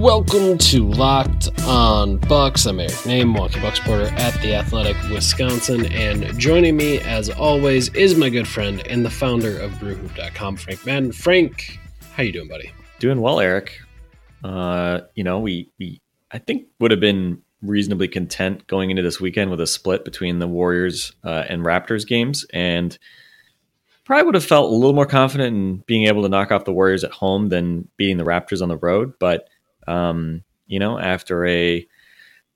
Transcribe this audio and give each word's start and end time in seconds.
Welcome 0.00 0.56
to 0.56 0.88
Locked 0.88 1.50
on 1.66 2.16
Bucks. 2.16 2.64
I'm 2.64 2.80
Eric 2.80 2.92
Nehm, 2.92 3.34
Milwaukee 3.34 3.60
Bucks 3.60 3.80
reporter 3.80 4.06
at 4.14 4.32
the 4.40 4.54
Athletic 4.54 4.96
Wisconsin, 5.10 5.84
and 5.92 6.38
joining 6.38 6.74
me, 6.74 7.00
as 7.00 7.28
always, 7.28 7.90
is 7.90 8.16
my 8.16 8.30
good 8.30 8.48
friend 8.48 8.80
and 8.86 9.04
the 9.04 9.10
founder 9.10 9.58
of 9.58 9.72
BrewHoop.com, 9.72 10.56
Frank 10.56 10.86
Madden. 10.86 11.12
Frank, 11.12 11.78
how 12.14 12.22
you 12.22 12.32
doing, 12.32 12.48
buddy? 12.48 12.72
Doing 12.98 13.20
well, 13.20 13.40
Eric. 13.40 13.78
Uh, 14.42 15.00
you 15.16 15.22
know, 15.22 15.38
we 15.38 15.70
we 15.78 16.00
I 16.30 16.38
think 16.38 16.68
would 16.78 16.92
have 16.92 17.00
been 17.00 17.42
reasonably 17.60 18.08
content 18.08 18.66
going 18.68 18.88
into 18.88 19.02
this 19.02 19.20
weekend 19.20 19.50
with 19.50 19.60
a 19.60 19.66
split 19.66 20.06
between 20.06 20.38
the 20.38 20.48
Warriors 20.48 21.12
uh, 21.24 21.44
and 21.46 21.62
Raptors 21.62 22.06
games, 22.06 22.46
and 22.54 22.98
probably 24.06 24.24
would 24.24 24.34
have 24.34 24.46
felt 24.46 24.72
a 24.72 24.74
little 24.74 24.94
more 24.94 25.04
confident 25.04 25.54
in 25.54 25.76
being 25.86 26.06
able 26.06 26.22
to 26.22 26.30
knock 26.30 26.52
off 26.52 26.64
the 26.64 26.72
Warriors 26.72 27.04
at 27.04 27.12
home 27.12 27.50
than 27.50 27.86
beating 27.98 28.16
the 28.16 28.24
Raptors 28.24 28.62
on 28.62 28.70
the 28.70 28.78
road. 28.78 29.12
But 29.18 29.46
um, 29.86 30.42
you 30.66 30.78
know, 30.78 30.98
after 30.98 31.46
a 31.46 31.86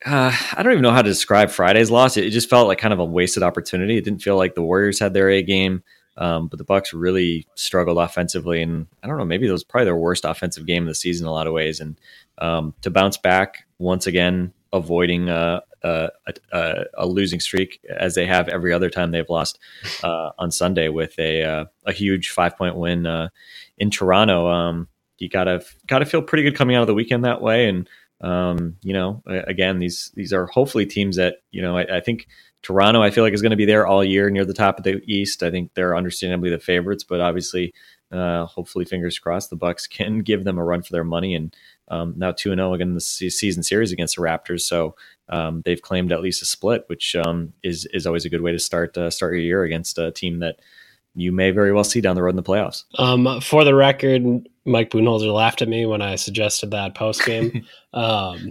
uh, 0.05 0.37
I 0.53 0.63
don't 0.63 0.73
even 0.73 0.83
know 0.83 0.91
how 0.91 1.03
to 1.03 1.09
describe 1.09 1.51
Friday's 1.51 1.91
loss. 1.91 2.17
It, 2.17 2.27
it 2.27 2.31
just 2.31 2.51
felt 2.51 2.69
like 2.69 2.79
kind 2.79 2.93
of 2.93 3.01
a 3.01 3.05
wasted 3.05 3.43
opportunity. 3.43 3.97
It 3.97 4.05
didn't 4.05 4.23
feel 4.23 4.37
like 4.37 4.55
the 4.55 4.63
Warriors 4.63 4.99
had 4.99 5.15
their 5.15 5.31
A 5.31 5.43
game. 5.43 5.83
Um, 6.17 6.47
but 6.47 6.59
the 6.59 6.65
Bucks 6.65 6.93
really 6.93 7.47
struggled 7.57 7.99
offensively, 7.99 8.63
and 8.63 8.87
I 9.03 9.09
don't 9.09 9.19
know. 9.19 9.25
Maybe 9.25 9.49
it 9.49 9.53
was 9.53 9.65
probably 9.65 9.87
their 9.87 9.97
worst 9.97 10.25
offensive 10.25 10.65
game 10.67 10.85
of 10.85 10.89
the 10.89 10.95
season 10.95 11.25
in 11.25 11.29
a 11.29 11.33
lot 11.33 11.49
of 11.49 11.53
ways. 11.53 11.81
And 11.81 11.99
um, 12.39 12.75
to 12.83 12.91
bounce 12.91 13.17
back 13.17 13.67
once 13.79 14.07
again, 14.07 14.53
avoiding 14.73 15.29
a, 15.29 15.63
a, 15.83 16.11
a, 16.53 16.85
a 16.95 17.07
losing 17.07 17.41
streak 17.41 17.81
as 17.97 18.15
they 18.15 18.27
have 18.27 18.49
every 18.49 18.73
other 18.73 18.91
time 18.91 19.11
they've 19.11 19.29
lost 19.29 19.59
uh, 20.05 20.31
on 20.39 20.51
Sunday 20.51 20.89
with 20.89 21.19
a 21.19 21.43
uh, 21.43 21.65
a 21.85 21.93
huge 21.93 22.31
five 22.31 22.57
point 22.57 22.77
win 22.77 23.07
uh, 23.07 23.29
in 23.79 23.91
Toronto. 23.91 24.49
Um, 24.49 24.89
you 25.25 25.31
gotta 25.31 25.65
gotta 25.87 26.05
feel 26.05 26.23
pretty 26.23 26.45
good 26.45 26.55
coming 26.55 26.77
out 26.77 26.83
of 26.83 26.87
the 26.87 26.95
weekend 26.95 27.25
that 27.25 27.41
way. 27.41 27.69
And 27.69 27.89
um, 28.21 28.77
you 28.83 28.93
know, 28.93 29.23
again, 29.27 29.79
these 29.79 30.13
these 30.15 30.33
are 30.33 30.47
hopefully 30.47 30.87
teams 30.87 31.17
that 31.17 31.39
you 31.51 31.63
know. 31.63 31.79
I, 31.79 31.97
I 31.97 32.01
think 32.01 32.29
Toronto, 32.63 33.03
I 33.03 33.11
feel 33.11 33.25
like 33.25 33.33
is 33.33 33.43
going 33.43 33.51
to 33.51 33.57
be 33.57 33.65
there 33.65 33.87
all 33.87 34.05
year 34.05 34.31
near 34.31 34.45
the 34.45 34.55
top 34.55 34.79
of 34.79 34.85
the 34.85 35.03
East. 35.07 35.43
I 35.43 35.51
think 35.51 35.75
they're 35.75 35.97
understandably 35.97 36.51
the 36.51 36.59
favorites, 36.59 37.05
but 37.05 37.21
obviously, 37.21 37.75
uh, 38.13 38.47
hopefully, 38.47 38.85
fingers 38.85 39.19
crossed, 39.19 39.51
the 39.51 39.57
Bucks 39.57 39.87
can 39.87 40.21
give 40.21 40.45
them 40.45 40.59
a 40.59 40.65
run 40.65 40.83
for 40.83 40.93
their 40.93 41.05
money. 41.05 41.35
And 41.35 41.55
um, 41.89 42.15
now 42.17 42.33
two 42.33 42.53
and 42.53 42.59
zero 42.59 42.75
again 42.75 42.89
in 42.89 42.95
the 42.95 43.01
season 43.01 43.63
series 43.63 43.93
against 43.93 44.17
the 44.17 44.23
Raptors, 44.23 44.61
so 44.61 44.95
um, 45.29 45.63
they've 45.65 45.83
claimed 45.83 46.13
at 46.13 46.23
least 46.23 46.43
a 46.43 46.47
split, 46.47 46.85
which 46.87 47.17
um, 47.17 47.53
is 47.63 47.87
is 47.93 48.07
always 48.07 48.25
a 48.25 48.31
good 48.31 48.43
way 48.43 48.53
to 48.53 48.59
start 48.59 48.97
uh, 48.97 49.11
start 49.11 49.33
your 49.33 49.43
year 49.43 49.65
against 49.65 49.99
a 49.99 50.11
team 50.11 50.39
that 50.41 50.61
you 51.15 51.33
may 51.33 51.51
very 51.51 51.73
well 51.73 51.85
see 51.85 52.01
down 52.01 52.17
the 52.17 52.23
road 52.23 52.31
in 52.31 52.37
the 52.37 52.43
playoffs. 52.43 52.85
Um, 52.99 53.41
for 53.41 53.65
the 53.65 53.75
record, 53.75 54.23
Mike 54.65 54.91
Budenholzer 54.91 55.33
laughed 55.33 55.63
at 55.63 55.69
me 55.69 55.87
when 55.87 56.03
I 56.03 56.17
suggested 56.17 56.71
that 56.71 56.95
post 56.95 57.25
game. 57.25 57.65
um, 57.95 58.51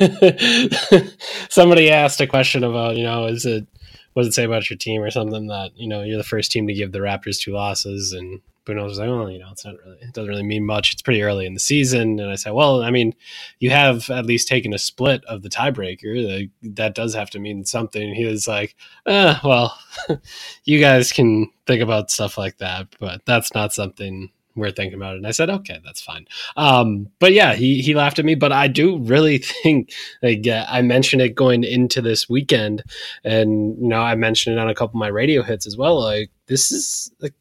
somebody 1.50 1.90
asked 1.90 2.20
a 2.20 2.26
question 2.26 2.64
about, 2.64 2.96
you 2.96 3.04
know, 3.04 3.26
is 3.26 3.44
it 3.44 3.66
what 4.12 4.22
does 4.22 4.28
it 4.28 4.34
say 4.34 4.44
about 4.44 4.68
your 4.68 4.76
team 4.76 5.02
or 5.02 5.10
something 5.10 5.46
that 5.48 5.70
you 5.76 5.88
know 5.88 6.02
you're 6.02 6.18
the 6.18 6.24
first 6.24 6.50
team 6.50 6.66
to 6.66 6.74
give 6.74 6.92
the 6.92 6.98
Raptors 6.98 7.38
two 7.38 7.52
losses 7.52 8.12
and 8.12 8.40
Budenholzer 8.70 8.84
was 8.84 8.98
like, 8.98 9.08
well, 9.08 9.30
you 9.30 9.38
know, 9.38 9.48
it's 9.50 9.64
not 9.64 9.74
really, 9.84 9.98
it 10.00 10.12
doesn't 10.12 10.28
really 10.28 10.42
mean 10.42 10.64
much. 10.64 10.92
It's 10.92 11.02
pretty 11.02 11.22
early 11.22 11.46
in 11.46 11.54
the 11.54 11.60
season, 11.60 12.20
and 12.20 12.30
I 12.30 12.36
said, 12.36 12.52
well, 12.52 12.82
I 12.82 12.90
mean, 12.90 13.14
you 13.58 13.70
have 13.70 14.08
at 14.10 14.26
least 14.26 14.48
taken 14.48 14.72
a 14.72 14.78
split 14.78 15.24
of 15.24 15.42
the 15.42 15.48
tiebreaker. 15.48 16.50
That 16.62 16.94
does 16.94 17.14
have 17.14 17.30
to 17.30 17.38
mean 17.38 17.64
something. 17.64 18.14
He 18.14 18.24
was 18.24 18.46
like, 18.46 18.76
eh, 19.06 19.38
well, 19.44 19.78
you 20.64 20.80
guys 20.80 21.12
can 21.12 21.50
think 21.66 21.82
about 21.82 22.10
stuff 22.10 22.38
like 22.38 22.58
that, 22.58 22.88
but 22.98 23.22
that's 23.26 23.54
not 23.54 23.72
something 23.72 24.30
we're 24.56 24.70
thinking 24.70 24.98
about. 24.98 25.16
And 25.16 25.26
I 25.26 25.30
said, 25.30 25.50
okay, 25.50 25.80
that's 25.84 26.00
fine. 26.00 26.26
Um, 26.56 27.08
but 27.18 27.32
yeah, 27.32 27.54
he, 27.54 27.80
he 27.80 27.94
laughed 27.94 28.18
at 28.18 28.24
me, 28.24 28.34
but 28.34 28.52
I 28.52 28.68
do 28.68 28.98
really 28.98 29.38
think 29.62 29.92
like 30.22 30.46
uh, 30.46 30.66
I 30.68 30.82
mentioned 30.82 31.22
it 31.22 31.34
going 31.34 31.64
into 31.64 32.00
this 32.00 32.28
weekend 32.28 32.84
and, 33.24 33.76
you 33.80 33.88
know, 33.88 34.00
I 34.00 34.14
mentioned 34.14 34.56
it 34.56 34.60
on 34.60 34.68
a 34.68 34.74
couple 34.74 34.98
of 34.98 35.00
my 35.00 35.08
radio 35.08 35.42
hits 35.42 35.66
as 35.66 35.76
well. 35.76 36.00
Like 36.00 36.30
this 36.46 36.70
is 36.72 37.10
like, 37.20 37.34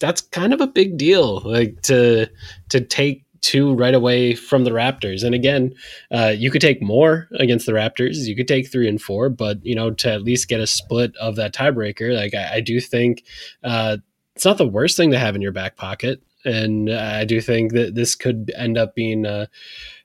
that's 0.00 0.20
kind 0.20 0.52
of 0.52 0.60
a 0.60 0.66
big 0.66 0.96
deal, 0.96 1.40
like 1.40 1.80
to, 1.82 2.28
to 2.70 2.80
take 2.80 3.24
two 3.42 3.74
right 3.74 3.94
away 3.94 4.34
from 4.34 4.64
the 4.64 4.70
Raptors. 4.70 5.22
And 5.24 5.34
again, 5.34 5.74
uh, 6.10 6.34
you 6.36 6.50
could 6.50 6.60
take 6.60 6.82
more 6.82 7.28
against 7.38 7.66
the 7.66 7.72
Raptors. 7.72 8.26
You 8.26 8.36
could 8.36 8.48
take 8.48 8.70
three 8.70 8.88
and 8.88 9.00
four, 9.00 9.30
but 9.30 9.64
you 9.64 9.74
know, 9.74 9.90
to 9.92 10.12
at 10.12 10.22
least 10.22 10.48
get 10.48 10.60
a 10.60 10.66
split 10.66 11.16
of 11.16 11.36
that 11.36 11.54
tiebreaker, 11.54 12.14
like 12.14 12.34
I, 12.34 12.56
I 12.56 12.60
do 12.60 12.80
think, 12.80 13.24
uh, 13.62 13.98
it's 14.34 14.44
not 14.44 14.58
the 14.58 14.66
worst 14.66 14.96
thing 14.96 15.10
to 15.10 15.18
have 15.18 15.34
in 15.34 15.42
your 15.42 15.52
back 15.52 15.76
pocket 15.76 16.22
and 16.44 16.90
I 16.90 17.24
do 17.24 17.40
think 17.40 17.72
that 17.72 17.94
this 17.94 18.14
could 18.14 18.52
end 18.56 18.78
up 18.78 18.94
being 18.94 19.26
uh, 19.26 19.46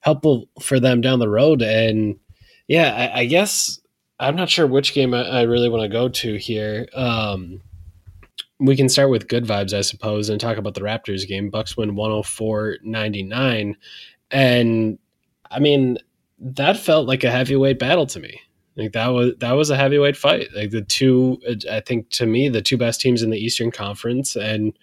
helpful 0.02 0.50
for 0.62 0.80
them 0.80 1.02
down 1.02 1.20
the 1.20 1.30
road. 1.30 1.62
And 1.62 2.20
yeah, 2.68 2.94
I, 2.94 3.22
I 3.22 3.26
guess 3.26 3.80
I'm 4.20 4.36
not 4.36 4.50
sure 4.50 4.68
which 4.68 4.94
game 4.94 5.14
I, 5.14 5.24
I 5.24 5.42
really 5.44 5.70
want 5.70 5.84
to 5.84 5.90
go 5.90 6.10
to 6.10 6.36
here. 6.36 6.88
Um, 6.94 7.62
we 8.60 8.76
can 8.76 8.90
start 8.90 9.10
with 9.10 9.28
good 9.28 9.46
vibes, 9.46 9.74
I 9.74 9.82
suppose, 9.82 10.30
and 10.30 10.40
talk 10.40 10.58
about 10.58 10.74
the 10.76 10.82
Raptors 10.82 11.28
game. 11.28 11.50
Bucks 11.50 11.76
win 11.76 11.92
104-99, 11.92 13.76
and 14.32 15.00
I 15.52 15.60
mean 15.60 15.98
that 16.40 16.78
felt 16.78 17.08
like 17.08 17.24
a 17.24 17.32
heavyweight 17.32 17.80
battle 17.80 18.06
to 18.08 18.20
me. 18.20 18.42
Like 18.78 18.92
that 18.92 19.08
was 19.08 19.34
that 19.40 19.54
was 19.54 19.70
a 19.70 19.78
heavyweight 19.78 20.18
fight. 20.18 20.50
Like 20.54 20.72
the 20.72 20.82
two, 20.82 21.40
I 21.72 21.80
think 21.80 22.10
to 22.12 22.26
me, 22.26 22.50
the 22.50 22.62
two 22.62 22.78
best 22.78 23.00
teams 23.00 23.22
in 23.22 23.30
the 23.30 23.38
Eastern 23.38 23.72
Conference, 23.72 24.36
and 24.36 24.78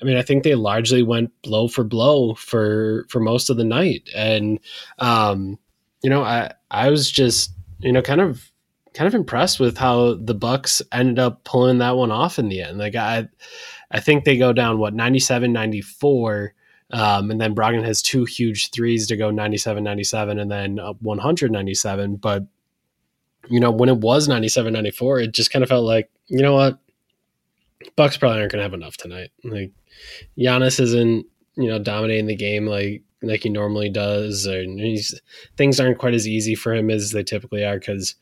I 0.00 0.04
mean, 0.04 0.16
I 0.16 0.22
think 0.22 0.44
they 0.44 0.54
largely 0.54 1.02
went 1.02 1.30
blow 1.42 1.68
for 1.68 1.84
blow 1.84 2.34
for 2.34 3.06
for 3.08 3.20
most 3.20 3.48
of 3.48 3.56
the 3.56 3.64
night, 3.64 4.08
and 4.14 4.60
um, 4.98 5.58
you 6.02 6.10
know, 6.10 6.22
I 6.22 6.52
I 6.70 6.90
was 6.90 7.10
just 7.10 7.52
you 7.78 7.92
know 7.92 8.02
kind 8.02 8.20
of 8.20 8.50
kind 8.94 9.08
of 9.08 9.14
impressed 9.14 9.60
with 9.60 9.78
how 9.78 10.14
the 10.14 10.34
Bucks 10.34 10.82
ended 10.92 11.18
up 11.18 11.44
pulling 11.44 11.78
that 11.78 11.96
one 11.96 12.10
off 12.10 12.38
in 12.38 12.48
the 12.48 12.62
end. 12.62 12.78
Like 12.78 12.94
I 12.94 13.28
I 13.90 14.00
think 14.00 14.24
they 14.24 14.36
go 14.36 14.52
down 14.52 14.78
what 14.78 14.94
97 14.94 15.52
94 15.52 16.54
um, 16.92 17.30
and 17.30 17.40
then 17.40 17.54
Brogdon 17.54 17.84
has 17.84 18.02
two 18.02 18.24
huge 18.24 18.70
threes 18.70 19.06
to 19.06 19.16
go 19.16 19.30
97 19.30 19.82
97 19.82 20.38
and 20.38 20.50
then 20.50 20.76
197 20.76 22.16
but 22.16 22.44
you 23.48 23.60
know 23.60 23.70
when 23.70 23.88
it 23.88 23.98
was 23.98 24.26
97 24.26 24.72
94 24.72 25.20
it 25.20 25.32
just 25.32 25.52
kind 25.52 25.62
of 25.62 25.68
felt 25.68 25.84
like 25.84 26.10
you 26.26 26.42
know 26.42 26.54
what 26.54 26.80
Bucks 27.96 28.16
probably 28.16 28.40
aren't 28.40 28.52
going 28.52 28.58
to 28.58 28.64
have 28.64 28.74
enough 28.74 28.96
tonight. 28.96 29.30
Like 29.44 29.72
Giannis 30.38 30.80
isn't, 30.80 31.26
you 31.56 31.68
know, 31.68 31.78
dominating 31.78 32.26
the 32.26 32.36
game 32.36 32.66
like 32.66 33.02
like 33.22 33.42
he 33.42 33.50
normally 33.50 33.90
does, 33.90 34.46
and 34.46 34.80
things 35.56 35.78
aren't 35.78 35.98
quite 35.98 36.14
as 36.14 36.26
easy 36.26 36.54
for 36.54 36.74
him 36.74 36.90
as 36.90 37.10
they 37.10 37.22
typically 37.22 37.64
are 37.64 37.78
because 37.78 38.14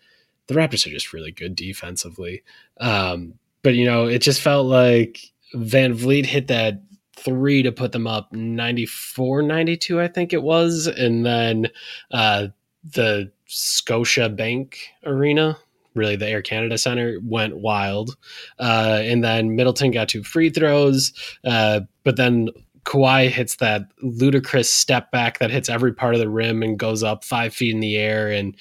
the 0.48 0.54
Raptors 0.54 0.86
are 0.86 0.90
just 0.90 1.12
really 1.12 1.30
good 1.30 1.54
defensively. 1.54 2.42
Um, 2.80 3.34
but 3.62 3.74
you 3.74 3.84
know, 3.84 4.06
it 4.06 4.20
just 4.20 4.40
felt 4.40 4.66
like 4.66 5.20
VanVleet 5.54 6.26
hit 6.26 6.48
that 6.48 6.82
three 7.16 7.62
to 7.62 7.72
put 7.72 7.90
them 7.90 8.06
up 8.06 8.32
94 8.32 9.42
92 9.42 10.00
i 10.00 10.06
think 10.06 10.32
it 10.32 10.40
was 10.40 10.86
and 10.86 11.26
then 11.26 11.66
uh 12.12 12.46
the 12.84 13.28
scotia 13.46 14.28
bank 14.28 14.78
arena 15.04 15.58
really 15.98 16.16
the 16.16 16.28
Air 16.28 16.42
Canada 16.42 16.78
Center 16.78 17.18
went 17.22 17.58
wild. 17.58 18.16
Uh, 18.58 19.00
and 19.02 19.22
then 19.22 19.56
Middleton 19.56 19.90
got 19.90 20.08
two 20.08 20.22
free 20.22 20.48
throws, 20.48 21.12
uh, 21.44 21.80
but 22.04 22.16
then 22.16 22.48
Kawhi 22.88 23.28
hits 23.28 23.56
that 23.56 23.82
ludicrous 24.00 24.70
step 24.70 25.10
back 25.10 25.40
that 25.40 25.50
hits 25.50 25.68
every 25.68 25.92
part 25.92 26.14
of 26.14 26.20
the 26.20 26.28
rim 26.30 26.62
and 26.62 26.78
goes 26.78 27.02
up 27.02 27.22
five 27.22 27.52
feet 27.52 27.74
in 27.74 27.80
the 27.80 27.98
air. 27.98 28.30
And 28.30 28.56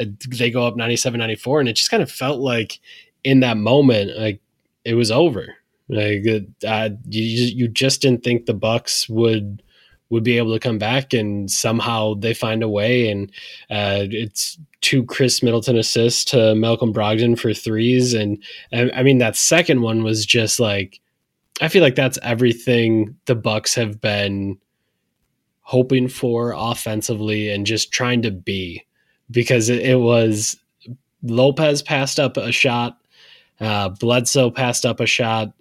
uh, 0.00 0.04
they 0.28 0.52
go 0.52 0.64
up 0.64 0.76
97 0.76 1.18
94. 1.18 1.58
And 1.58 1.68
it 1.68 1.72
just 1.74 1.90
kind 1.90 2.02
of 2.02 2.10
felt 2.10 2.38
like 2.38 2.78
in 3.24 3.40
that 3.40 3.56
moment, 3.56 4.16
like 4.16 4.40
it 4.84 4.94
was 4.94 5.10
over. 5.10 5.56
Like 5.88 6.24
uh, 6.64 6.90
you, 7.08 7.22
you 7.22 7.66
just 7.66 8.00
didn't 8.00 8.22
think 8.22 8.46
the 8.46 8.54
Bucks 8.54 9.08
would 9.08 9.64
would 10.10 10.22
be 10.22 10.36
able 10.36 10.52
to 10.52 10.60
come 10.60 10.78
back 10.78 11.12
and 11.12 11.50
somehow 11.50 12.14
they 12.14 12.34
find 12.34 12.62
a 12.62 12.68
way. 12.68 13.10
And 13.10 13.30
uh, 13.68 14.06
it's 14.10 14.58
two 14.80 15.04
Khris 15.06 15.42
Middleton 15.42 15.76
assists 15.76 16.24
to 16.26 16.54
Malcolm 16.54 16.92
Brogdon 16.92 17.36
for 17.36 17.52
threes. 17.52 18.14
And, 18.14 18.40
and 18.70 18.92
I 18.92 19.02
mean, 19.02 19.18
that 19.18 19.36
second 19.36 19.80
one 19.80 20.04
was 20.04 20.24
just 20.26 20.60
like, 20.60 21.00
I 21.60 21.68
feel 21.68 21.82
like 21.82 21.94
that's 21.94 22.18
everything 22.22 23.16
the 23.26 23.34
Bucks 23.34 23.74
have 23.74 24.00
been 24.00 24.58
hoping 25.60 26.08
for 26.08 26.54
offensively 26.56 27.50
and 27.50 27.66
just 27.66 27.92
trying 27.92 28.22
to 28.22 28.30
be 28.30 28.84
because 29.30 29.68
it, 29.68 29.80
it 29.80 29.98
was 29.98 30.56
Lopez 31.22 31.82
passed 31.82 32.18
up 32.18 32.36
a 32.36 32.52
shot, 32.52 32.98
uh, 33.60 33.88
Bledsoe 33.90 34.50
passed 34.50 34.84
up 34.84 35.00
a 35.00 35.06
shot, 35.06 35.52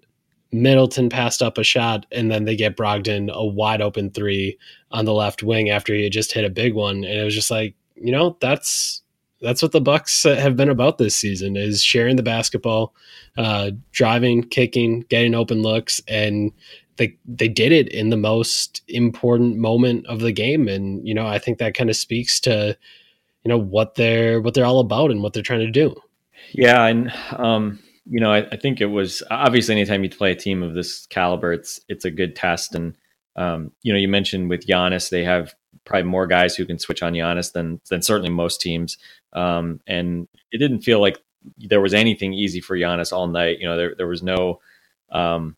Middleton 0.51 1.09
passed 1.09 1.41
up 1.41 1.57
a 1.57 1.63
shot, 1.63 2.05
and 2.11 2.29
then 2.29 2.45
they 2.45 2.55
get 2.55 2.75
Brogdon 2.75 3.31
a 3.31 3.45
wide 3.45 3.81
open 3.81 4.09
three 4.11 4.57
on 4.91 5.05
the 5.05 5.13
left 5.13 5.43
wing 5.43 5.69
after 5.69 5.93
he 5.93 6.03
had 6.03 6.11
just 6.11 6.33
hit 6.33 6.43
a 6.43 6.49
big 6.49 6.73
one, 6.73 6.97
and 6.97 7.19
it 7.19 7.23
was 7.23 7.35
just 7.35 7.51
like 7.51 7.75
you 7.95 8.11
know 8.11 8.37
that's 8.41 9.00
that's 9.41 9.61
what 9.61 9.71
the 9.71 9.81
Bucks 9.81 10.23
have 10.23 10.55
been 10.55 10.69
about 10.69 10.97
this 10.97 11.15
season 11.15 11.57
is 11.57 11.83
sharing 11.83 12.15
the 12.15 12.23
basketball, 12.23 12.93
uh, 13.37 13.71
driving, 13.91 14.43
kicking, 14.43 15.01
getting 15.09 15.35
open 15.35 15.61
looks, 15.61 16.01
and 16.07 16.51
they 16.97 17.17
they 17.25 17.47
did 17.47 17.71
it 17.71 17.89
in 17.89 18.09
the 18.09 18.17
most 18.17 18.81
important 18.87 19.57
moment 19.57 20.05
of 20.07 20.19
the 20.19 20.31
game, 20.31 20.67
and 20.67 21.07
you 21.07 21.13
know 21.13 21.27
I 21.27 21.39
think 21.39 21.57
that 21.57 21.73
kind 21.73 21.89
of 21.89 21.95
speaks 21.95 22.39
to 22.41 22.77
you 23.43 23.49
know 23.49 23.57
what 23.57 23.95
they're 23.95 24.41
what 24.41 24.53
they're 24.53 24.65
all 24.65 24.79
about 24.79 25.11
and 25.11 25.23
what 25.23 25.33
they're 25.33 25.43
trying 25.43 25.59
to 25.61 25.71
do. 25.71 25.95
Yeah, 26.53 26.85
and 26.85 27.11
um, 27.31 27.79
you 28.05 28.19
know, 28.19 28.31
I, 28.31 28.47
I, 28.51 28.57
think 28.57 28.81
it 28.81 28.87
was 28.87 29.23
obviously 29.31 29.75
anytime 29.75 30.03
you 30.03 30.09
play 30.09 30.31
a 30.31 30.35
team 30.35 30.63
of 30.63 30.73
this 30.73 31.05
caliber, 31.07 31.53
it's 31.53 31.79
it's 31.87 32.05
a 32.05 32.11
good 32.11 32.35
test. 32.35 32.75
And 32.75 32.95
um, 33.35 33.71
you 33.83 33.93
know, 33.93 33.99
you 33.99 34.07
mentioned 34.07 34.49
with 34.49 34.67
Giannis, 34.67 35.09
they 35.09 35.23
have 35.23 35.55
probably 35.85 36.09
more 36.09 36.27
guys 36.27 36.55
who 36.55 36.65
can 36.65 36.79
switch 36.79 37.03
on 37.03 37.13
Giannis 37.13 37.51
than 37.53 37.81
than 37.89 38.01
certainly 38.01 38.31
most 38.31 38.61
teams. 38.61 38.97
Um, 39.33 39.79
and 39.87 40.27
it 40.51 40.57
didn't 40.57 40.81
feel 40.81 40.99
like 40.99 41.19
there 41.57 41.81
was 41.81 41.93
anything 41.93 42.33
easy 42.33 42.61
for 42.61 42.77
Giannis 42.77 43.13
all 43.13 43.27
night. 43.27 43.59
You 43.59 43.67
know, 43.67 43.77
there 43.77 43.95
there 43.95 44.07
was 44.07 44.23
no 44.23 44.59
um, 45.11 45.55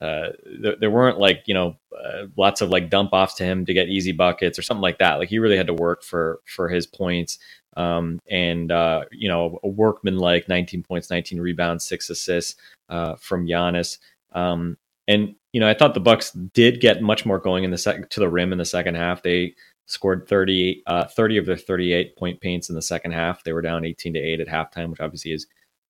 uh, 0.00 0.28
there, 0.60 0.76
there, 0.78 0.90
weren't 0.90 1.18
like 1.18 1.42
you 1.46 1.54
know 1.54 1.76
uh, 1.96 2.26
lots 2.36 2.60
of 2.60 2.70
like 2.70 2.90
dump 2.90 3.10
offs 3.12 3.34
to 3.34 3.44
him 3.44 3.66
to 3.66 3.74
get 3.74 3.88
easy 3.88 4.12
buckets 4.12 4.58
or 4.58 4.62
something 4.62 4.82
like 4.82 4.98
that. 4.98 5.18
Like 5.18 5.28
he 5.28 5.38
really 5.38 5.56
had 5.56 5.66
to 5.66 5.74
work 5.74 6.02
for 6.02 6.40
for 6.44 6.68
his 6.68 6.86
points. 6.86 7.38
Um, 7.76 8.18
and 8.28 8.72
uh, 8.72 9.04
you 9.12 9.28
know 9.28 9.58
a 9.62 9.68
workman 9.68 10.18
like 10.18 10.48
19 10.48 10.82
points, 10.82 11.10
19 11.10 11.40
rebounds, 11.40 11.86
six 11.86 12.10
assists 12.10 12.56
uh, 12.88 13.16
from 13.16 13.46
Giannis. 13.46 13.98
Um, 14.32 14.76
and 15.08 15.34
you 15.52 15.58
know 15.58 15.68
I 15.68 15.74
thought 15.74 15.94
the 15.94 16.00
Bucks 16.00 16.30
did 16.30 16.80
get 16.80 17.02
much 17.02 17.26
more 17.26 17.40
going 17.40 17.64
in 17.64 17.72
the 17.72 17.78
second 17.78 18.08
to 18.10 18.20
the 18.20 18.28
rim 18.28 18.52
in 18.52 18.58
the 18.58 18.64
second 18.64 18.94
half. 18.94 19.22
They 19.22 19.54
scored 19.86 20.28
30, 20.28 20.82
uh, 20.86 21.06
30 21.06 21.38
of 21.38 21.46
their 21.46 21.56
38 21.56 22.14
point 22.16 22.40
paints 22.40 22.68
in 22.68 22.74
the 22.74 22.82
second 22.82 23.12
half. 23.12 23.42
They 23.42 23.54
were 23.54 23.62
down 23.62 23.86
18 23.86 24.14
to 24.14 24.20
8 24.20 24.40
at 24.40 24.46
halftime, 24.46 24.90
which 24.90 25.00
obviously 25.00 25.32
is 25.32 25.46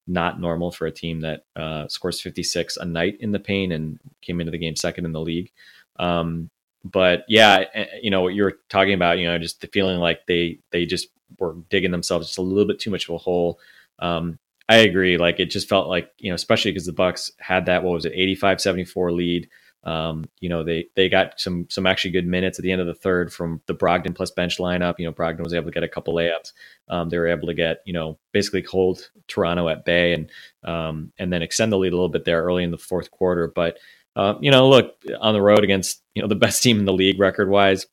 not 0.06 0.40
normal 0.40 0.70
for 0.70 0.86
a 0.86 0.92
team 0.92 1.20
that 1.20 1.44
uh, 1.56 1.88
scores 1.88 2.20
56 2.20 2.76
a 2.78 2.84
night 2.84 3.18
in 3.20 3.32
the 3.32 3.40
paint 3.40 3.72
and 3.72 3.98
came 4.22 4.40
into 4.40 4.52
the 4.52 4.58
game 4.58 4.76
second 4.76 5.04
in 5.04 5.12
the 5.12 5.20
league. 5.20 5.50
Um, 5.98 6.48
but 6.84 7.24
yeah, 7.28 7.64
eh, 7.74 7.86
you 8.00 8.10
know 8.10 8.22
what 8.22 8.34
you're 8.34 8.58
talking 8.68 8.94
about, 8.94 9.18
you 9.18 9.26
know, 9.26 9.36
just 9.36 9.60
the 9.60 9.66
feeling 9.66 9.98
like 9.98 10.26
they 10.26 10.60
they 10.70 10.86
just 10.86 11.08
were 11.38 11.56
digging 11.68 11.90
themselves 11.90 12.28
just 12.28 12.38
a 12.38 12.42
little 12.42 12.66
bit 12.66 12.78
too 12.78 12.90
much 12.90 13.08
of 13.08 13.16
a 13.16 13.18
hole. 13.18 13.58
Um, 13.98 14.38
I 14.68 14.78
agree. 14.78 15.18
Like 15.18 15.40
it 15.40 15.46
just 15.50 15.68
felt 15.68 15.88
like 15.88 16.12
you 16.18 16.30
know, 16.30 16.34
especially 16.34 16.72
because 16.72 16.86
the 16.86 16.92
Bucks 16.92 17.32
had 17.38 17.66
that 17.66 17.84
what 17.84 17.92
was 17.92 18.04
it, 18.06 18.14
85-74 18.14 19.16
lead. 19.16 19.48
Um, 19.84 20.26
you 20.40 20.48
know, 20.50 20.64
they 20.64 20.88
they 20.96 21.08
got 21.08 21.40
some 21.40 21.66
some 21.70 21.86
actually 21.86 22.10
good 22.10 22.26
minutes 22.26 22.58
at 22.58 22.64
the 22.64 22.72
end 22.72 22.80
of 22.82 22.86
the 22.86 22.94
third 22.94 23.32
from 23.32 23.62
the 23.66 23.74
Brogdon 23.74 24.14
plus 24.14 24.30
bench 24.30 24.58
lineup. 24.58 24.96
You 24.98 25.06
know, 25.06 25.12
Brogdon 25.12 25.44
was 25.44 25.54
able 25.54 25.66
to 25.66 25.72
get 25.72 25.84
a 25.84 25.88
couple 25.88 26.14
layups. 26.14 26.52
Um, 26.88 27.08
they 27.08 27.18
were 27.18 27.28
able 27.28 27.48
to 27.48 27.54
get 27.54 27.78
you 27.86 27.94
know 27.94 28.18
basically 28.32 28.62
hold 28.62 29.10
Toronto 29.28 29.68
at 29.68 29.84
bay 29.86 30.12
and 30.14 30.30
um, 30.64 31.12
and 31.18 31.32
then 31.32 31.42
extend 31.42 31.72
the 31.72 31.78
lead 31.78 31.92
a 31.92 31.96
little 31.96 32.10
bit 32.10 32.24
there 32.24 32.42
early 32.42 32.64
in 32.64 32.70
the 32.72 32.78
fourth 32.78 33.10
quarter. 33.10 33.48
But 33.54 33.78
uh, 34.16 34.34
you 34.40 34.50
know, 34.50 34.68
look 34.68 35.02
on 35.20 35.32
the 35.32 35.42
road 35.42 35.64
against 35.64 36.02
you 36.14 36.22
know 36.22 36.28
the 36.28 36.34
best 36.34 36.62
team 36.62 36.78
in 36.80 36.84
the 36.84 36.92
league 36.92 37.20
record 37.20 37.48
wise, 37.48 37.86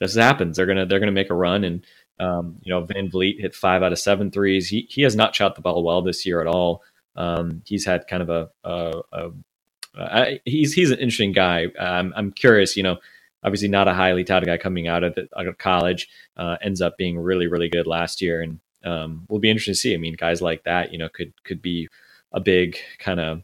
this 0.00 0.16
happens. 0.16 0.56
They're 0.56 0.66
gonna 0.66 0.86
they're 0.86 1.00
gonna 1.00 1.12
make 1.12 1.30
a 1.30 1.34
run 1.34 1.64
and. 1.64 1.86
Um, 2.22 2.58
you 2.62 2.72
know, 2.72 2.84
VanVleet 2.84 3.40
hit 3.40 3.54
five 3.54 3.82
out 3.82 3.92
of 3.92 3.98
seven 3.98 4.30
threes. 4.30 4.68
He 4.68 4.86
he 4.88 5.02
has 5.02 5.16
not 5.16 5.34
shot 5.34 5.54
the 5.54 5.62
ball 5.62 5.82
well 5.82 6.02
this 6.02 6.24
year 6.24 6.40
at 6.40 6.46
all. 6.46 6.82
Um, 7.16 7.62
he's 7.66 7.84
had 7.84 8.06
kind 8.06 8.22
of 8.22 8.30
a, 8.30 8.50
a, 8.64 9.30
a 9.92 10.40
he's 10.44 10.72
he's 10.72 10.90
an 10.90 10.98
interesting 10.98 11.32
guy. 11.32 11.66
Um, 11.78 12.12
I'm 12.16 12.32
curious, 12.32 12.76
you 12.76 12.82
know, 12.82 12.98
obviously 13.42 13.68
not 13.68 13.88
a 13.88 13.94
highly 13.94 14.24
touted 14.24 14.48
guy 14.48 14.56
coming 14.56 14.88
out 14.88 15.04
of, 15.04 15.14
the, 15.14 15.28
out 15.36 15.46
of 15.46 15.58
college, 15.58 16.08
uh, 16.36 16.56
ends 16.62 16.80
up 16.80 16.96
being 16.96 17.18
really 17.18 17.46
really 17.46 17.68
good 17.68 17.86
last 17.86 18.20
year, 18.22 18.40
and 18.42 18.60
um, 18.84 19.26
will 19.28 19.40
be 19.40 19.50
interesting 19.50 19.74
to 19.74 19.78
see. 19.78 19.94
I 19.94 19.98
mean, 19.98 20.14
guys 20.14 20.40
like 20.40 20.64
that, 20.64 20.92
you 20.92 20.98
know, 20.98 21.08
could 21.08 21.32
could 21.44 21.60
be 21.60 21.88
a 22.32 22.40
big 22.40 22.78
kind 22.98 23.20
of 23.20 23.42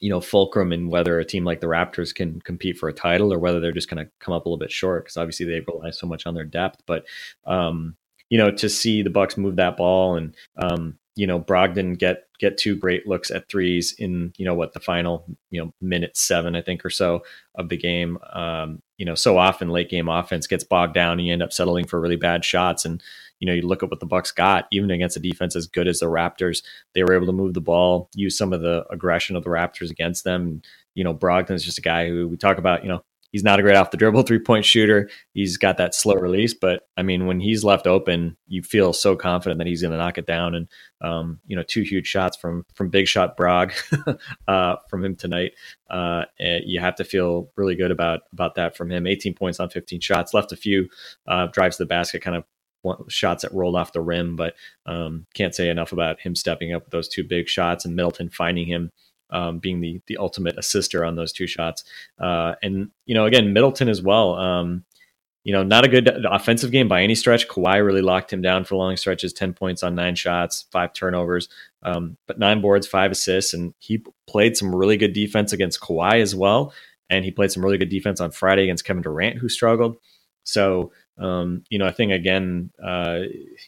you 0.00 0.10
know 0.10 0.20
fulcrum 0.20 0.72
in 0.72 0.88
whether 0.88 1.18
a 1.18 1.24
team 1.24 1.44
like 1.44 1.60
the 1.60 1.66
Raptors 1.66 2.14
can 2.14 2.40
compete 2.42 2.78
for 2.78 2.88
a 2.88 2.92
title 2.92 3.32
or 3.32 3.38
whether 3.38 3.60
they're 3.60 3.72
just 3.72 3.90
going 3.90 4.04
to 4.04 4.10
come 4.18 4.34
up 4.34 4.44
a 4.44 4.48
little 4.48 4.58
bit 4.58 4.72
short 4.72 5.04
because 5.04 5.16
obviously 5.16 5.46
they 5.46 5.60
rely 5.60 5.90
so 5.90 6.06
much 6.06 6.26
on 6.26 6.34
their 6.34 6.44
depth. 6.44 6.82
But 6.86 7.04
um, 7.46 7.96
you 8.30 8.38
know, 8.38 8.50
to 8.50 8.68
see 8.68 9.02
the 9.02 9.10
Bucks 9.10 9.36
move 9.36 9.56
that 9.56 9.76
ball 9.76 10.16
and 10.16 10.34
um, 10.56 10.98
you 11.16 11.26
know 11.26 11.38
Brogdon 11.38 11.98
get 11.98 12.24
get 12.38 12.56
two 12.56 12.74
great 12.74 13.06
looks 13.06 13.30
at 13.30 13.48
threes 13.48 13.94
in 13.98 14.32
you 14.38 14.44
know 14.46 14.54
what 14.54 14.72
the 14.72 14.80
final 14.80 15.24
you 15.50 15.62
know 15.62 15.72
minute 15.80 16.16
seven 16.16 16.56
I 16.56 16.62
think 16.62 16.84
or 16.84 16.90
so 16.90 17.22
of 17.56 17.68
the 17.68 17.76
game. 17.76 18.18
Um, 18.32 18.82
you 18.96 19.04
know, 19.04 19.14
so 19.14 19.38
often 19.38 19.70
late 19.70 19.90
game 19.90 20.08
offense 20.08 20.46
gets 20.46 20.64
bogged 20.64 20.94
down 20.94 21.18
and 21.18 21.26
you 21.26 21.32
end 21.32 21.42
up 21.42 21.52
settling 21.52 21.86
for 21.86 22.00
really 22.00 22.16
bad 22.16 22.44
shots. 22.44 22.84
And 22.84 23.02
you 23.40 23.46
know, 23.46 23.54
you 23.54 23.62
look 23.62 23.82
at 23.82 23.90
what 23.90 24.00
the 24.00 24.06
Bucks 24.06 24.30
got, 24.30 24.66
even 24.70 24.90
against 24.90 25.16
a 25.16 25.20
defense 25.20 25.56
as 25.56 25.66
good 25.66 25.88
as 25.88 25.98
the 25.98 26.06
Raptors, 26.06 26.62
they 26.94 27.02
were 27.02 27.14
able 27.14 27.26
to 27.26 27.32
move 27.32 27.54
the 27.54 27.60
ball, 27.60 28.08
use 28.14 28.36
some 28.38 28.52
of 28.52 28.60
the 28.60 28.84
aggression 28.90 29.34
of 29.34 29.42
the 29.42 29.50
Raptors 29.50 29.90
against 29.90 30.24
them. 30.24 30.62
You 30.94 31.04
know, 31.04 31.14
Brogdon 31.14 31.52
is 31.52 31.64
just 31.64 31.78
a 31.78 31.82
guy 31.82 32.08
who 32.08 32.28
we 32.28 32.36
talk 32.36 32.58
about. 32.58 32.82
You 32.82 32.90
know, 32.90 33.04
he's 33.32 33.44
not 33.44 33.58
a 33.58 33.62
great 33.62 33.76
off 33.76 33.90
the 33.90 33.96
dribble 33.96 34.22
three 34.24 34.38
point 34.38 34.64
shooter. 34.64 35.08
He's 35.32 35.56
got 35.56 35.78
that 35.78 35.94
slow 35.94 36.14
release, 36.14 36.52
but 36.52 36.88
I 36.96 37.02
mean, 37.02 37.26
when 37.26 37.40
he's 37.40 37.64
left 37.64 37.86
open, 37.86 38.36
you 38.46 38.62
feel 38.62 38.92
so 38.92 39.16
confident 39.16 39.58
that 39.58 39.66
he's 39.66 39.82
going 39.82 39.92
to 39.92 39.98
knock 39.98 40.18
it 40.18 40.26
down. 40.26 40.54
And 40.54 40.68
um, 41.00 41.40
you 41.46 41.56
know, 41.56 41.62
two 41.62 41.82
huge 41.82 42.06
shots 42.06 42.36
from 42.36 42.66
from 42.74 42.90
Big 42.90 43.08
Shot 43.08 43.36
Brog 43.36 43.72
uh, 44.48 44.76
from 44.88 45.04
him 45.04 45.16
tonight. 45.16 45.52
Uh, 45.88 46.24
you 46.38 46.80
have 46.80 46.96
to 46.96 47.04
feel 47.04 47.50
really 47.56 47.74
good 47.74 47.90
about 47.90 48.20
about 48.32 48.56
that 48.56 48.76
from 48.76 48.90
him. 48.90 49.06
18 49.06 49.34
points 49.34 49.60
on 49.60 49.70
15 49.70 50.00
shots, 50.00 50.34
left 50.34 50.52
a 50.52 50.56
few 50.56 50.88
uh, 51.26 51.46
drives 51.46 51.76
to 51.78 51.84
the 51.84 51.88
basket, 51.88 52.22
kind 52.22 52.36
of 52.36 52.44
shots 53.08 53.42
that 53.42 53.52
rolled 53.52 53.76
off 53.76 53.92
the 53.92 54.00
rim, 54.00 54.36
but 54.36 54.54
um, 54.86 55.26
can't 55.34 55.54
say 55.54 55.68
enough 55.68 55.92
about 55.92 56.20
him 56.20 56.34
stepping 56.34 56.72
up 56.72 56.84
with 56.84 56.92
those 56.92 57.08
two 57.08 57.24
big 57.24 57.48
shots 57.48 57.84
and 57.84 57.96
Middleton 57.96 58.30
finding 58.30 58.66
him 58.66 58.90
um, 59.30 59.58
being 59.58 59.80
the 59.80 60.00
the 60.06 60.16
ultimate 60.16 60.58
assister 60.58 61.04
on 61.04 61.16
those 61.16 61.32
two 61.32 61.46
shots. 61.46 61.84
Uh, 62.18 62.54
and 62.62 62.90
you 63.06 63.14
know, 63.14 63.26
again, 63.26 63.52
Middleton 63.52 63.88
as 63.88 64.02
well. 64.02 64.34
Um, 64.34 64.84
you 65.42 65.54
know, 65.54 65.62
not 65.62 65.86
a 65.86 65.88
good 65.88 66.08
offensive 66.30 66.70
game 66.70 66.86
by 66.86 67.02
any 67.02 67.14
stretch. 67.14 67.48
Kawhi 67.48 67.84
really 67.84 68.02
locked 68.02 68.30
him 68.30 68.42
down 68.42 68.64
for 68.64 68.76
long 68.76 68.96
stretches. 68.96 69.32
Ten 69.32 69.54
points 69.54 69.82
on 69.82 69.94
nine 69.94 70.14
shots, 70.14 70.66
five 70.70 70.92
turnovers, 70.92 71.48
um, 71.82 72.16
but 72.26 72.38
nine 72.38 72.60
boards, 72.60 72.86
five 72.86 73.10
assists, 73.10 73.54
and 73.54 73.72
he 73.78 74.04
played 74.26 74.56
some 74.56 74.74
really 74.74 74.98
good 74.98 75.14
defense 75.14 75.52
against 75.52 75.80
Kawhi 75.80 76.20
as 76.20 76.34
well. 76.34 76.74
And 77.08 77.24
he 77.24 77.30
played 77.30 77.50
some 77.50 77.64
really 77.64 77.78
good 77.78 77.88
defense 77.88 78.20
on 78.20 78.30
Friday 78.30 78.64
against 78.64 78.84
Kevin 78.84 79.02
Durant, 79.02 79.38
who 79.38 79.48
struggled. 79.48 79.96
So 80.44 80.92
um, 81.20 81.64
you 81.68 81.78
know, 81.78 81.86
I 81.86 81.92
think 81.92 82.12
again, 82.12 82.70
uh, 82.82 83.20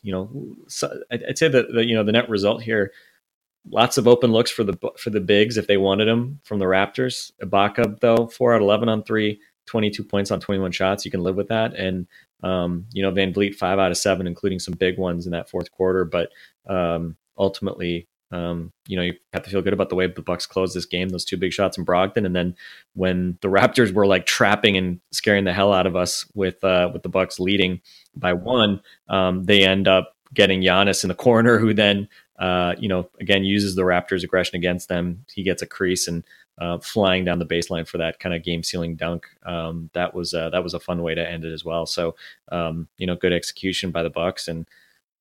you 0.03 0.13
know, 0.13 0.31
so 0.69 0.93
I'd 1.11 1.39
say 1.39 1.49
that 1.49 1.73
the, 1.73 1.85
you 1.85 1.95
know 1.95 2.05
the 2.05 2.13
net 2.13 2.29
result 2.29 2.63
here 2.63 2.93
lots 3.71 3.97
of 3.99 4.09
open 4.09 4.33
looks 4.33 4.51
for 4.51 4.65
the 4.65 4.77
for 4.99 5.11
the 5.11 5.21
bigs 5.21 5.57
if 5.57 5.67
they 5.67 5.77
wanted 5.77 6.09
them 6.09 6.41
from 6.45 6.59
the 6.59 6.65
Raptors. 6.65 7.33
Ibaka 7.43 8.01
though, 8.01 8.27
four 8.27 8.55
out 8.55 8.57
of 8.57 8.63
eleven 8.63 8.89
on 8.89 9.03
three, 9.03 9.41
22 9.67 10.05
points 10.05 10.31
on 10.31 10.41
21 10.41 10.73
shots. 10.73 11.05
You 11.05 11.11
can 11.11 11.23
live 11.23 11.37
with 11.37 11.49
that. 11.49 11.75
And 11.75 12.07
um, 12.43 12.87
you 12.93 13.03
know, 13.03 13.13
VanVleet 13.13 13.55
five 13.55 13.79
out 13.79 13.91
of 13.91 13.97
seven, 13.97 14.27
including 14.27 14.59
some 14.59 14.75
big 14.75 14.99
ones 14.99 15.27
in 15.27 15.33
that 15.33 15.49
fourth 15.49 15.71
quarter. 15.71 16.05
But 16.05 16.31
um, 16.67 17.17
ultimately, 17.39 18.09
um, 18.33 18.73
you 18.87 18.97
know, 18.97 19.03
you 19.03 19.15
have 19.33 19.43
to 19.45 19.51
feel 19.51 19.63
good 19.63 19.73
about 19.73 19.89
the 19.89 19.95
way 19.95 20.07
the 20.07 20.23
Bucks 20.23 20.47
closed 20.47 20.75
this 20.75 20.87
game. 20.87 21.11
Those 21.11 21.25
two 21.25 21.37
big 21.37 21.53
shots 21.53 21.79
in 21.79 21.85
Brogdon, 21.85 22.27
and 22.27 22.35
then 22.35 22.57
when 22.95 23.39
the 23.41 23.49
Raptors 23.49 23.93
were 23.93 24.07
like 24.07 24.27
trapping 24.27 24.77
and 24.77 25.01
scaring 25.11 25.45
the 25.45 25.53
hell 25.53 25.73
out 25.73 25.87
of 25.87 25.97
us 25.97 26.27
with 26.35 26.63
uh, 26.65 26.91
with 26.93 27.03
the 27.03 27.09
Bucks 27.09 27.39
leading 27.39 27.81
by 28.17 28.33
one, 28.33 28.81
um, 29.09 29.45
they 29.45 29.65
end 29.65 29.87
up 29.87 30.17
getting 30.35 30.63
Giannis 30.63 31.05
in 31.05 31.09
the 31.09 31.15
corner, 31.15 31.59
who 31.59 31.75
then 31.75 32.09
uh, 32.43 32.75
you 32.77 32.89
know, 32.89 33.09
again, 33.21 33.45
uses 33.45 33.77
the 33.77 33.83
Raptors' 33.83 34.25
aggression 34.25 34.57
against 34.57 34.89
them. 34.89 35.25
He 35.33 35.45
gets 35.45 35.63
a 35.63 35.67
crease 35.67 36.09
and 36.09 36.25
uh, 36.59 36.79
flying 36.79 37.25
down 37.25 37.39
the 37.39 37.47
baseline 37.47 37.87
for 37.87 37.99
that 37.99 38.19
kind 38.19 38.35
of 38.35 38.43
game-sealing 38.43 38.97
dunk. 38.97 39.27
Um, 39.47 39.91
that 39.93 40.13
was 40.13 40.35
uh, 40.35 40.51
that 40.51 40.65
was 40.65 40.75
a 40.75 40.81
fun 40.81 41.03
way 41.03 41.15
to 41.15 41.29
end 41.29 41.45
it 41.45 41.53
as 41.53 41.65
well. 41.65 41.87
So, 41.87 42.17
um, 42.51 42.89
you 42.99 43.07
know, 43.07 43.15
good 43.15 43.33
execution 43.33 43.93
by 43.93 44.03
the 44.03 44.11
Bucks, 44.11 44.49
and 44.49 44.67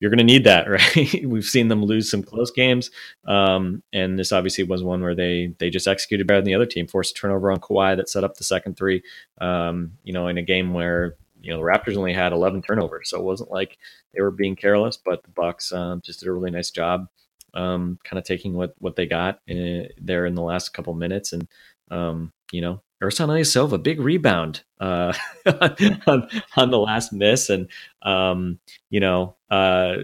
you're 0.01 0.09
going 0.09 0.17
to 0.17 0.23
need 0.23 0.43
that, 0.43 0.67
right? 0.69 1.25
We've 1.25 1.45
seen 1.45 1.69
them 1.69 1.85
lose 1.85 2.09
some 2.11 2.23
close 2.23 2.51
games, 2.51 2.91
um, 3.25 3.83
and 3.93 4.19
this 4.19 4.33
obviously 4.33 4.65
was 4.65 4.83
one 4.83 5.01
where 5.01 5.15
they 5.15 5.53
they 5.59 5.69
just 5.69 5.87
executed 5.87 6.27
better 6.27 6.41
than 6.41 6.47
the 6.47 6.55
other 6.55 6.65
team, 6.65 6.87
forced 6.87 7.17
a 7.17 7.21
turnover 7.21 7.51
on 7.51 7.61
Kawhi 7.61 7.95
that 7.95 8.09
set 8.09 8.25
up 8.25 8.35
the 8.35 8.43
second 8.43 8.75
three. 8.75 9.03
Um, 9.39 9.93
you 10.03 10.11
know, 10.11 10.27
in 10.27 10.37
a 10.37 10.43
game 10.43 10.73
where 10.73 11.15
you 11.39 11.51
know 11.51 11.57
the 11.57 11.63
Raptors 11.63 11.95
only 11.95 12.13
had 12.13 12.33
11 12.33 12.63
turnovers, 12.63 13.09
so 13.09 13.19
it 13.19 13.23
wasn't 13.23 13.51
like 13.51 13.77
they 14.13 14.21
were 14.21 14.31
being 14.31 14.55
careless, 14.55 14.97
but 14.97 15.23
the 15.23 15.29
Bucks 15.29 15.71
um, 15.71 16.01
just 16.01 16.19
did 16.19 16.27
a 16.27 16.33
really 16.33 16.51
nice 16.51 16.71
job, 16.71 17.07
um, 17.53 17.99
kind 18.03 18.17
of 18.17 18.25
taking 18.25 18.53
what 18.53 18.73
what 18.79 18.95
they 18.95 19.05
got 19.05 19.39
in, 19.47 19.87
there 19.97 20.25
in 20.25 20.35
the 20.35 20.41
last 20.41 20.73
couple 20.73 20.93
minutes, 20.95 21.31
and 21.31 21.47
um, 21.91 22.33
you 22.51 22.61
know 22.61 22.81
Ersan 23.01 23.29
Ilyasova, 23.29 23.81
big 23.81 23.99
rebound 23.99 24.63
uh, 24.79 25.13
on, 26.07 26.27
on, 26.55 26.69
the 26.69 26.77
last 26.77 27.11
miss, 27.11 27.49
and 27.49 27.67
um, 28.03 28.59
you 28.89 28.99
know, 28.99 29.35
uh, 29.49 29.95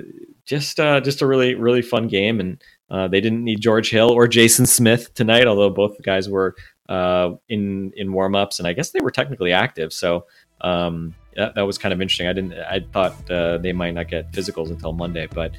just 0.45 0.79
uh, 0.79 0.99
just 0.99 1.21
a 1.21 1.27
really 1.27 1.55
really 1.55 1.81
fun 1.81 2.07
game. 2.07 2.39
And 2.39 2.61
uh, 2.89 3.07
they 3.07 3.21
didn't 3.21 3.43
need 3.43 3.61
George 3.61 3.89
Hill 3.89 4.09
or 4.09 4.27
Jason 4.27 4.65
Smith 4.65 5.13
tonight, 5.13 5.45
although 5.47 5.69
both 5.69 6.01
guys 6.01 6.27
were 6.27 6.55
uh, 6.89 7.31
in 7.49 7.93
in 7.95 8.13
warm 8.13 8.35
ups, 8.35 8.59
and 8.59 8.67
I 8.67 8.73
guess 8.73 8.91
they 8.91 9.01
were 9.01 9.11
technically 9.11 9.53
active. 9.53 9.93
So 9.93 10.25
um, 10.61 11.13
that, 11.37 11.55
that 11.55 11.61
was 11.61 11.77
kind 11.77 11.93
of 11.93 12.01
interesting. 12.01 12.27
I 12.27 12.33
didn't 12.33 12.53
I 12.53 12.81
thought 12.91 13.31
uh, 13.31 13.57
they 13.57 13.71
might 13.71 13.93
not 13.93 14.09
get 14.09 14.31
physicals 14.31 14.69
until 14.69 14.91
Monday, 14.91 15.27
but 15.33 15.53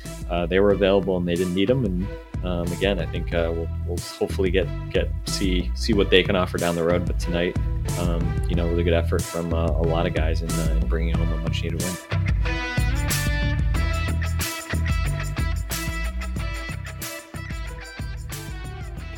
they 0.49 0.61
were 0.61 0.73
available 0.73 1.17
and 1.17 1.27
they 1.27 1.35
didn't 1.35 1.55
need 1.55 1.69
them, 1.69 1.85
and 1.85 2.07
um, 2.45 2.71
again, 2.73 3.01
I 3.01 3.07
think 3.07 3.35
uh, 3.35 3.53
we'll, 3.55 3.69
we'll, 3.87 3.99
hopefully 3.99 4.51
get 4.51 4.69
get 4.91 5.11
see 5.27 5.71
see 5.75 5.93
what 5.93 6.11
they 6.11 6.23
can 6.23 6.37
offer 6.37 6.57
down 6.57 6.77
the 6.77 6.85
road. 6.85 7.05
But 7.05 7.19
tonight, 7.19 7.57
um, 7.99 8.25
you 8.49 8.55
know, 8.55 8.69
really 8.69 8.85
good 8.85 8.93
effort 8.93 9.23
from 9.23 9.53
uh, 9.53 9.67
a 9.67 9.83
lot 9.83 10.07
of 10.07 10.15
guys 10.15 10.43
in, 10.43 10.51
uh, 10.51 10.79
in 10.81 10.87
bringing 10.89 11.15
home 11.15 11.33
a 11.33 11.37
much 11.39 11.63
needed 11.63 11.83
win. 11.83 12.58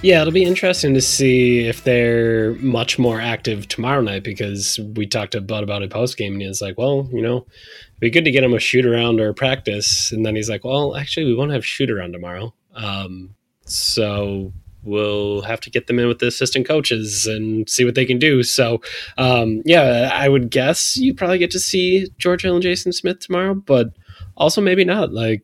Yeah, 0.02 0.22
it'll 0.22 0.32
be 0.32 0.44
interesting 0.44 0.94
to 0.94 1.02
see 1.02 1.66
if 1.66 1.84
they're 1.84 2.54
much 2.54 2.98
more 2.98 3.20
active 3.20 3.68
tomorrow 3.68 4.00
night 4.00 4.24
because 4.24 4.80
we 4.94 5.06
talked 5.06 5.34
about 5.34 5.62
about 5.62 5.82
it 5.82 5.90
post 5.90 6.16
game 6.16 6.32
and 6.32 6.42
he's 6.42 6.62
like, 6.62 6.78
well, 6.78 7.06
you 7.12 7.20
know, 7.20 7.36
it'd 7.36 8.00
be 8.00 8.08
good 8.08 8.24
to 8.24 8.30
get 8.30 8.42
him 8.42 8.54
a 8.54 8.58
shoot 8.58 8.86
around 8.86 9.20
or 9.20 9.28
a 9.28 9.34
practice, 9.34 10.10
and 10.10 10.24
then 10.24 10.36
he's 10.36 10.48
like, 10.48 10.64
well, 10.64 10.96
actually, 10.96 11.26
we 11.26 11.34
won't 11.34 11.52
have 11.52 11.66
shoot 11.66 11.90
around 11.90 12.12
tomorrow. 12.12 12.54
Um, 12.74 13.34
so 13.66 14.54
we'll 14.82 15.42
have 15.42 15.60
to 15.60 15.70
get 15.70 15.86
them 15.86 15.98
in 15.98 16.08
with 16.08 16.20
the 16.20 16.28
assistant 16.28 16.66
coaches 16.66 17.26
and 17.26 17.68
see 17.68 17.84
what 17.84 17.94
they 17.94 18.06
can 18.06 18.18
do. 18.18 18.42
So, 18.42 18.80
um, 19.18 19.60
yeah, 19.66 20.08
I 20.14 20.30
would 20.30 20.50
guess 20.50 20.96
you 20.96 21.12
probably 21.12 21.36
get 21.36 21.50
to 21.50 21.60
see 21.60 22.08
George 22.16 22.40
Hill 22.40 22.54
and 22.54 22.62
Jason 22.62 22.92
Smith 22.92 23.20
tomorrow, 23.20 23.52
but 23.52 23.90
also 24.34 24.62
maybe 24.62 24.84
not. 24.86 25.12
Like, 25.12 25.42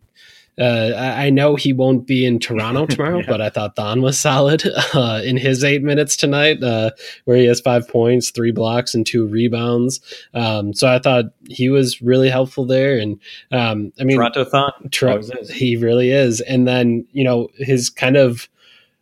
uh, 0.59 0.93
I 0.97 1.31
know 1.31 1.55
he 1.55 1.73
won't 1.73 2.07
be 2.07 2.25
in 2.25 2.39
Toronto 2.39 2.87
tomorrow, 2.91 3.19
yeah. 3.19 3.27
but 3.27 3.41
I 3.41 3.51
thought 3.51 3.77
Thon 3.77 4.03
was 4.03 4.19
solid 4.27 4.65
uh, 4.95 5.21
in 5.25 5.37
his 5.37 5.63
eight 5.63 5.83
minutes 5.83 6.17
tonight, 6.17 6.63
uh, 6.63 6.91
where 7.25 7.37
he 7.37 7.45
has 7.47 7.61
five 7.61 7.89
points, 7.89 8.31
three 8.31 8.53
blocks, 8.53 8.95
and 8.95 9.07
two 9.07 9.27
rebounds. 9.27 10.01
Um, 10.35 10.73
so 10.73 10.89
I 10.89 10.99
thought 10.99 11.27
he 11.49 11.69
was 11.69 12.01
really 12.01 12.29
helpful 12.29 12.65
there. 12.65 12.99
And 12.99 13.21
um, 13.53 13.93
I 14.01 14.05
mean, 14.05 14.17
Toronto 14.17 14.45
Thon, 14.45 14.73
he 15.51 15.77
really 15.77 16.11
is. 16.11 16.41
And 16.41 16.67
then 16.67 17.07
you 17.13 17.25
know 17.25 17.49
his 17.59 17.91
kind 17.91 18.17
of 18.17 18.49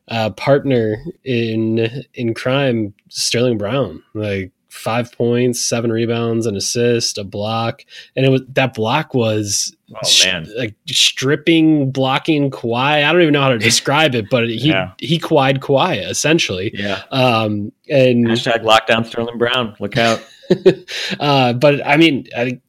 uh, 0.08 0.30
partner 0.30 0.96
in 1.24 2.04
in 2.14 2.34
crime, 2.34 2.94
Sterling 3.08 3.58
Brown, 3.58 4.02
like 4.14 4.50
five 4.74 5.12
points, 5.12 5.64
seven 5.64 5.92
rebounds, 5.92 6.46
an 6.46 6.56
assist, 6.56 7.16
a 7.18 7.24
block, 7.24 7.84
and 8.16 8.26
it 8.26 8.28
was 8.28 8.42
that 8.48 8.74
block 8.74 9.14
was 9.14 9.74
oh, 9.94 10.24
man. 10.24 10.46
like 10.56 10.74
stripping, 10.86 11.90
blocking 11.90 12.50
Kawhi. 12.50 13.04
I 13.04 13.12
don't 13.12 13.22
even 13.22 13.32
know 13.32 13.42
how 13.42 13.50
to 13.50 13.58
describe 13.70 14.14
it, 14.14 14.28
but 14.30 14.48
he 14.48 14.68
yeah. 14.68 14.92
he 14.98 15.18
Kawhi'd 15.18 15.60
Kawhi 15.60 16.08
essentially. 16.08 16.72
Yeah. 16.74 17.02
Um. 17.10 17.72
And 17.88 18.26
hashtag 18.26 18.62
lockdown 18.62 19.06
Sterling 19.06 19.38
Brown. 19.38 19.76
Look 19.78 19.96
out. 19.96 20.22
uh, 21.20 21.52
but 21.54 21.86
I 21.86 21.96
mean, 21.96 22.26
I. 22.36 22.60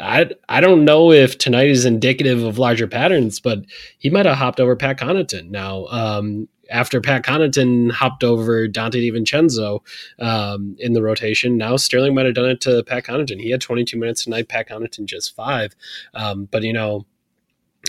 I, 0.00 0.30
I 0.48 0.62
don't 0.62 0.86
know 0.86 1.12
if 1.12 1.36
tonight 1.36 1.68
is 1.68 1.84
indicative 1.84 2.42
of 2.42 2.56
larger 2.56 2.86
patterns, 2.86 3.40
but 3.40 3.62
he 3.98 4.08
might 4.08 4.24
have 4.24 4.38
hopped 4.38 4.58
over 4.58 4.74
Pat 4.74 4.98
Connaughton. 4.98 5.50
Now, 5.50 5.84
um, 5.88 6.48
after 6.70 7.00
Pat 7.00 7.24
Connaughton 7.24 7.90
hopped 7.92 8.24
over 8.24 8.68
Donte 8.68 8.94
DiVincenzo 8.94 9.80
um, 10.18 10.76
in 10.78 10.92
the 10.92 11.02
rotation, 11.02 11.56
now 11.56 11.76
Sterling 11.76 12.14
might 12.14 12.26
have 12.26 12.34
done 12.34 12.50
it 12.50 12.60
to 12.62 12.82
Pat 12.84 13.04
Connaughton. 13.04 13.40
He 13.40 13.50
had 13.50 13.60
22 13.60 13.98
minutes 13.98 14.24
tonight, 14.24 14.48
Pat 14.48 14.68
Connaughton 14.68 15.04
just 15.04 15.34
five. 15.34 15.74
Um, 16.14 16.48
but, 16.50 16.62
you 16.62 16.72
know, 16.72 17.06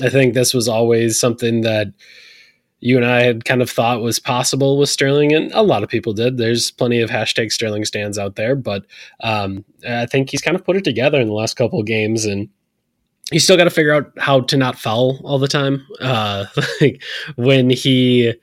I 0.01 0.09
think 0.09 0.33
this 0.33 0.53
was 0.53 0.67
always 0.67 1.19
something 1.19 1.61
that 1.61 1.93
you 2.79 2.97
and 2.97 3.05
I 3.05 3.21
had 3.21 3.45
kind 3.45 3.61
of 3.61 3.69
thought 3.69 4.01
was 4.01 4.19
possible 4.19 4.77
with 4.77 4.89
Sterling, 4.89 5.31
and 5.33 5.51
a 5.53 5.61
lot 5.61 5.83
of 5.83 5.89
people 5.89 6.11
did. 6.11 6.37
There's 6.37 6.69
plenty 6.69 6.99
of 6.99 7.09
hashtag 7.09 7.51
Sterling 7.51 7.85
stands 7.85 8.17
out 8.17 8.35
there, 8.35 8.55
but 8.57 8.85
um, 9.21 9.63
I 9.87 10.05
think 10.05 10.31
he's 10.31 10.41
kind 10.41 10.55
of 10.55 10.65
put 10.65 10.75
it 10.75 10.83
together 10.83 11.21
in 11.21 11.27
the 11.27 11.33
last 11.33 11.55
couple 11.55 11.79
of 11.79 11.85
games 11.85 12.25
and 12.25 12.49
you 13.31 13.39
still 13.39 13.57
got 13.57 13.63
to 13.63 13.69
figure 13.69 13.93
out 13.93 14.11
how 14.17 14.41
to 14.41 14.57
not 14.57 14.77
foul 14.77 15.19
all 15.23 15.39
the 15.39 15.47
time. 15.47 15.85
Uh, 16.01 16.45
like 16.81 17.01
when 17.35 17.69
he 17.69 18.33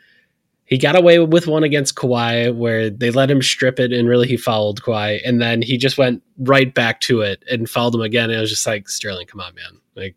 he 0.70 0.78
got 0.78 0.96
away 0.96 1.18
with 1.18 1.48
one 1.48 1.64
against 1.64 1.96
Kawhi 1.96 2.54
where 2.54 2.88
they 2.90 3.10
let 3.10 3.30
him 3.30 3.42
strip 3.42 3.80
it 3.80 3.92
and 3.92 4.08
really 4.08 4.28
he 4.28 4.36
fouled 4.36 4.82
Kawhi 4.82 5.20
and 5.24 5.42
then 5.42 5.62
he 5.62 5.76
just 5.76 5.98
went 5.98 6.22
right 6.38 6.72
back 6.72 7.00
to 7.00 7.22
it 7.22 7.42
and 7.50 7.68
fouled 7.68 7.96
him 7.96 8.02
again. 8.02 8.30
And 8.30 8.38
it 8.38 8.40
was 8.40 8.50
just 8.50 8.66
like 8.66 8.88
Sterling, 8.88 9.26
come 9.26 9.40
on, 9.40 9.52
man. 9.56 9.80
Like 9.96 10.14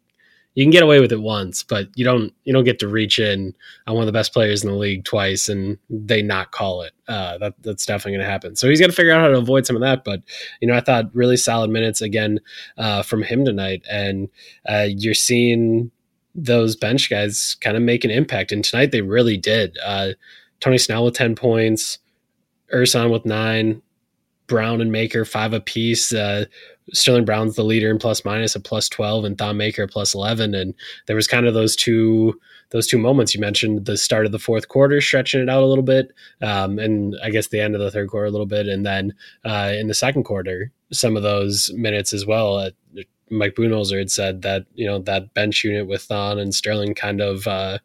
you 0.53 0.63
can 0.63 0.69
get 0.69 0.83
away 0.83 0.99
with 0.99 1.11
it 1.11 1.21
once, 1.21 1.63
but 1.63 1.87
you 1.95 2.05
don't 2.05 2.31
you 2.43 2.53
don't 2.53 2.65
get 2.65 2.77
to 2.79 2.87
reach 2.87 3.17
in 3.17 3.55
on 3.87 3.95
one 3.95 4.03
of 4.03 4.05
the 4.05 4.11
best 4.11 4.31
players 4.31 4.63
in 4.63 4.69
the 4.69 4.77
league 4.77 5.05
twice 5.05 5.49
and 5.49 5.79
they 5.89 6.21
not 6.21 6.51
call 6.51 6.83
it. 6.83 6.93
Uh, 7.07 7.39
that 7.39 7.55
that's 7.63 7.87
definitely 7.87 8.11
going 8.11 8.25
to 8.25 8.31
happen. 8.31 8.55
So 8.55 8.69
he's 8.69 8.79
got 8.79 8.87
to 8.87 8.93
figure 8.93 9.11
out 9.11 9.21
how 9.21 9.29
to 9.29 9.39
avoid 9.39 9.65
some 9.65 9.75
of 9.75 9.81
that. 9.81 10.03
But 10.03 10.21
you 10.61 10.67
know, 10.67 10.75
I 10.75 10.81
thought 10.81 11.15
really 11.15 11.37
solid 11.37 11.71
minutes 11.71 11.99
again 11.99 12.39
uh, 12.77 13.01
from 13.01 13.23
him 13.23 13.43
tonight, 13.43 13.83
and 13.89 14.29
uh, 14.69 14.85
you're 14.87 15.15
seeing 15.15 15.89
those 16.35 16.75
bench 16.75 17.09
guys 17.09 17.55
kind 17.61 17.75
of 17.75 17.81
make 17.81 18.03
an 18.05 18.11
impact. 18.11 18.51
And 18.51 18.63
tonight 18.63 18.91
they 18.91 19.01
really 19.01 19.37
did. 19.37 19.77
Uh, 19.83 20.09
Tony 20.63 20.77
Snell 20.77 21.03
with 21.03 21.13
10 21.15 21.35
points, 21.35 21.99
Ersan 22.73 23.11
with 23.11 23.25
nine, 23.25 23.81
Brown 24.47 24.79
and 24.79 24.93
Maker 24.93 25.25
five 25.25 25.51
apiece. 25.51 26.13
Uh, 26.13 26.45
Sterling 26.93 27.25
Brown's 27.25 27.57
the 27.57 27.65
leader 27.65 27.89
in 27.89 27.99
plus 27.99 28.23
minus 28.23 28.55
at 28.55 28.63
plus 28.63 28.87
12 28.87 29.25
and 29.25 29.37
Thon 29.37 29.57
Maker 29.57 29.87
plus 29.87 30.15
11. 30.15 30.55
And 30.55 30.73
there 31.07 31.17
was 31.17 31.27
kind 31.27 31.47
of 31.47 31.53
those 31.53 31.75
two 31.75 32.39
those 32.69 32.87
two 32.87 32.97
moments 32.97 33.35
you 33.35 33.41
mentioned 33.41 33.85
the 33.85 33.97
start 33.97 34.25
of 34.25 34.31
the 34.31 34.39
fourth 34.39 34.69
quarter 34.69 35.01
stretching 35.01 35.41
it 35.41 35.49
out 35.49 35.61
a 35.61 35.67
little 35.67 35.83
bit 35.83 36.11
um, 36.41 36.79
and 36.79 37.15
i 37.23 37.29
guess 37.29 37.49
the 37.49 37.59
end 37.59 37.75
of 37.75 37.81
the 37.81 37.91
third 37.91 38.09
quarter 38.09 38.25
a 38.25 38.31
little 38.31 38.47
bit 38.47 38.67
and 38.67 38.83
then 38.83 39.13
uh, 39.45 39.71
in 39.77 39.87
the 39.87 39.93
second 39.93 40.23
quarter 40.23 40.71
some 40.91 41.15
of 41.15 41.21
those 41.21 41.71
minutes 41.75 42.13
as 42.13 42.25
well 42.25 42.57
uh, 42.57 42.71
mike 43.29 43.53
budenholzer 43.53 43.99
had 43.99 44.09
said 44.09 44.41
that 44.41 44.65
you 44.73 44.87
know 44.87 44.97
that 44.97 45.31
bench 45.35 45.63
unit 45.63 45.85
with 45.85 46.01
thon 46.01 46.39
and 46.39 46.55
sterling 46.55 46.95
kind 46.95 47.21
of 47.21 47.47
uh, 47.47 47.77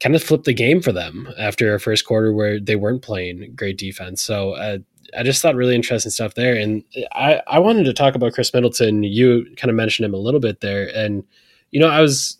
kind 0.00 0.14
of 0.14 0.22
flipped 0.22 0.44
the 0.44 0.52
game 0.52 0.82
for 0.82 0.92
them 0.92 1.28
after 1.38 1.74
a 1.74 1.80
first 1.80 2.04
quarter 2.04 2.32
where 2.32 2.60
they 2.60 2.76
weren't 2.76 3.02
playing 3.02 3.52
great 3.54 3.78
defense. 3.78 4.22
So 4.22 4.52
uh, 4.52 4.78
I 5.16 5.22
just 5.22 5.40
thought 5.40 5.54
really 5.54 5.74
interesting 5.74 6.10
stuff 6.10 6.34
there. 6.34 6.56
And 6.56 6.82
I, 7.12 7.40
I 7.46 7.58
wanted 7.58 7.84
to 7.84 7.92
talk 7.92 8.14
about 8.14 8.32
Khris 8.32 8.52
Middleton. 8.52 9.02
You 9.02 9.46
kind 9.56 9.70
of 9.70 9.76
mentioned 9.76 10.04
him 10.04 10.14
a 10.14 10.18
little 10.18 10.40
bit 10.40 10.60
there. 10.60 10.90
And, 10.94 11.24
you 11.70 11.80
know, 11.80 11.88
I 11.88 12.00
was, 12.00 12.38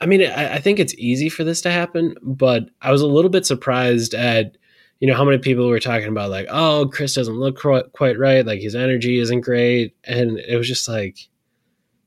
I 0.00 0.06
mean, 0.06 0.22
I, 0.22 0.54
I 0.54 0.58
think 0.60 0.78
it's 0.78 0.94
easy 0.94 1.28
for 1.28 1.44
this 1.44 1.60
to 1.62 1.70
happen, 1.70 2.14
but 2.22 2.68
I 2.80 2.92
was 2.92 3.02
a 3.02 3.06
little 3.06 3.30
bit 3.30 3.46
surprised 3.46 4.14
at, 4.14 4.56
you 5.00 5.08
know, 5.08 5.16
how 5.16 5.24
many 5.24 5.38
people 5.38 5.68
were 5.68 5.80
talking 5.80 6.08
about 6.08 6.30
like, 6.30 6.46
oh, 6.48 6.88
Khris 6.92 7.14
doesn't 7.14 7.34
look 7.34 7.60
quite 7.60 8.18
right. 8.18 8.46
Like 8.46 8.60
his 8.60 8.76
energy 8.76 9.18
isn't 9.18 9.40
great. 9.40 9.96
And 10.04 10.38
it 10.38 10.56
was 10.56 10.68
just 10.68 10.88
like, 10.88 11.18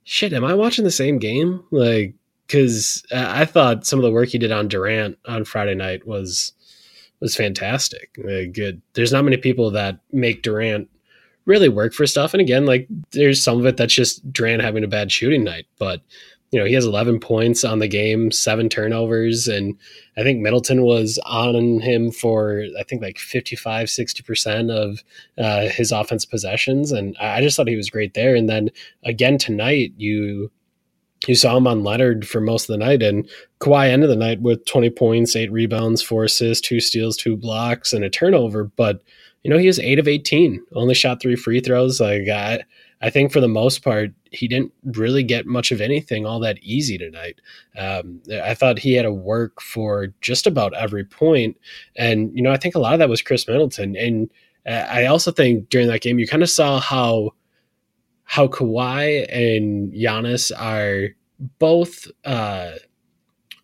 shit, 0.06 0.32
am 0.32 0.46
I 0.46 0.54
watching 0.54 0.86
the 0.86 0.92
same 0.92 1.20
game? 1.20 1.64
Like, 1.72 2.16
because 2.48 3.04
uh, 3.12 3.26
I 3.28 3.46
thought 3.46 3.86
some 3.86 4.00
of 4.00 4.04
the 4.04 4.12
work 4.12 4.30
he 4.30 4.38
did 4.38 4.52
on 4.52 4.68
Durant 4.68 5.18
on 5.26 5.46
Friday 5.46 5.76
night 5.76 6.06
was 6.06 6.54
was 7.20 7.36
fantastic. 7.36 8.18
Uh, 8.20 8.52
good. 8.52 8.82
There's 8.94 9.12
not 9.12 9.24
many 9.24 9.38
people 9.38 9.72
that 9.72 10.00
make 10.12 10.42
Durant 10.42 10.90
really 11.46 11.70
work 11.70 11.94
for 11.94 12.06
stuff. 12.08 12.34
And 12.34 12.42
again, 12.42 12.66
like 12.66 12.88
there's 13.12 13.42
some 13.42 13.60
of 13.60 13.66
it 13.66 13.78
that's 13.78 13.94
just 13.94 14.32
Durant 14.32 14.62
having 14.62 14.84
a 14.84 14.88
bad 14.88 15.12
shooting 15.12 15.44
night, 15.44 15.66
but 15.80 16.02
you 16.52 16.60
know, 16.60 16.66
he 16.66 16.74
has 16.74 16.86
11 16.86 17.20
points 17.20 17.66
on 17.66 17.80
the 17.80 17.88
game, 17.88 18.32
seven 18.32 18.70
turnovers. 18.70 19.48
And 19.48 19.78
I 20.16 20.24
think 20.24 20.40
Middleton 20.40 20.84
was 20.84 21.20
on 21.26 21.82
him 21.82 22.12
for, 22.12 22.64
I 22.80 22.84
think 22.84 23.02
like 23.02 23.18
55, 23.18 23.88
60% 23.88 24.72
of 24.72 25.04
uh, 25.38 25.68
his 25.70 25.92
offense 25.92 26.24
possessions. 26.24 26.92
And 26.92 27.18
I 27.18 27.42
just 27.42 27.58
thought 27.58 27.68
he 27.68 27.76
was 27.76 27.90
great 27.90 28.14
there. 28.14 28.36
And 28.36 28.48
then 28.48 28.70
again 29.04 29.38
tonight, 29.38 29.94
you, 29.98 30.52
you 31.28 31.36
saw 31.36 31.58
him 31.58 31.68
on 31.68 31.84
Leonard 31.84 32.28
for 32.28 32.42
most 32.42 32.70
of 32.70 32.74
the 32.74 32.86
night, 32.86 33.02
and 33.02 33.30
Kawhi 33.60 33.90
ended 33.90 34.10
the 34.10 34.16
night 34.16 34.42
with 34.42 34.66
20 34.66 34.90
points, 34.92 35.36
eight 35.36 35.52
rebounds, 35.52 36.02
four 36.02 36.24
assists, 36.24 36.68
two 36.68 36.80
steals, 36.80 37.18
two 37.18 37.36
blocks, 37.36 37.94
and 37.94 38.04
a 38.04 38.10
turnover. 38.10 38.66
But 38.66 39.02
you 39.46 39.52
know, 39.52 39.60
he 39.60 39.68
was 39.68 39.78
eight 39.78 40.00
of 40.00 40.08
18, 40.08 40.60
only 40.74 40.96
shot 40.96 41.22
three 41.22 41.36
free 41.36 41.60
throws. 41.60 42.02
Like, 42.02 42.28
I, 42.28 42.64
I 43.04 43.12
think 43.12 43.32
for 43.32 43.40
the 43.40 43.48
most 43.48 43.84
part, 43.84 44.10
he 44.32 44.48
didn't 44.48 44.74
really 44.84 45.22
get 45.22 45.46
much 45.46 45.72
of 45.72 45.82
anything 45.82 46.26
all 46.26 46.40
that 46.40 46.58
easy 46.64 46.98
tonight. 46.98 47.40
Um, 47.78 48.24
I 48.44 48.56
thought 48.56 48.80
he 48.80 48.94
had 48.94 49.04
to 49.04 49.14
work 49.14 49.62
for 49.62 50.08
just 50.20 50.48
about 50.48 50.74
every. 50.74 51.08
And, 51.96 52.36
you 52.36 52.42
know, 52.42 52.52
I 52.52 52.58
think 52.58 52.74
a 52.74 52.80
lot 52.80 52.94
of 52.94 53.00
that 53.00 53.10
was 53.10 53.22
Khris 53.22 53.48
Middleton. 53.48 53.96
And 53.96 54.32
uh, 54.66 54.88
I 54.90 55.06
also 55.06 55.32
think 55.32 55.70
during 55.70 55.90
that 55.90 56.02
game, 56.02 56.18
you 56.18 56.26
kind 56.26 56.42
of 56.42 56.50
saw 56.50 56.80
how, 56.80 57.30
how 58.26 58.48
Kawhi 58.48 59.26
and 59.32 59.94
Giannis 59.94 60.52
are 60.58 61.16
both, 61.60 62.08
uh, 62.26 62.72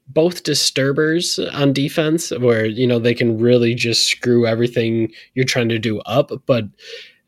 both 0.07 0.43
disturbers 0.43 1.39
on 1.39 1.73
defense 1.73 2.31
where 2.31 2.65
you 2.65 2.85
know 2.85 2.99
they 2.99 3.13
can 3.13 3.37
really 3.37 3.73
just 3.73 4.07
screw 4.07 4.45
everything 4.45 5.09
you're 5.35 5.45
trying 5.45 5.69
to 5.69 5.79
do 5.79 5.99
up 6.01 6.31
but 6.45 6.65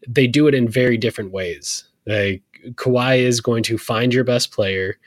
they 0.08 0.28
do 0.28 0.48
it 0.48 0.54
in 0.54 0.68
very 0.68 0.98
different 0.98 1.32
ways. 1.32 1.86
Like 2.06 2.42
Kawhi 2.76 3.20
is 3.20 3.42
going 3.42 3.64
to 3.64 3.78
find 3.78 4.14
your 4.14 4.24
best 4.24 4.52
player 4.52 4.98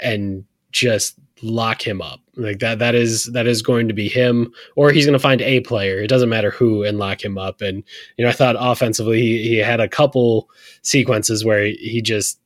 and 0.00 0.44
just 0.72 1.18
lock 1.42 1.86
him 1.86 2.00
up 2.00 2.20
like 2.36 2.60
that 2.60 2.78
that 2.78 2.94
is 2.94 3.26
that 3.32 3.46
is 3.46 3.62
going 3.62 3.88
to 3.88 3.94
be 3.94 4.08
him 4.08 4.52
or 4.76 4.90
he's 4.90 5.04
going 5.04 5.12
to 5.12 5.18
find 5.18 5.42
a 5.42 5.60
player 5.60 5.98
it 5.98 6.08
doesn't 6.08 6.28
matter 6.28 6.50
who 6.50 6.84
and 6.84 6.98
lock 6.98 7.24
him 7.24 7.36
up 7.36 7.60
and 7.60 7.82
you 8.16 8.24
know 8.24 8.28
i 8.28 8.32
thought 8.32 8.56
offensively 8.58 9.20
he, 9.20 9.42
he 9.42 9.56
had 9.56 9.80
a 9.80 9.88
couple 9.88 10.48
sequences 10.82 11.44
where 11.44 11.64
he 11.64 12.00
just 12.00 12.38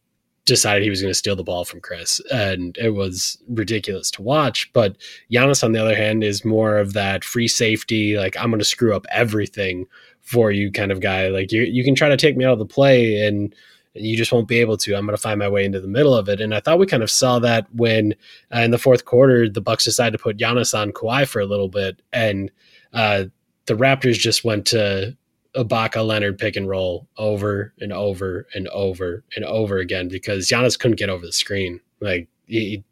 decided 0.46 0.82
he 0.82 0.90
was 0.90 1.02
going 1.02 1.10
to 1.10 1.18
steal 1.18 1.36
the 1.36 1.44
ball 1.44 1.64
from 1.64 1.80
Khris, 1.80 2.20
and 2.32 2.78
it 2.78 2.90
was 2.90 3.36
ridiculous 3.48 4.10
to 4.12 4.22
watch. 4.22 4.72
But 4.72 4.96
Giannis, 5.30 5.62
on 5.62 5.72
the 5.72 5.82
other 5.82 5.96
hand, 5.96 6.24
is 6.24 6.44
more 6.44 6.78
of 6.78 6.94
that 6.94 7.24
free 7.24 7.48
safety, 7.48 8.16
like 8.16 8.36
I'm 8.38 8.50
going 8.50 8.60
to 8.60 8.64
screw 8.64 8.94
up 8.94 9.06
everything 9.10 9.86
for 10.22 10.50
you 10.50 10.72
kind 10.72 10.92
of 10.92 11.00
guy. 11.00 11.28
Like 11.28 11.52
you, 11.52 11.62
you 11.62 11.84
can 11.84 11.94
try 11.94 12.08
to 12.08 12.16
take 12.16 12.36
me 12.36 12.44
out 12.44 12.54
of 12.54 12.58
the 12.60 12.64
play, 12.64 13.26
and 13.26 13.54
you 13.98 14.16
just 14.16 14.32
won't 14.32 14.48
be 14.48 14.60
able 14.60 14.76
to. 14.78 14.94
I'm 14.94 15.06
going 15.06 15.16
to 15.16 15.22
find 15.22 15.38
my 15.38 15.48
way 15.48 15.64
into 15.64 15.80
the 15.80 15.88
middle 15.88 16.14
of 16.14 16.28
it. 16.28 16.40
And 16.40 16.54
I 16.54 16.60
thought 16.60 16.78
we 16.78 16.86
kind 16.86 17.02
of 17.02 17.10
saw 17.10 17.38
that 17.40 17.66
when 17.74 18.14
uh, 18.54 18.60
in 18.60 18.70
the 18.70 18.78
fourth 18.78 19.04
quarter 19.04 19.48
the 19.48 19.60
Bucks 19.60 19.84
decided 19.84 20.16
to 20.16 20.22
put 20.22 20.38
Giannis 20.38 20.78
on 20.78 20.92
Kawhi 20.92 21.26
for 21.26 21.40
a 21.40 21.46
little 21.46 21.68
bit, 21.68 22.00
and 22.12 22.50
uh, 22.92 23.24
the 23.66 23.74
Raptors 23.74 24.18
just 24.18 24.44
went 24.44 24.66
to 24.66 25.16
Ibaka 25.56 26.06
Leonard 26.06 26.38
pick 26.38 26.56
and 26.56 26.68
roll 26.68 27.08
over 27.16 27.72
and 27.80 27.92
over 27.92 28.46
and 28.54 28.68
over 28.68 29.24
and 29.34 29.44
over 29.44 29.78
again 29.78 30.08
because 30.08 30.48
Giannis 30.48 30.78
couldn't 30.78 30.98
get 30.98 31.10
over 31.10 31.24
the 31.24 31.32
screen. 31.32 31.80
Like 32.00 32.28
he, 32.46 32.84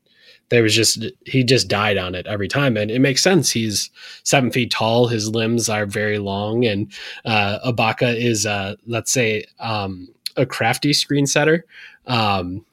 there 0.49 0.63
was 0.63 0.75
just 0.75 1.05
he 1.27 1.45
just 1.45 1.69
died 1.69 1.99
on 1.99 2.15
it 2.15 2.27
every 2.27 2.49
time, 2.49 2.77
and 2.77 2.91
it 2.91 3.01
makes 3.01 3.23
sense. 3.23 3.51
He's 3.51 3.91
seven 4.25 4.51
feet 4.51 4.71
tall, 4.71 5.09
his 5.09 5.29
limbs 5.31 5.69
are 5.69 5.87
very 5.87 6.19
long, 6.19 6.65
and 6.65 6.93
uh, 7.25 7.59
Ibaka 7.67 8.17
is 8.17 8.47
uh, 8.47 8.77
let's 8.87 9.13
say 9.13 9.45
um, 9.59 10.09
a 10.37 10.47
crafty 10.47 10.93
screen 10.93 11.27
setter. 11.27 11.65
Um, 12.07 12.65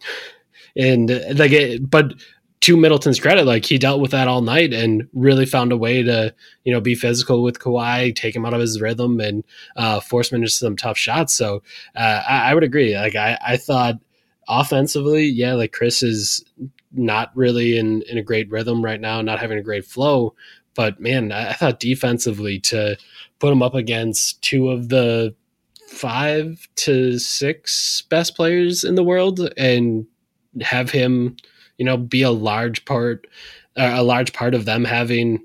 and 0.75 1.09
like 1.37 1.51
it, 1.51 1.89
but 1.89 2.13
to 2.61 2.77
Middleton's 2.77 3.19
credit, 3.19 3.45
like 3.45 3.65
he 3.65 3.77
dealt 3.79 4.01
with 4.01 4.11
that 4.11 4.27
all 4.27 4.41
night 4.41 4.71
and 4.71 5.07
really 5.13 5.47
found 5.47 5.71
a 5.71 5.77
way 5.77 6.03
to, 6.03 6.33
you 6.63 6.71
know, 6.71 6.79
be 6.79 6.93
physical 6.93 7.41
with 7.41 7.59
Kawhi, 7.59 8.15
take 8.15 8.35
him 8.35 8.45
out 8.45 8.53
of 8.53 8.61
his 8.61 8.79
rhythm, 8.79 9.19
and 9.19 9.43
uh, 9.75 9.99
force 9.99 10.31
him 10.31 10.37
into 10.37 10.49
some 10.49 10.77
tough 10.77 10.97
shots. 10.97 11.33
So 11.33 11.63
uh, 11.95 12.21
I, 12.27 12.51
I, 12.51 12.53
would 12.53 12.63
agree. 12.63 12.95
Like 12.95 13.15
I, 13.15 13.37
I 13.45 13.57
thought 13.57 13.95
offensively, 14.47 15.25
yeah, 15.25 15.53
like 15.53 15.71
Khris 15.71 16.03
is 16.03 16.45
not 16.91 17.35
really 17.35 17.77
in 17.77 18.03
in 18.03 18.17
a 18.19 18.23
great 18.23 18.49
rhythm 18.51 18.83
right 18.85 19.01
now, 19.01 19.21
not 19.21 19.39
having 19.39 19.57
a 19.57 19.63
great 19.63 19.85
flow. 19.85 20.35
But 20.75 20.99
man, 20.99 21.31
I, 21.31 21.49
I 21.49 21.53
thought 21.53 21.79
defensively 21.79 22.59
to 22.59 22.95
put 23.39 23.51
him 23.51 23.63
up 23.63 23.73
against 23.73 24.41
two 24.43 24.69
of 24.69 24.89
the 24.89 25.33
five 25.91 26.67
to 26.75 27.19
six 27.19 28.03
best 28.09 28.35
players 28.35 28.83
in 28.83 28.95
the 28.95 29.03
world 29.03 29.49
and 29.57 30.05
have 30.61 30.89
him 30.89 31.35
you 31.81 31.85
know, 31.85 31.97
be 31.97 32.21
a 32.21 32.29
large 32.29 32.85
part, 32.85 33.25
uh, 33.75 33.93
a 33.95 34.03
large 34.03 34.33
part 34.33 34.53
of 34.53 34.65
them 34.65 34.85
having 34.85 35.43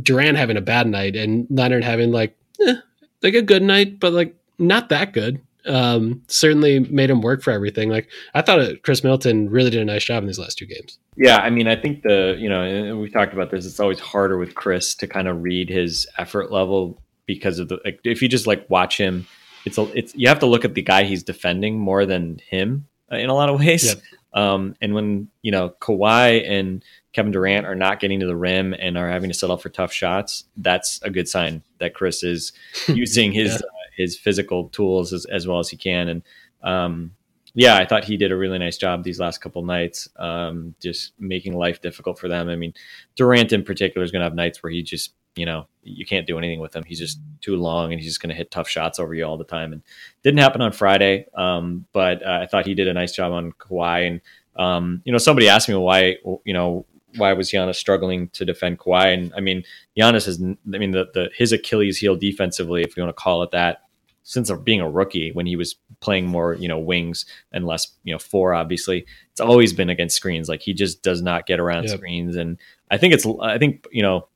Durant 0.00 0.38
having 0.38 0.56
a 0.56 0.60
bad 0.60 0.86
night 0.86 1.16
and 1.16 1.48
Leonard 1.50 1.82
having 1.82 2.12
like, 2.12 2.38
eh, 2.64 2.76
like 3.20 3.34
a 3.34 3.42
good 3.42 3.64
night, 3.64 3.98
but 3.98 4.12
like 4.12 4.36
not 4.60 4.90
that 4.90 5.12
good. 5.12 5.40
Um, 5.66 6.22
certainly 6.28 6.78
made 6.78 7.10
him 7.10 7.20
work 7.20 7.42
for 7.42 7.50
everything. 7.50 7.90
Like 7.90 8.08
I 8.32 8.42
thought 8.42 8.60
Khris 8.84 9.02
Middleton 9.02 9.50
really 9.50 9.70
did 9.70 9.82
a 9.82 9.84
nice 9.84 10.04
job 10.04 10.22
in 10.22 10.28
these 10.28 10.38
last 10.38 10.56
two 10.56 10.66
games. 10.66 11.00
Yeah, 11.16 11.38
I 11.38 11.50
mean, 11.50 11.66
I 11.66 11.74
think 11.74 12.02
the 12.02 12.36
you 12.38 12.48
know 12.48 12.96
we 12.96 13.10
talked 13.10 13.32
about 13.32 13.50
this. 13.50 13.66
It's 13.66 13.80
always 13.80 13.98
harder 13.98 14.38
with 14.38 14.54
Khris 14.54 14.94
to 14.98 15.08
kind 15.08 15.26
of 15.26 15.42
read 15.42 15.68
his 15.68 16.06
effort 16.16 16.52
level 16.52 17.02
because 17.26 17.58
of 17.58 17.68
the 17.68 17.80
like 17.84 17.98
if 18.04 18.22
you 18.22 18.28
just 18.28 18.46
like 18.46 18.70
watch 18.70 18.96
him, 18.96 19.26
it's 19.64 19.78
a, 19.78 19.82
it's 19.96 20.14
you 20.14 20.28
have 20.28 20.38
to 20.40 20.46
look 20.46 20.64
at 20.64 20.74
the 20.74 20.82
guy 20.82 21.04
he's 21.04 21.22
defending 21.22 21.78
more 21.78 22.06
than 22.06 22.40
him 22.48 22.86
in 23.10 23.30
a 23.30 23.34
lot 23.34 23.48
of 23.48 23.58
ways. 23.58 23.84
Yep. 23.84 24.02
Um, 24.32 24.76
and 24.80 24.94
when 24.94 25.28
you 25.42 25.50
know 25.50 25.74
Kawhi 25.80 26.48
and 26.48 26.84
Kevin 27.12 27.32
Durant 27.32 27.66
are 27.66 27.74
not 27.74 28.00
getting 28.00 28.20
to 28.20 28.26
the 28.26 28.36
rim 28.36 28.74
and 28.78 28.96
are 28.96 29.10
having 29.10 29.30
to 29.30 29.34
settle 29.34 29.56
for 29.56 29.68
tough 29.68 29.92
shots, 29.92 30.44
that's 30.56 31.00
a 31.02 31.10
good 31.10 31.28
sign 31.28 31.62
that 31.78 31.94
Khris 31.94 32.22
is 32.22 32.52
using 32.88 33.32
his 33.32 33.52
yeah. 33.52 33.56
uh, 33.56 33.90
his 33.96 34.16
physical 34.16 34.68
tools 34.68 35.12
as, 35.12 35.26
as, 35.26 35.46
well 35.46 35.58
as 35.58 35.68
he 35.68 35.76
can. 35.76 36.08
And 36.08 36.22
um, 36.62 37.12
yeah, 37.54 37.76
I 37.76 37.84
thought 37.84 38.04
he 38.04 38.16
did 38.16 38.32
a 38.32 38.36
really 38.36 38.58
nice 38.58 38.78
job 38.78 39.02
these 39.02 39.20
last 39.20 39.40
couple 39.40 39.62
nights, 39.64 40.08
um, 40.16 40.74
just 40.80 41.12
making 41.18 41.54
life 41.54 41.82
difficult 41.82 42.18
for 42.18 42.28
them. 42.28 42.48
I 42.48 42.56
mean, 42.56 42.72
Durant 43.16 43.52
in 43.52 43.64
particular 43.64 44.04
is 44.04 44.12
going 44.12 44.20
to 44.20 44.24
have 44.24 44.34
nights 44.34 44.62
where 44.62 44.70
he 44.70 44.82
just 44.82 45.14
you 45.36 45.46
know 45.46 45.66
you 45.82 46.04
can't 46.04 46.26
do 46.26 46.38
anything 46.38 46.60
with 46.60 46.74
him. 46.74 46.84
He's 46.84 46.98
just 46.98 47.18
too 47.40 47.56
long, 47.56 47.92
and 47.92 48.00
he's 48.00 48.10
just 48.10 48.20
going 48.20 48.30
to 48.30 48.36
hit 48.36 48.50
tough 48.50 48.68
shots 48.68 48.98
over 48.98 49.14
you 49.14 49.24
all 49.24 49.38
the 49.38 49.44
time. 49.44 49.72
And 49.72 49.82
didn't 50.22 50.40
happen 50.40 50.60
on 50.60 50.72
Friday, 50.72 51.26
um, 51.34 51.86
but 51.92 52.24
uh, 52.24 52.40
I 52.42 52.46
thought 52.46 52.66
he 52.66 52.74
did 52.74 52.88
a 52.88 52.94
nice 52.94 53.12
job 53.12 53.32
on 53.32 53.52
Kawhi. 53.52 54.06
And 54.06 54.20
um, 54.56 55.02
you 55.04 55.12
know, 55.12 55.18
somebody 55.18 55.48
asked 55.48 55.68
me 55.68 55.74
why 55.74 56.16
you 56.44 56.52
know 56.52 56.86
why 57.16 57.32
was 57.32 57.50
Giannis 57.50 57.76
struggling 57.76 58.28
to 58.30 58.44
defend 58.44 58.78
Kawhi? 58.78 59.14
And 59.14 59.32
I 59.36 59.40
mean, 59.40 59.64
Giannis 59.98 60.28
is 60.28 60.40
I 60.42 60.78
mean 60.78 60.90
the, 60.90 61.06
the 61.14 61.30
his 61.34 61.52
Achilles 61.52 61.98
heel 61.98 62.16
defensively, 62.16 62.82
if 62.82 62.96
you 62.96 63.02
want 63.02 63.16
to 63.16 63.20
call 63.20 63.42
it 63.42 63.50
that, 63.52 63.82
since 64.22 64.50
being 64.64 64.80
a 64.80 64.88
rookie 64.88 65.32
when 65.32 65.46
he 65.46 65.56
was 65.56 65.76
playing 66.00 66.26
more 66.26 66.54
you 66.54 66.68
know 66.68 66.78
wings 66.78 67.26
and 67.52 67.66
less 67.66 67.88
you 68.04 68.12
know 68.12 68.18
four 68.18 68.54
obviously 68.54 69.04
it's 69.32 69.40
always 69.40 69.72
been 69.72 69.90
against 69.90 70.16
screens 70.16 70.48
like 70.48 70.62
he 70.62 70.72
just 70.72 71.02
does 71.02 71.20
not 71.20 71.46
get 71.46 71.58
around 71.58 71.84
yep. 71.84 71.96
screens 71.96 72.36
and 72.36 72.58
i 72.90 72.96
think 72.96 73.12
it's 73.12 73.26
i 73.42 73.58
think 73.58 73.86
you 73.90 74.02
know 74.02 74.26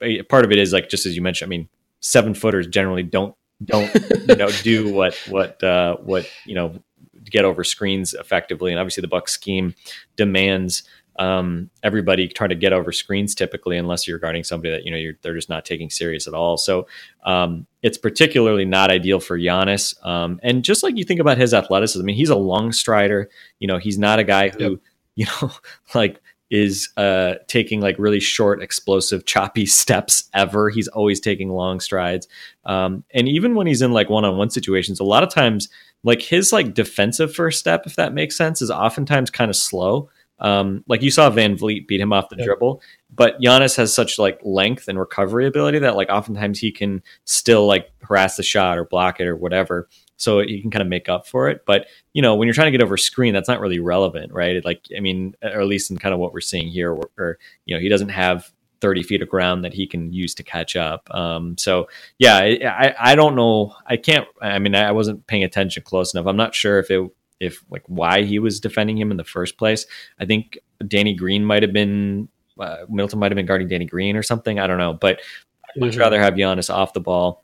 it, 0.00 0.28
part 0.28 0.44
of 0.44 0.52
it 0.52 0.58
is 0.58 0.72
like 0.72 0.88
just 0.88 1.06
as 1.06 1.16
you 1.16 1.22
mentioned. 1.22 1.48
I 1.48 1.50
mean, 1.50 1.68
seven 2.00 2.34
footers 2.34 2.66
generally 2.66 3.02
don't 3.02 3.34
don't 3.64 3.92
you 4.28 4.36
know 4.36 4.50
do 4.62 4.92
what 4.94 5.14
what 5.28 5.62
uh, 5.62 5.96
what 5.96 6.28
you 6.44 6.54
know 6.54 6.78
get 7.24 7.44
over 7.44 7.64
screens 7.64 8.14
effectively, 8.14 8.70
and 8.70 8.80
obviously 8.80 9.00
the 9.00 9.08
Buck 9.08 9.28
scheme 9.28 9.74
demands 10.16 10.82
um, 11.18 11.70
everybody 11.82 12.26
trying 12.26 12.50
to 12.50 12.56
get 12.56 12.72
over 12.72 12.92
screens 12.92 13.34
typically, 13.34 13.76
unless 13.76 14.06
you're 14.06 14.18
guarding 14.18 14.44
somebody 14.44 14.70
that 14.70 14.84
you 14.84 14.90
know 14.90 14.96
you're, 14.96 15.14
they're 15.22 15.34
just 15.34 15.48
not 15.48 15.64
taking 15.64 15.90
serious 15.90 16.26
at 16.26 16.34
all. 16.34 16.56
So 16.56 16.86
um, 17.24 17.66
it's 17.82 17.98
particularly 17.98 18.64
not 18.64 18.90
ideal 18.90 19.20
for 19.20 19.38
Giannis. 19.38 19.94
Um, 20.04 20.40
and 20.42 20.64
just 20.64 20.82
like 20.82 20.96
you 20.96 21.04
think 21.04 21.20
about 21.20 21.38
his 21.38 21.54
athleticism, 21.54 22.02
I 22.02 22.04
mean, 22.04 22.16
he's 22.16 22.30
a 22.30 22.36
long 22.36 22.72
strider. 22.72 23.30
You 23.60 23.68
know, 23.68 23.78
he's 23.78 23.98
not 23.98 24.18
a 24.18 24.24
guy 24.24 24.48
who 24.48 24.70
yep. 24.70 24.80
you 25.14 25.26
know 25.26 25.52
like 25.94 26.20
is 26.50 26.90
uh, 26.96 27.34
taking 27.48 27.80
like 27.80 27.96
really 27.98 28.20
short, 28.20 28.62
explosive, 28.62 29.24
choppy 29.24 29.66
steps 29.66 30.28
ever. 30.34 30.70
He's 30.70 30.88
always 30.88 31.20
taking 31.20 31.50
long 31.50 31.80
strides. 31.80 32.28
Um, 32.64 33.04
and 33.12 33.28
even 33.28 33.54
when 33.54 33.66
he's 33.66 33.82
in 33.82 33.92
like 33.92 34.10
one 34.10 34.24
on 34.24 34.36
one 34.36 34.50
situations, 34.50 35.00
a 35.00 35.04
lot 35.04 35.22
of 35.22 35.30
times, 35.30 35.68
like 36.02 36.20
his 36.22 36.52
like 36.52 36.74
defensive 36.74 37.34
first 37.34 37.58
step, 37.58 37.86
if 37.86 37.96
that 37.96 38.12
makes 38.12 38.36
sense, 38.36 38.60
is 38.60 38.70
oftentimes 38.70 39.30
kind 39.30 39.50
of 39.50 39.56
slow. 39.56 40.10
Um, 40.40 40.84
like 40.88 41.00
you 41.00 41.10
saw 41.10 41.30
VanVleet 41.30 41.86
beat 41.86 42.00
him 42.00 42.12
off 42.12 42.28
the 42.28 42.36
dribble, 42.36 42.82
but 43.14 43.40
Giannis 43.40 43.76
has 43.76 43.94
such 43.94 44.18
like 44.18 44.40
length 44.42 44.88
and 44.88 44.98
recovery 44.98 45.46
ability 45.46 45.78
that 45.78 45.96
like 45.96 46.10
oftentimes 46.10 46.58
he 46.58 46.72
can 46.72 47.02
still 47.24 47.66
like 47.66 47.90
harass 48.02 48.36
the 48.36 48.42
shot 48.42 48.76
or 48.76 48.84
block 48.84 49.20
it 49.20 49.26
or 49.26 49.36
whatever 49.36 49.88
so 50.16 50.40
you 50.40 50.60
can 50.62 50.70
kind 50.70 50.82
of 50.82 50.88
make 50.88 51.08
up 51.08 51.26
for 51.26 51.48
it. 51.48 51.64
But 51.66 51.86
you 52.12 52.22
know, 52.22 52.34
when 52.34 52.46
you're 52.46 52.54
trying 52.54 52.72
to 52.72 52.78
get 52.78 52.82
over 52.82 52.96
screen, 52.96 53.34
that's 53.34 53.48
not 53.48 53.60
really 53.60 53.80
relevant, 53.80 54.32
right? 54.32 54.64
Like, 54.64 54.86
I 54.96 55.00
mean, 55.00 55.34
or 55.42 55.60
at 55.60 55.66
least 55.66 55.90
in 55.90 55.98
kind 55.98 56.14
of 56.14 56.20
what 56.20 56.32
we're 56.32 56.40
seeing 56.40 56.68
here, 56.68 56.92
or, 56.92 57.10
or 57.18 57.38
you 57.66 57.74
know, 57.74 57.80
he 57.80 57.88
doesn't 57.88 58.10
have 58.10 58.50
30 58.80 59.02
feet 59.02 59.22
of 59.22 59.28
ground 59.28 59.64
that 59.64 59.72
he 59.72 59.86
can 59.86 60.12
use 60.12 60.34
to 60.34 60.42
catch 60.42 60.76
up. 60.76 61.08
Um, 61.14 61.56
so 61.56 61.88
yeah, 62.18 62.36
I, 62.36 62.94
I 62.98 63.14
don't 63.14 63.34
know. 63.34 63.74
I 63.86 63.96
can't, 63.96 64.26
I 64.40 64.58
mean, 64.58 64.74
I 64.74 64.92
wasn't 64.92 65.26
paying 65.26 65.44
attention 65.44 65.82
close 65.82 66.14
enough. 66.14 66.26
I'm 66.26 66.36
not 66.36 66.54
sure 66.54 66.78
if 66.78 66.90
it, 66.90 67.10
if 67.40 67.64
like 67.70 67.82
why 67.86 68.22
he 68.22 68.38
was 68.38 68.60
defending 68.60 68.96
him 68.96 69.10
in 69.10 69.16
the 69.16 69.24
first 69.24 69.58
place. 69.58 69.86
I 70.18 70.26
think 70.26 70.58
Danny 70.86 71.14
Green 71.14 71.44
might 71.44 71.62
have 71.62 71.72
been, 71.72 72.28
uh, 72.58 72.84
Middleton 72.88 73.18
might 73.18 73.32
have 73.32 73.36
been 73.36 73.46
guarding 73.46 73.68
Danny 73.68 73.86
Green 73.86 74.16
or 74.16 74.22
something. 74.22 74.58
I 74.58 74.66
don't 74.66 74.78
know, 74.78 74.94
but 74.94 75.20
I'd 75.68 75.80
much 75.80 75.92
mm-hmm. 75.92 76.00
rather 76.00 76.20
have 76.20 76.34
Giannis 76.34 76.72
off 76.72 76.92
the 76.92 77.00
ball 77.00 77.43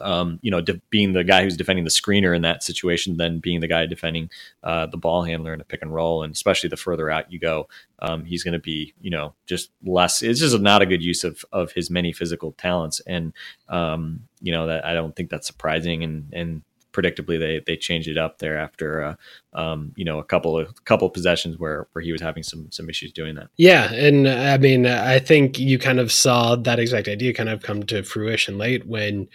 um, 0.00 0.38
you 0.42 0.50
know, 0.50 0.60
de- 0.60 0.80
being 0.90 1.12
the 1.12 1.24
guy 1.24 1.42
who's 1.42 1.56
defending 1.56 1.84
the 1.84 1.90
screener 1.90 2.34
in 2.34 2.42
that 2.42 2.62
situation 2.62 3.16
than 3.16 3.38
being 3.38 3.60
the 3.60 3.68
guy 3.68 3.86
defending 3.86 4.30
uh, 4.62 4.86
the 4.86 4.96
ball 4.96 5.22
handler 5.22 5.54
in 5.54 5.60
a 5.60 5.64
pick 5.64 5.82
and 5.82 5.92
roll. 5.92 6.22
And 6.22 6.32
especially 6.32 6.68
the 6.68 6.76
further 6.76 7.10
out 7.10 7.32
you 7.32 7.38
go, 7.38 7.68
um, 8.00 8.24
he's 8.24 8.44
going 8.44 8.52
to 8.52 8.58
be, 8.58 8.94
you 9.00 9.10
know, 9.10 9.34
just 9.46 9.70
less. 9.84 10.22
It's 10.22 10.40
just 10.40 10.58
not 10.60 10.82
a 10.82 10.86
good 10.86 11.02
use 11.02 11.24
of 11.24 11.44
of 11.52 11.72
his 11.72 11.90
many 11.90 12.12
physical 12.12 12.52
talents. 12.52 13.00
And 13.06 13.32
um, 13.68 14.28
you 14.40 14.52
know 14.52 14.66
that 14.66 14.84
I 14.84 14.94
don't 14.94 15.14
think 15.14 15.30
that's 15.30 15.46
surprising, 15.46 16.02
and 16.02 16.32
and 16.32 16.62
predictably 16.92 17.38
they 17.38 17.60
they 17.66 17.76
changed 17.76 18.08
it 18.08 18.18
up 18.18 18.38
there 18.38 18.58
after 18.58 19.02
uh, 19.02 19.14
um, 19.52 19.92
you 19.96 20.04
know 20.04 20.18
a 20.18 20.24
couple 20.24 20.58
of 20.58 20.84
couple 20.84 21.08
possessions 21.10 21.58
where 21.58 21.86
where 21.92 22.02
he 22.02 22.12
was 22.12 22.20
having 22.20 22.42
some 22.42 22.70
some 22.70 22.88
issues 22.88 23.12
doing 23.12 23.34
that. 23.34 23.48
Yeah, 23.56 23.92
and 23.92 24.28
I 24.28 24.58
mean, 24.58 24.86
I 24.86 25.18
think 25.18 25.58
you 25.58 25.78
kind 25.78 26.00
of 26.00 26.12
saw 26.12 26.56
that 26.56 26.78
exact 26.78 27.08
idea 27.08 27.34
kind 27.34 27.48
of 27.48 27.62
come 27.62 27.82
to 27.84 28.02
fruition 28.02 28.58
late 28.58 28.86
when 28.86 29.28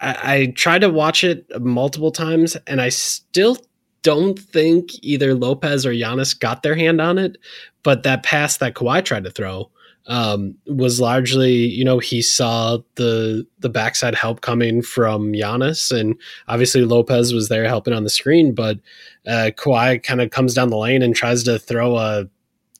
I, 0.00 0.34
I 0.34 0.46
tried 0.56 0.80
to 0.80 0.90
watch 0.90 1.24
it 1.24 1.46
multiple 1.60 2.12
times, 2.12 2.56
and 2.66 2.80
I 2.80 2.88
still 2.88 3.58
don't 4.02 4.38
think 4.38 4.90
either 5.02 5.34
Lopez 5.34 5.84
or 5.84 5.90
Giannis 5.90 6.38
got 6.38 6.62
their 6.62 6.76
hand 6.76 7.00
on 7.00 7.18
it. 7.18 7.38
But 7.82 8.02
that 8.02 8.22
pass 8.22 8.58
that 8.58 8.74
Kawhi 8.74 9.04
tried 9.04 9.24
to 9.24 9.30
throw 9.30 9.70
um, 10.08 10.54
was 10.66 11.00
largely, 11.00 11.52
you 11.52 11.84
know, 11.84 11.98
he 11.98 12.22
saw 12.22 12.78
the 12.94 13.46
the 13.58 13.68
backside 13.68 14.14
help 14.14 14.40
coming 14.40 14.82
from 14.82 15.32
Giannis, 15.32 15.96
and 15.96 16.16
obviously 16.48 16.84
Lopez 16.84 17.32
was 17.32 17.48
there 17.48 17.66
helping 17.66 17.92
on 17.92 18.04
the 18.04 18.10
screen. 18.10 18.54
But 18.54 18.78
uh, 19.26 19.50
Kawhi 19.56 20.02
kind 20.02 20.20
of 20.20 20.30
comes 20.30 20.54
down 20.54 20.70
the 20.70 20.76
lane 20.76 21.02
and 21.02 21.14
tries 21.14 21.42
to 21.44 21.58
throw 21.58 21.96
a 21.96 22.28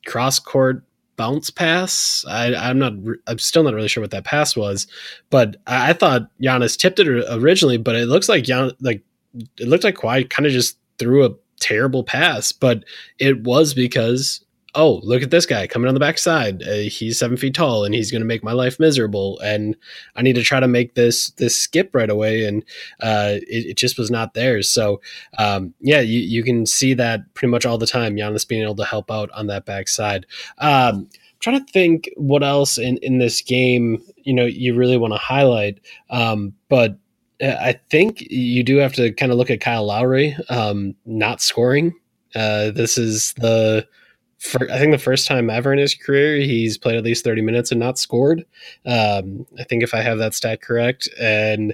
cross 0.05 0.39
court 0.39 0.83
bounce 1.17 1.49
pass. 1.49 2.23
I, 2.27 2.55
I'm 2.55 2.79
not. 2.79 2.93
I'm 3.27 3.39
still 3.39 3.63
not 3.63 3.73
really 3.73 3.87
sure 3.87 4.01
what 4.01 4.11
that 4.11 4.23
pass 4.23 4.55
was, 4.55 4.87
but 5.29 5.57
I, 5.67 5.89
I 5.89 5.93
thought 5.93 6.29
Giannis 6.41 6.77
tipped 6.77 6.99
it 6.99 7.07
originally. 7.07 7.77
But 7.77 7.95
it 7.95 8.05
looks 8.05 8.29
like 8.29 8.43
Gian, 8.43 8.71
like 8.79 9.03
it 9.57 9.67
looked 9.67 9.83
like 9.83 9.95
Kawhi 9.95 10.29
kind 10.29 10.45
of 10.45 10.51
just 10.51 10.77
threw 10.97 11.25
a 11.25 11.35
terrible 11.59 12.03
pass, 12.03 12.51
but 12.51 12.83
it 13.19 13.43
was 13.43 13.73
because 13.73 14.41
oh 14.75 14.99
look 15.03 15.21
at 15.21 15.31
this 15.31 15.45
guy 15.45 15.67
coming 15.67 15.87
on 15.87 15.93
the 15.93 15.99
backside. 15.99 16.63
Uh, 16.63 16.89
he's 16.89 17.17
seven 17.17 17.37
feet 17.37 17.53
tall 17.53 17.85
and 17.85 17.93
he's 17.93 18.11
going 18.11 18.21
to 18.21 18.27
make 18.27 18.43
my 18.43 18.51
life 18.51 18.79
miserable, 18.79 19.39
and 19.39 19.75
I 20.15 20.21
need 20.21 20.35
to 20.35 20.43
try 20.43 20.59
to 20.59 20.67
make 20.67 20.95
this 20.95 21.31
this 21.31 21.59
skip 21.59 21.93
right 21.93 22.09
away, 22.09 22.45
and 22.45 22.63
uh, 23.01 23.35
it, 23.47 23.67
it 23.67 23.77
just 23.77 23.97
was 23.97 24.11
not 24.11 24.33
there. 24.33 24.61
So 24.61 25.01
um, 25.37 25.73
yeah, 25.79 26.01
you, 26.01 26.19
you 26.19 26.43
can 26.43 26.65
see 26.65 26.93
that 26.95 27.33
pretty 27.33 27.51
much 27.51 27.65
all 27.65 27.77
the 27.77 27.87
time. 27.87 28.15
Giannis 28.15 28.47
being 28.47 28.63
able 28.63 28.75
to 28.75 28.85
help 28.85 29.11
out 29.11 29.31
on 29.31 29.47
that 29.47 29.65
backside. 29.65 30.25
Um, 30.57 31.09
I'm 31.09 31.39
trying 31.39 31.65
to 31.65 31.71
think 31.71 32.09
what 32.15 32.43
else 32.43 32.77
in, 32.77 32.97
in 32.97 33.19
this 33.19 33.41
game 33.41 34.01
you 34.23 34.33
know 34.33 34.45
you 34.45 34.73
really 34.73 34.97
want 34.97 35.13
to 35.13 35.19
highlight 35.19 35.79
um, 36.09 36.53
but 36.67 36.97
uh, 37.41 37.55
I 37.59 37.79
think 37.89 38.21
you 38.21 38.63
do 38.63 38.77
have 38.77 38.93
to 38.93 39.11
kind 39.11 39.31
of 39.31 39.37
look 39.37 39.49
at 39.49 39.61
Kyle 39.61 39.85
Lowry 39.85 40.35
um, 40.49 40.95
not 41.05 41.41
scoring. 41.41 41.93
Uh, 42.35 42.71
this 42.71 42.97
is 42.97 43.33
the 43.33 43.87
fir- 44.37 44.69
I 44.71 44.79
think 44.79 44.91
the 44.91 44.97
first 44.97 45.27
time 45.27 45.49
ever 45.49 45.71
in 45.73 45.79
his 45.79 45.95
career 45.95 46.37
he's 46.37 46.77
played 46.77 46.95
at 46.95 47.03
least 47.03 47.23
thirty 47.23 47.41
minutes 47.41 47.71
and 47.71 47.79
not 47.79 47.97
scored. 47.97 48.45
Um, 48.85 49.45
I 49.59 49.63
think 49.63 49.83
if 49.83 49.93
I 49.93 50.01
have 50.01 50.17
that 50.19 50.33
stat 50.33 50.61
correct, 50.61 51.09
and 51.19 51.73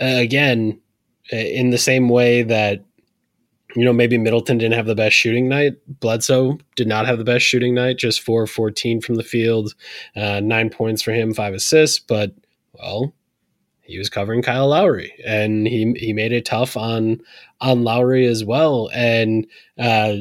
uh, 0.00 0.18
again, 0.18 0.80
in 1.30 1.70
the 1.70 1.78
same 1.78 2.08
way 2.08 2.42
that 2.42 2.84
you 3.74 3.84
know 3.84 3.92
maybe 3.92 4.18
Middleton 4.18 4.58
didn't 4.58 4.74
have 4.74 4.86
the 4.86 4.94
best 4.94 5.16
shooting 5.16 5.48
night, 5.48 5.74
Bledsoe 6.00 6.58
did 6.76 6.86
not 6.86 7.06
have 7.06 7.18
the 7.18 7.24
best 7.24 7.44
shooting 7.44 7.74
night. 7.74 7.98
Just 7.98 8.20
four 8.20 8.46
fourteen 8.46 9.00
from 9.00 9.16
the 9.16 9.22
field, 9.22 9.74
uh, 10.16 10.40
nine 10.40 10.70
points 10.70 11.02
for 11.02 11.12
him, 11.12 11.34
five 11.34 11.54
assists, 11.54 11.98
but 11.98 12.32
well 12.72 13.14
he 13.84 13.98
was 13.98 14.08
covering 14.08 14.42
Kyle 14.42 14.68
Lowry, 14.68 15.12
and 15.24 15.66
he 15.68 15.92
he 15.96 16.12
made 16.12 16.32
it 16.32 16.46
tough 16.46 16.76
on 16.76 17.20
on 17.60 17.84
Lowry 17.84 18.26
as 18.26 18.44
well. 18.44 18.90
And 18.94 19.46
uh, 19.78 20.16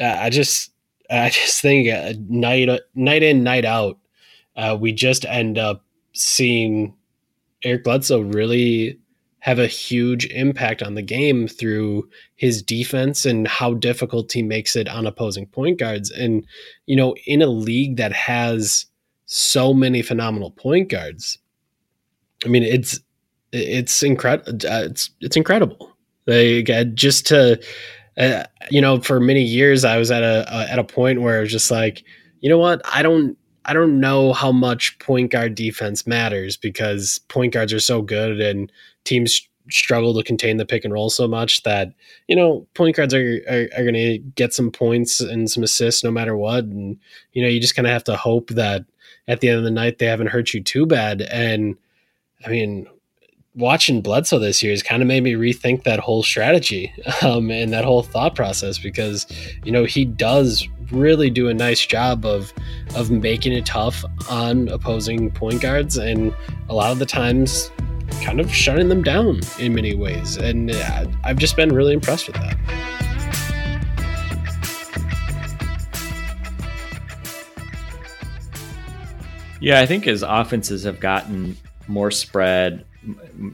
I 0.00 0.28
just 0.30 0.72
I 1.10 1.28
just 1.30 1.60
think 1.60 1.92
uh, 1.92 2.14
night 2.28 2.68
night 2.94 3.22
in 3.22 3.42
night 3.42 3.64
out, 3.64 3.98
uh, 4.56 4.76
we 4.78 4.92
just 4.92 5.24
end 5.24 5.58
up 5.58 5.84
seeing 6.12 6.94
Eric 7.64 7.84
Bledsoe 7.84 8.20
really 8.20 8.98
have 9.40 9.58
a 9.58 9.66
huge 9.66 10.24
impact 10.26 10.82
on 10.82 10.94
the 10.94 11.02
game 11.02 11.46
through 11.46 12.08
his 12.36 12.62
defense 12.62 13.26
and 13.26 13.46
how 13.46 13.74
difficult 13.74 14.32
he 14.32 14.42
makes 14.42 14.74
it 14.74 14.88
on 14.88 15.06
opposing 15.06 15.46
point 15.46 15.78
guards. 15.78 16.10
And 16.10 16.46
you 16.86 16.96
know, 16.96 17.14
in 17.26 17.42
a 17.42 17.46
league 17.46 17.96
that 17.96 18.12
has 18.12 18.86
so 19.26 19.74
many 19.74 20.02
phenomenal 20.02 20.50
point 20.50 20.88
guards 20.88 21.38
I 22.44 22.48
mean, 22.48 22.62
it's 22.62 23.00
it's 23.52 24.02
incredible. 24.02 24.52
Uh, 24.52 24.84
it's 24.84 25.10
it's 25.20 25.36
incredible. 25.36 25.96
Like 26.26 26.70
uh, 26.70 26.84
just 26.84 27.26
to, 27.28 27.62
uh, 28.18 28.44
you 28.70 28.80
know, 28.80 29.00
for 29.00 29.20
many 29.20 29.42
years 29.42 29.84
I 29.84 29.98
was 29.98 30.10
at 30.10 30.22
a 30.22 30.68
at 30.70 30.78
a 30.78 30.84
point 30.84 31.22
where 31.22 31.38
it 31.38 31.42
was 31.42 31.52
just 31.52 31.70
like, 31.70 32.04
you 32.40 32.48
know 32.48 32.58
what, 32.58 32.80
I 32.84 33.02
don't 33.02 33.36
I 33.64 33.72
don't 33.72 33.98
know 33.98 34.32
how 34.32 34.52
much 34.52 34.98
point 34.98 35.30
guard 35.30 35.54
defense 35.54 36.06
matters 36.06 36.56
because 36.56 37.20
point 37.28 37.52
guards 37.52 37.72
are 37.72 37.80
so 37.80 38.02
good 38.02 38.40
and 38.40 38.70
teams 39.04 39.48
struggle 39.70 40.12
to 40.14 40.22
contain 40.22 40.58
the 40.58 40.66
pick 40.66 40.84
and 40.84 40.92
roll 40.92 41.08
so 41.08 41.26
much 41.26 41.62
that 41.62 41.88
you 42.28 42.36
know 42.36 42.66
point 42.74 42.96
guards 42.96 43.14
are 43.14 43.40
are, 43.48 43.68
are 43.76 43.82
going 43.82 43.94
to 43.94 44.18
get 44.36 44.52
some 44.52 44.70
points 44.70 45.20
and 45.20 45.50
some 45.50 45.62
assists 45.62 46.04
no 46.04 46.10
matter 46.10 46.36
what. 46.36 46.64
And 46.64 46.98
you 47.32 47.42
know 47.42 47.48
you 47.48 47.60
just 47.60 47.74
kind 47.74 47.86
of 47.86 47.92
have 47.92 48.04
to 48.04 48.16
hope 48.16 48.50
that 48.50 48.84
at 49.26 49.40
the 49.40 49.48
end 49.48 49.58
of 49.58 49.64
the 49.64 49.70
night 49.70 49.98
they 49.98 50.06
haven't 50.06 50.28
hurt 50.28 50.52
you 50.52 50.62
too 50.62 50.86
bad. 50.86 51.22
And 51.22 51.76
I 52.44 52.50
mean, 52.50 52.86
watching 53.54 54.00
Bledsoe 54.00 54.38
this 54.38 54.62
year 54.62 54.72
has 54.72 54.82
kind 54.82 55.00
of 55.00 55.06
made 55.06 55.22
me 55.22 55.34
rethink 55.34 55.84
that 55.84 56.00
whole 56.00 56.22
strategy 56.22 56.92
um, 57.22 57.50
and 57.50 57.72
that 57.72 57.84
whole 57.84 58.02
thought 58.02 58.34
process 58.34 58.78
because 58.78 59.26
you 59.64 59.72
know 59.72 59.84
he 59.84 60.04
does 60.04 60.66
really 60.90 61.30
do 61.30 61.48
a 61.48 61.54
nice 61.54 61.84
job 61.86 62.26
of 62.26 62.52
of 62.94 63.10
making 63.10 63.52
it 63.52 63.64
tough 63.64 64.04
on 64.28 64.68
opposing 64.68 65.30
point 65.30 65.60
guards 65.60 65.96
and 65.96 66.34
a 66.68 66.74
lot 66.74 66.90
of 66.90 66.98
the 66.98 67.06
times 67.06 67.70
kind 68.22 68.40
of 68.40 68.52
shutting 68.52 68.88
them 68.88 69.02
down 69.02 69.40
in 69.58 69.74
many 69.74 69.94
ways 69.94 70.36
and 70.36 70.70
uh, 70.70 71.06
I've 71.22 71.38
just 71.38 71.56
been 71.56 71.72
really 71.72 71.94
impressed 71.94 72.26
with 72.26 72.36
that. 72.36 72.58
Yeah, 79.60 79.80
I 79.80 79.86
think 79.86 80.06
as 80.06 80.22
offenses 80.22 80.84
have 80.84 81.00
gotten 81.00 81.56
more 81.88 82.10
spread. 82.10 82.84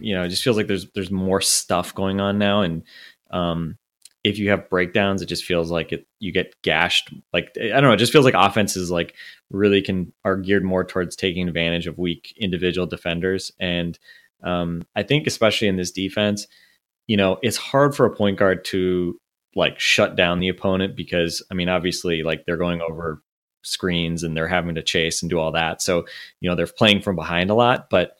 You 0.00 0.14
know, 0.14 0.24
it 0.24 0.28
just 0.28 0.42
feels 0.42 0.56
like 0.56 0.66
there's 0.66 0.90
there's 0.94 1.10
more 1.10 1.40
stuff 1.40 1.94
going 1.94 2.20
on 2.20 2.38
now, 2.38 2.62
and 2.62 2.82
um, 3.30 3.76
if 4.24 4.38
you 4.38 4.50
have 4.50 4.70
breakdowns, 4.70 5.22
it 5.22 5.26
just 5.26 5.44
feels 5.44 5.70
like 5.70 5.92
it 5.92 6.06
you 6.18 6.32
get 6.32 6.54
gashed. 6.62 7.12
Like 7.32 7.52
I 7.60 7.68
don't 7.68 7.84
know, 7.84 7.92
it 7.92 7.98
just 7.98 8.12
feels 8.12 8.24
like 8.24 8.34
offenses 8.36 8.90
like 8.90 9.14
really 9.50 9.82
can 9.82 10.12
are 10.24 10.36
geared 10.36 10.64
more 10.64 10.84
towards 10.84 11.16
taking 11.16 11.48
advantage 11.48 11.86
of 11.86 11.98
weak 11.98 12.34
individual 12.36 12.86
defenders, 12.86 13.52
and 13.58 13.98
um, 14.42 14.82
I 14.96 15.02
think 15.02 15.26
especially 15.26 15.68
in 15.68 15.76
this 15.76 15.90
defense, 15.90 16.46
you 17.06 17.16
know, 17.16 17.38
it's 17.42 17.56
hard 17.56 17.94
for 17.94 18.06
a 18.06 18.14
point 18.14 18.38
guard 18.38 18.64
to 18.66 19.18
like 19.56 19.80
shut 19.80 20.16
down 20.16 20.38
the 20.38 20.48
opponent 20.48 20.96
because 20.96 21.42
I 21.50 21.54
mean, 21.54 21.68
obviously, 21.68 22.22
like 22.22 22.44
they're 22.46 22.56
going 22.56 22.80
over 22.80 23.22
screens 23.62 24.22
and 24.22 24.36
they're 24.36 24.48
having 24.48 24.74
to 24.74 24.82
chase 24.82 25.22
and 25.22 25.30
do 25.30 25.38
all 25.38 25.52
that. 25.52 25.82
So, 25.82 26.06
you 26.40 26.48
know, 26.48 26.56
they're 26.56 26.66
playing 26.66 27.02
from 27.02 27.16
behind 27.16 27.50
a 27.50 27.54
lot, 27.54 27.90
but 27.90 28.16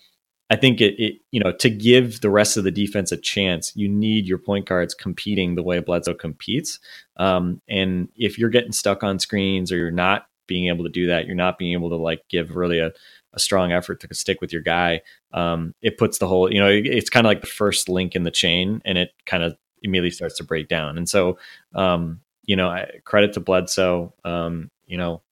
I 0.51 0.57
think 0.57 0.81
it, 0.81 0.95
it, 0.99 1.21
you 1.31 1.41
know, 1.41 1.53
to 1.53 1.71
give 1.71 2.21
the 2.21 2.31
rest 2.31 2.57
of 2.57 2.65
the 2.65 2.73
defense 2.73 3.13
a 3.13 3.17
chance, 3.17 3.73
you 3.77 3.89
need 3.89 4.27
your 4.27 4.39
point 4.39 4.67
guards 4.67 4.95
competing 4.95 5.55
the 5.55 5.63
way 5.63 5.79
Bledsoe 5.79 6.15
competes. 6.15 6.81
Um, 7.17 7.63
and 7.69 8.09
if 8.17 8.37
you're 8.37 8.51
getting 8.51 8.73
stuck 8.73 9.05
on 9.05 9.21
screens 9.21 9.71
or 9.71 9.77
you're 9.77 9.93
not 9.93 10.27
being 10.49 10.67
able 10.67 10.83
to 10.83 10.91
do 10.91 11.07
that, 11.07 11.27
you're 11.27 11.37
not 11.37 11.57
being 11.57 11.73
able 11.73 11.91
to 11.91 11.97
like 11.97 12.23
give 12.29 12.57
really 12.57 12.81
a, 12.81 12.91
a 13.33 13.39
strong 13.39 13.71
effort 13.71 14.01
to 14.01 14.13
stick 14.13 14.41
with 14.41 14.53
your 14.53 14.63
guy. 14.63 15.03
Um, 15.33 15.73
it 15.83 15.97
puts 15.97 16.19
the 16.19 16.27
whole, 16.27 16.53
you 16.53 16.59
know, 16.59 16.69
it, 16.69 16.85
it's 16.85 17.11
kind 17.11 17.25
of 17.25 17.31
like 17.31 17.43
the 17.43 17.47
first 17.47 17.89
link 17.89 18.17
in 18.17 18.25
the 18.25 18.33
chain, 18.33 18.83
and 18.85 18.99
it 18.99 19.13
kind 19.27 19.45
of 19.45 19.57
immediately 19.83 20.11
starts 20.11 20.37
to 20.39 20.45
break 20.45 20.67
down. 20.67 20.99
And 20.99 21.09
so, 21.09 21.39
um, 21.77 22.21
you 22.45 22.57
know, 22.57 22.69
I, 22.69 22.91
credit 23.05 23.35
to 23.35 23.41
Bledsoe. 23.41 24.13
Um, 24.25 24.73
you 24.89 24.99
know, 24.99 25.23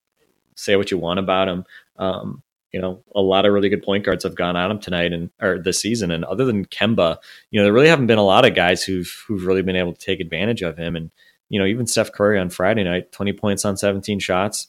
say 0.54 0.76
what 0.76 0.92
you 0.92 0.98
want 0.98 1.18
about 1.18 1.48
him. 1.48 1.64
Um, 1.96 2.44
you 2.72 2.81
know, 2.81 3.02
a 3.14 3.20
lot 3.20 3.46
of 3.46 3.52
really 3.52 3.68
good 3.68 3.83
point 3.83 4.04
guards 4.04 4.24
have 4.24 4.35
gone 4.35 4.57
at 4.57 4.70
him 4.70 4.78
tonight 4.78 5.12
and 5.12 5.31
or 5.40 5.59
this 5.59 5.81
season. 5.81 6.11
And 6.11 6.24
other 6.24 6.44
than 6.44 6.66
Kemba, 6.66 7.16
you 7.50 7.59
know, 7.59 7.64
there 7.64 7.72
really 7.72 7.88
haven't 7.88 8.07
been 8.09 8.18
a 8.18 8.24
lot 8.24 8.44
of 8.44 8.54
guys 8.54 8.85
who've 8.85 9.11
who've 9.26 9.46
really 9.46 9.62
been 9.62 9.76
able 9.76 9.94
to 9.94 10.00
take 10.00 10.20
advantage 10.20 10.62
of 10.62 10.76
him. 10.76 10.96
And 10.96 11.11
you 11.48 11.59
know, 11.59 11.66
even 11.66 11.87
Steph 11.87 12.12
Curry 12.12 12.38
on 12.38 12.50
Friday 12.50 12.85
night, 12.85 13.12
twenty 13.12 13.33
points 13.33 13.64
on 13.64 13.76
seventeen 13.76 14.18
shots. 14.18 14.68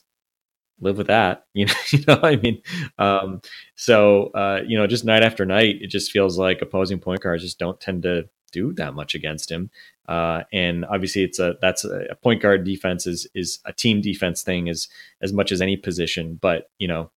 Live 0.82 0.96
with 0.96 1.08
that, 1.08 1.44
you 1.54 1.66
know. 1.66 1.74
You 1.90 2.04
know, 2.08 2.20
I 2.22 2.36
mean, 2.36 2.62
um, 2.98 3.42
so 3.74 4.28
uh, 4.28 4.62
you 4.66 4.78
know, 4.78 4.86
just 4.86 5.04
night 5.04 5.22
after 5.22 5.44
night, 5.44 5.76
it 5.80 5.88
just 5.88 6.10
feels 6.10 6.38
like 6.38 6.62
opposing 6.62 7.00
point 7.00 7.20
guards 7.20 7.42
just 7.42 7.58
don't 7.58 7.80
tend 7.80 8.02
to 8.04 8.28
do 8.50 8.72
that 8.74 8.94
much 8.94 9.14
against 9.14 9.50
him. 9.50 9.70
Uh, 10.08 10.42
and 10.52 10.84
obviously, 10.86 11.22
it's 11.22 11.38
a 11.38 11.56
that's 11.60 11.84
a, 11.84 12.06
a, 12.10 12.14
point 12.16 12.42
guard 12.42 12.64
defense 12.64 13.06
is 13.06 13.28
is 13.34 13.60
a 13.64 13.72
team 13.72 14.00
defense 14.00 14.42
thing 14.42 14.68
as 14.68 14.88
as 15.20 15.32
much 15.32 15.52
as 15.52 15.60
any 15.60 15.76
position. 15.76 16.38
But 16.40 16.70
you 16.78 16.88
know, 16.88 17.10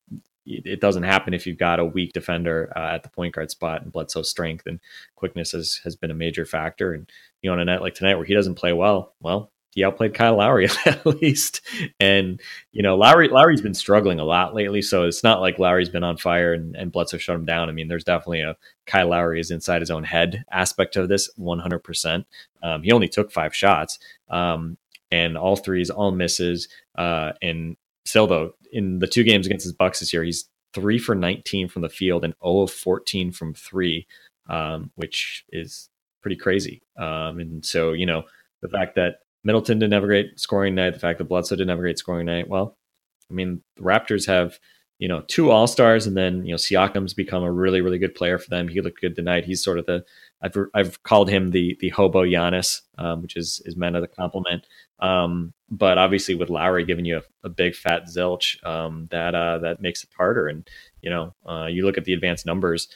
it 0.45 0.81
doesn't 0.81 1.03
happen 1.03 1.33
if 1.33 1.47
you've 1.47 1.57
got 1.57 1.79
a 1.79 1.85
weak 1.85 2.13
defender 2.13 2.71
uh, 2.75 2.93
at 2.93 3.03
the 3.03 3.09
point 3.09 3.33
guard 3.33 3.49
spot 3.51 3.81
and 3.81 3.91
Bledsoe's 3.91 4.29
strength 4.29 4.65
and 4.65 4.79
quickness 5.15 5.51
has, 5.53 5.79
has 5.83 5.95
been 5.95 6.11
a 6.11 6.15
major 6.15 6.45
factor. 6.45 6.93
And, 6.93 7.09
you 7.41 7.49
know, 7.49 7.53
on 7.53 7.59
a 7.59 7.65
night 7.65 7.81
like 7.81 7.95
tonight 7.95 8.15
where 8.15 8.25
he 8.25 8.33
doesn't 8.33 8.55
play 8.55 8.73
well, 8.73 9.13
well, 9.21 9.51
he 9.73 9.83
outplayed 9.83 10.13
Kyle 10.13 10.37
Lowry 10.37 10.67
at 10.85 11.05
least. 11.05 11.61
And 11.99 12.39
you 12.71 12.83
know, 12.83 12.95
Lowry 12.95 13.27
Lowry's 13.27 13.61
been 13.61 13.73
struggling 13.73 14.19
a 14.19 14.25
lot 14.25 14.53
lately, 14.53 14.81
so 14.81 15.03
it's 15.03 15.23
not 15.23 15.41
like 15.41 15.59
Lowry's 15.59 15.89
been 15.89 16.03
on 16.03 16.17
fire 16.17 16.53
and, 16.53 16.75
and 16.75 16.91
Bledsoe 16.91 17.17
shut 17.17 17.35
him 17.35 17.45
down. 17.45 17.69
I 17.69 17.71
mean, 17.71 17.87
there's 17.87 18.03
definitely 18.03 18.41
a 18.41 18.55
Kyle 18.85 19.09
Lowry 19.09 19.39
is 19.39 19.51
inside 19.51 19.81
his 19.81 19.91
own 19.91 20.03
head 20.03 20.45
aspect 20.51 20.95
of 20.95 21.09
this 21.09 21.29
100%. 21.39 22.25
Um, 22.61 22.83
he 22.83 22.91
only 22.91 23.09
took 23.09 23.31
five 23.31 23.55
shots, 23.55 23.99
um, 24.29 24.77
and 25.11 25.37
all 25.37 25.55
threes, 25.55 25.89
all 25.89 26.11
misses. 26.11 26.67
Uh, 26.95 27.33
and 27.41 27.77
still, 28.05 28.27
though, 28.27 28.53
in 28.71 28.99
the 28.99 29.07
two 29.07 29.23
games 29.23 29.45
against 29.45 29.63
his 29.63 29.73
Bucks 29.73 29.99
this 29.99 30.13
year, 30.13 30.23
he's 30.23 30.49
three 30.73 30.97
for 30.97 31.15
19 31.15 31.67
from 31.67 31.81
the 31.81 31.89
field 31.89 32.23
and 32.23 32.33
0 32.43 32.61
of 32.61 32.71
14 32.71 33.31
from 33.31 33.53
three, 33.53 34.07
um, 34.49 34.91
which 34.95 35.45
is 35.49 35.89
pretty 36.21 36.35
crazy. 36.35 36.81
Um, 36.97 37.39
and 37.39 37.65
so, 37.65 37.93
you 37.93 38.05
know, 38.05 38.23
the 38.61 38.69
fact 38.69 38.95
that 38.95 39.19
Middleton 39.43 39.79
didn't 39.79 39.93
have 39.93 40.03
a 40.03 40.07
great 40.07 40.39
scoring 40.39 40.75
night, 40.75 40.93
the 40.93 40.99
fact 40.99 41.19
that 41.19 41.25
Bledsoe 41.25 41.55
didn't 41.55 41.69
have 41.69 41.79
a 41.79 41.81
great 41.81 41.99
scoring 41.99 42.25
night, 42.25 42.47
well, 42.47 42.77
I 43.29 43.33
mean, 43.33 43.61
the 43.75 43.83
Raptors 43.83 44.25
have, 44.27 44.57
you 44.99 45.07
know, 45.07 45.23
two 45.27 45.51
All 45.51 45.67
Stars, 45.67 46.07
and 46.07 46.15
then 46.15 46.45
you 46.45 46.51
know 46.51 46.57
Siakam's 46.57 47.13
become 47.13 47.43
a 47.43 47.51
really, 47.51 47.81
really 47.81 47.97
good 47.97 48.15
player 48.15 48.37
for 48.37 48.49
them. 48.49 48.67
He 48.67 48.81
looked 48.81 49.01
good 49.01 49.15
tonight. 49.15 49.45
He's 49.45 49.63
sort 49.63 49.79
of 49.79 49.85
the 49.85 50.03
I've 50.41 50.55
I've 50.73 51.03
called 51.03 51.29
him 51.29 51.51
the 51.51 51.77
the 51.79 51.89
hobo 51.89 52.23
Giannis, 52.23 52.81
um, 52.97 53.21
which 53.21 53.35
is 53.35 53.61
is 53.65 53.75
meant 53.75 53.95
as 53.95 54.03
a 54.03 54.07
compliment. 54.07 54.65
Um, 54.99 55.53
but 55.69 55.97
obviously, 55.97 56.35
with 56.35 56.49
Lowry 56.49 56.85
giving 56.85 57.05
you 57.05 57.17
a, 57.17 57.47
a 57.47 57.49
big 57.49 57.75
fat 57.75 58.03
zilch, 58.05 58.63
um, 58.65 59.07
that 59.11 59.33
uh, 59.35 59.59
that 59.59 59.81
makes 59.81 60.03
it 60.03 60.09
harder. 60.15 60.47
And 60.47 60.67
you 61.01 61.09
know, 61.09 61.33
uh, 61.45 61.65
you 61.65 61.85
look 61.85 61.97
at 61.97 62.05
the 62.05 62.13
advanced 62.13 62.45
numbers. 62.45 62.87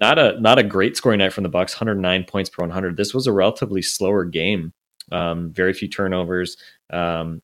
Not 0.00 0.18
a 0.18 0.40
not 0.40 0.58
a 0.58 0.62
great 0.62 0.96
scoring 0.96 1.18
night 1.18 1.32
from 1.32 1.42
the 1.42 1.48
Bucks. 1.48 1.74
109 1.74 2.24
points 2.24 2.48
per 2.48 2.62
100. 2.62 2.96
This 2.96 3.12
was 3.12 3.26
a 3.26 3.32
relatively 3.32 3.82
slower 3.82 4.24
game. 4.24 4.72
Um, 5.12 5.52
very 5.52 5.72
few 5.72 5.88
turnovers. 5.88 6.56
Um, 6.90 7.42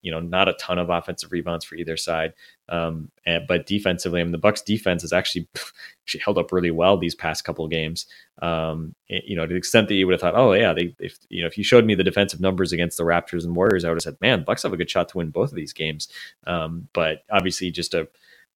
you 0.00 0.12
know, 0.12 0.20
not 0.20 0.48
a 0.48 0.54
ton 0.54 0.78
of 0.78 0.90
offensive 0.90 1.32
rebounds 1.32 1.64
for 1.64 1.74
either 1.74 1.96
side. 1.96 2.32
Um, 2.68 3.10
and, 3.24 3.46
but 3.46 3.66
defensively, 3.66 4.20
I 4.20 4.24
mean, 4.24 4.32
the 4.32 4.38
Bucks 4.38 4.62
defense 4.62 5.02
has 5.02 5.12
actually 5.12 5.48
held 6.24 6.38
up 6.38 6.52
really 6.52 6.70
well 6.70 6.96
these 6.96 7.14
past 7.14 7.44
couple 7.44 7.64
of 7.64 7.70
games. 7.70 8.06
Um, 8.40 8.94
you 9.08 9.36
know, 9.36 9.46
to 9.46 9.52
the 9.52 9.58
extent 9.58 9.88
that 9.88 9.94
you 9.94 10.06
would 10.06 10.12
have 10.12 10.20
thought, 10.20 10.36
oh 10.36 10.52
yeah, 10.52 10.72
they 10.72 10.94
if 10.98 11.18
you 11.28 11.42
know 11.42 11.46
if 11.46 11.58
you 11.58 11.64
showed 11.64 11.84
me 11.84 11.94
the 11.94 12.04
defensive 12.04 12.40
numbers 12.40 12.72
against 12.72 12.98
the 12.98 13.04
Raptors 13.04 13.44
and 13.44 13.56
Warriors, 13.56 13.84
I 13.84 13.88
would 13.88 13.96
have 13.96 14.02
said, 14.02 14.20
man, 14.20 14.44
Bucks 14.44 14.62
have 14.62 14.72
a 14.72 14.76
good 14.76 14.90
shot 14.90 15.08
to 15.10 15.18
win 15.18 15.30
both 15.30 15.50
of 15.50 15.56
these 15.56 15.72
games. 15.72 16.08
Um, 16.46 16.88
but 16.92 17.22
obviously, 17.30 17.70
just 17.70 17.94
a 17.94 18.08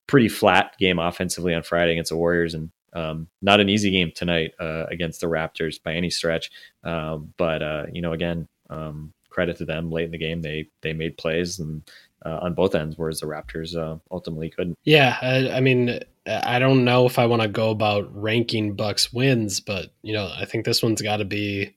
pretty 0.06 0.28
flat 0.28 0.76
game 0.78 0.98
offensively 0.98 1.54
on 1.54 1.62
Friday 1.62 1.92
against 1.92 2.10
the 2.10 2.16
Warriors, 2.16 2.54
and 2.54 2.70
um, 2.92 3.28
not 3.40 3.60
an 3.60 3.68
easy 3.68 3.90
game 3.90 4.12
tonight 4.14 4.52
uh, 4.60 4.86
against 4.90 5.20
the 5.20 5.26
Raptors 5.26 5.82
by 5.82 5.94
any 5.94 6.10
stretch. 6.10 6.50
Um, 6.84 7.32
but 7.36 7.62
uh, 7.62 7.86
you 7.92 8.02
know, 8.02 8.12
again, 8.12 8.48
um, 8.70 9.12
credit 9.30 9.56
to 9.56 9.64
them 9.64 9.90
late 9.90 10.04
in 10.04 10.10
the 10.10 10.18
game. 10.18 10.42
They 10.42 10.68
they 10.82 10.92
made 10.92 11.16
plays 11.16 11.58
and 11.58 11.82
uh, 12.24 12.40
on 12.42 12.54
both 12.54 12.74
ends, 12.74 12.96
whereas 12.96 13.20
the 13.20 13.26
Raptors 13.26 13.76
uh, 13.76 13.98
ultimately 14.10 14.50
couldn't. 14.50 14.78
Yeah, 14.84 15.16
I, 15.20 15.50
I 15.50 15.60
mean, 15.60 16.00
I 16.26 16.58
don't 16.58 16.84
know 16.84 17.06
if 17.06 17.18
I 17.18 17.26
want 17.26 17.42
to 17.42 17.48
go 17.48 17.70
about 17.70 18.08
ranking 18.14 18.74
Bucks 18.74 19.12
wins, 19.12 19.60
but 19.60 19.92
you 20.02 20.12
know, 20.12 20.32
I 20.36 20.44
think 20.44 20.64
this 20.64 20.82
one's 20.82 21.02
got 21.02 21.18
to 21.18 21.24
be 21.24 21.74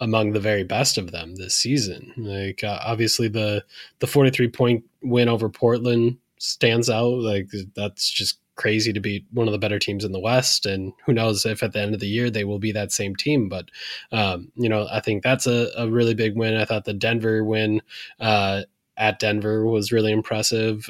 among 0.00 0.32
the 0.32 0.40
very 0.40 0.64
best 0.64 0.98
of 0.98 1.12
them 1.12 1.36
this 1.36 1.54
season. 1.54 2.12
Like 2.16 2.64
uh, 2.64 2.78
obviously 2.84 3.28
the 3.28 3.64
the 4.00 4.06
43 4.06 4.48
point 4.48 4.84
win 5.02 5.28
over 5.28 5.48
Portland 5.48 6.18
stands 6.38 6.90
out. 6.90 7.18
Like 7.18 7.50
that's 7.74 8.10
just 8.10 8.38
crazy 8.56 8.92
to 8.92 9.00
beat 9.00 9.26
one 9.32 9.48
of 9.48 9.52
the 9.52 9.58
better 9.58 9.78
teams 9.78 10.04
in 10.04 10.12
the 10.12 10.20
West. 10.20 10.66
And 10.66 10.92
who 11.06 11.12
knows 11.12 11.44
if 11.44 11.62
at 11.62 11.72
the 11.72 11.80
end 11.80 11.94
of 11.94 12.00
the 12.00 12.06
year 12.06 12.30
they 12.30 12.44
will 12.44 12.58
be 12.58 12.72
that 12.72 12.92
same 12.92 13.16
team. 13.16 13.48
But, 13.48 13.68
um, 14.12 14.50
you 14.54 14.68
know, 14.68 14.86
I 14.90 15.00
think 15.00 15.22
that's 15.22 15.46
a, 15.46 15.70
a, 15.76 15.88
really 15.88 16.14
big 16.14 16.36
win. 16.36 16.56
I 16.56 16.64
thought 16.64 16.84
the 16.84 16.94
Denver 16.94 17.42
win 17.42 17.82
uh, 18.20 18.62
at 18.96 19.18
Denver 19.18 19.66
was 19.66 19.92
really 19.92 20.12
impressive. 20.12 20.88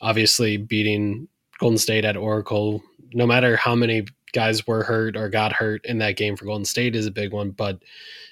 Obviously, 0.00 0.56
beating 0.56 1.28
Golden 1.58 1.78
State 1.78 2.04
at 2.04 2.16
Oracle, 2.16 2.82
no 3.14 3.26
matter 3.26 3.56
how 3.56 3.74
many 3.74 4.06
guys 4.32 4.66
were 4.66 4.82
hurt 4.82 5.16
or 5.16 5.28
got 5.28 5.52
hurt 5.52 5.84
in 5.84 5.98
that 5.98 6.16
game 6.16 6.36
for 6.36 6.46
Golden 6.46 6.64
State, 6.64 6.96
is 6.96 7.06
a 7.06 7.10
big 7.10 7.32
one. 7.32 7.50
But, 7.50 7.82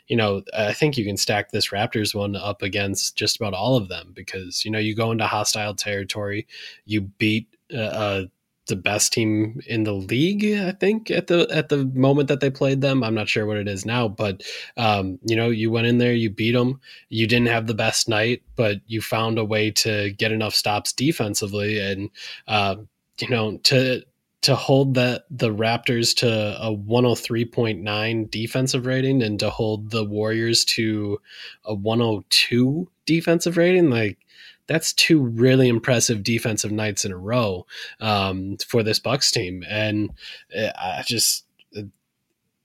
you 0.08 0.16
know, 0.16 0.42
I 0.56 0.72
think 0.72 0.96
you 0.96 1.04
can 1.04 1.16
stack 1.16 1.50
this 1.50 1.68
Raptors 1.68 2.14
one 2.14 2.34
up 2.34 2.62
against 2.62 3.16
just 3.16 3.36
about 3.36 3.54
all 3.54 3.76
of 3.76 3.88
them 3.88 4.12
because, 4.14 4.64
you 4.64 4.70
know, 4.70 4.78
you 4.78 4.96
go 4.96 5.12
into 5.12 5.26
hostile 5.26 5.74
territory, 5.74 6.46
you 6.86 7.02
beat 7.02 7.46
uh, 7.76 8.22
the 8.70 8.76
best 8.76 9.12
team 9.12 9.60
in 9.66 9.84
the 9.84 9.92
league. 9.92 10.44
I 10.44 10.72
think 10.72 11.10
at 11.10 11.26
the 11.26 11.46
at 11.52 11.68
the 11.68 11.84
moment 11.84 12.28
that 12.28 12.40
they 12.40 12.50
played 12.50 12.80
them, 12.80 13.04
I'm 13.04 13.14
not 13.14 13.28
sure 13.28 13.44
what 13.44 13.58
it 13.58 13.68
is 13.68 13.84
now, 13.84 14.08
but 14.08 14.42
um, 14.78 15.18
you 15.26 15.36
know, 15.36 15.50
you 15.50 15.70
went 15.70 15.86
in 15.86 15.98
there, 15.98 16.14
you 16.14 16.30
beat 16.30 16.52
them. 16.52 16.80
You 17.10 17.26
didn't 17.26 17.48
have 17.48 17.66
the 17.66 17.74
best 17.74 18.08
night, 18.08 18.42
but 18.56 18.78
you 18.86 19.02
found 19.02 19.38
a 19.38 19.44
way 19.44 19.70
to 19.72 20.12
get 20.12 20.32
enough 20.32 20.54
stops 20.54 20.94
defensively, 20.94 21.78
and 21.78 22.08
uh, 22.48 22.76
you 23.20 23.28
know 23.28 23.58
to 23.64 24.02
to 24.42 24.54
hold 24.54 24.94
that 24.94 25.24
the 25.30 25.50
Raptors 25.50 26.16
to 26.16 26.28
a 26.62 26.74
103.9 26.74 28.30
defensive 28.30 28.86
rating 28.86 29.22
and 29.22 29.38
to 29.38 29.50
hold 29.50 29.90
the 29.90 30.04
Warriors 30.04 30.64
to 30.64 31.20
a 31.64 31.74
102 31.74 32.90
defensive 33.04 33.58
rating, 33.58 33.90
like 33.90 34.18
that's 34.70 34.92
two 34.92 35.20
really 35.20 35.66
impressive 35.66 36.22
defensive 36.22 36.70
nights 36.70 37.04
in 37.04 37.10
a 37.10 37.18
row 37.18 37.66
um, 37.98 38.56
for 38.68 38.84
this 38.84 39.00
Bucks 39.00 39.32
team, 39.32 39.64
and 39.68 40.10
uh, 40.56 40.70
I 40.78 41.02
just 41.04 41.44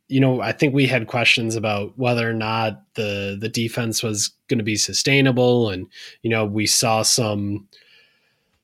you 0.07 0.19
know, 0.19 0.39
I 0.39 0.51
think 0.51 0.73
we 0.73 0.85
had 0.85 1.07
questions 1.07 1.55
about 1.55 1.97
whether 1.97 2.29
or 2.29 2.33
not 2.33 2.83
the 2.93 3.37
the 3.39 3.49
defense 3.49 4.03
was 4.03 4.31
going 4.47 4.59
to 4.59 4.63
be 4.63 4.75
sustainable, 4.75 5.69
and 5.71 5.87
you 6.21 6.29
know, 6.29 6.45
we 6.45 6.67
saw 6.67 7.01
some 7.01 7.67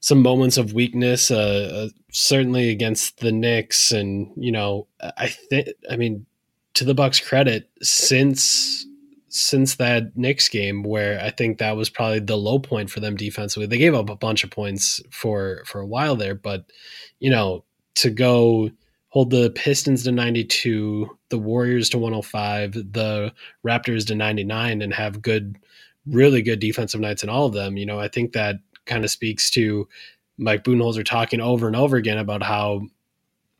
some 0.01 0.21
moments 0.21 0.57
of 0.57 0.73
weakness, 0.73 1.31
uh, 1.31 1.87
uh, 1.87 1.89
certainly 2.11 2.69
against 2.69 3.21
the 3.21 3.31
Knicks, 3.31 3.91
and 3.91 4.31
you 4.35 4.51
know, 4.51 4.85
I 5.17 5.29
think, 5.29 5.69
I 5.89 5.95
mean, 5.95 6.27
to 6.75 6.85
the 6.85 6.93
Bucks' 6.93 7.19
credit, 7.19 7.69
since 7.81 8.85
since 9.31 9.75
that 9.75 10.15
Knicks 10.17 10.49
game 10.49 10.83
where 10.83 11.19
I 11.21 11.29
think 11.29 11.57
that 11.57 11.77
was 11.77 11.89
probably 11.89 12.19
the 12.19 12.37
low 12.37 12.59
point 12.59 12.89
for 12.89 12.99
them 12.99 13.15
defensively. 13.15 13.65
They 13.65 13.77
gave 13.77 13.95
up 13.95 14.09
a 14.09 14.15
bunch 14.15 14.43
of 14.43 14.51
points 14.51 15.01
for 15.09 15.63
for 15.65 15.79
a 15.79 15.87
while 15.87 16.15
there, 16.15 16.35
but 16.35 16.65
you 17.19 17.29
know, 17.29 17.63
to 17.95 18.09
go 18.09 18.69
hold 19.07 19.29
the 19.29 19.49
Pistons 19.51 20.03
to 20.03 20.11
92, 20.11 21.17
the 21.29 21.37
Warriors 21.37 21.89
to 21.89 21.97
105, 21.97 22.73
the 22.73 23.33
Raptors 23.65 24.07
to 24.07 24.15
99 24.15 24.81
and 24.81 24.93
have 24.93 25.21
good 25.21 25.57
really 26.05 26.41
good 26.41 26.59
defensive 26.59 26.99
nights 26.99 27.23
in 27.23 27.29
all 27.29 27.45
of 27.45 27.53
them, 27.53 27.77
you 27.77 27.85
know, 27.85 27.99
I 27.99 28.07
think 28.07 28.33
that 28.33 28.57
kind 28.85 29.03
of 29.03 29.11
speaks 29.11 29.49
to 29.51 29.87
Mike 30.37 30.63
Budenholzer 30.63 31.05
talking 31.05 31.39
over 31.39 31.67
and 31.67 31.75
over 31.75 31.97
again 31.97 32.17
about 32.17 32.43
how 32.43 32.87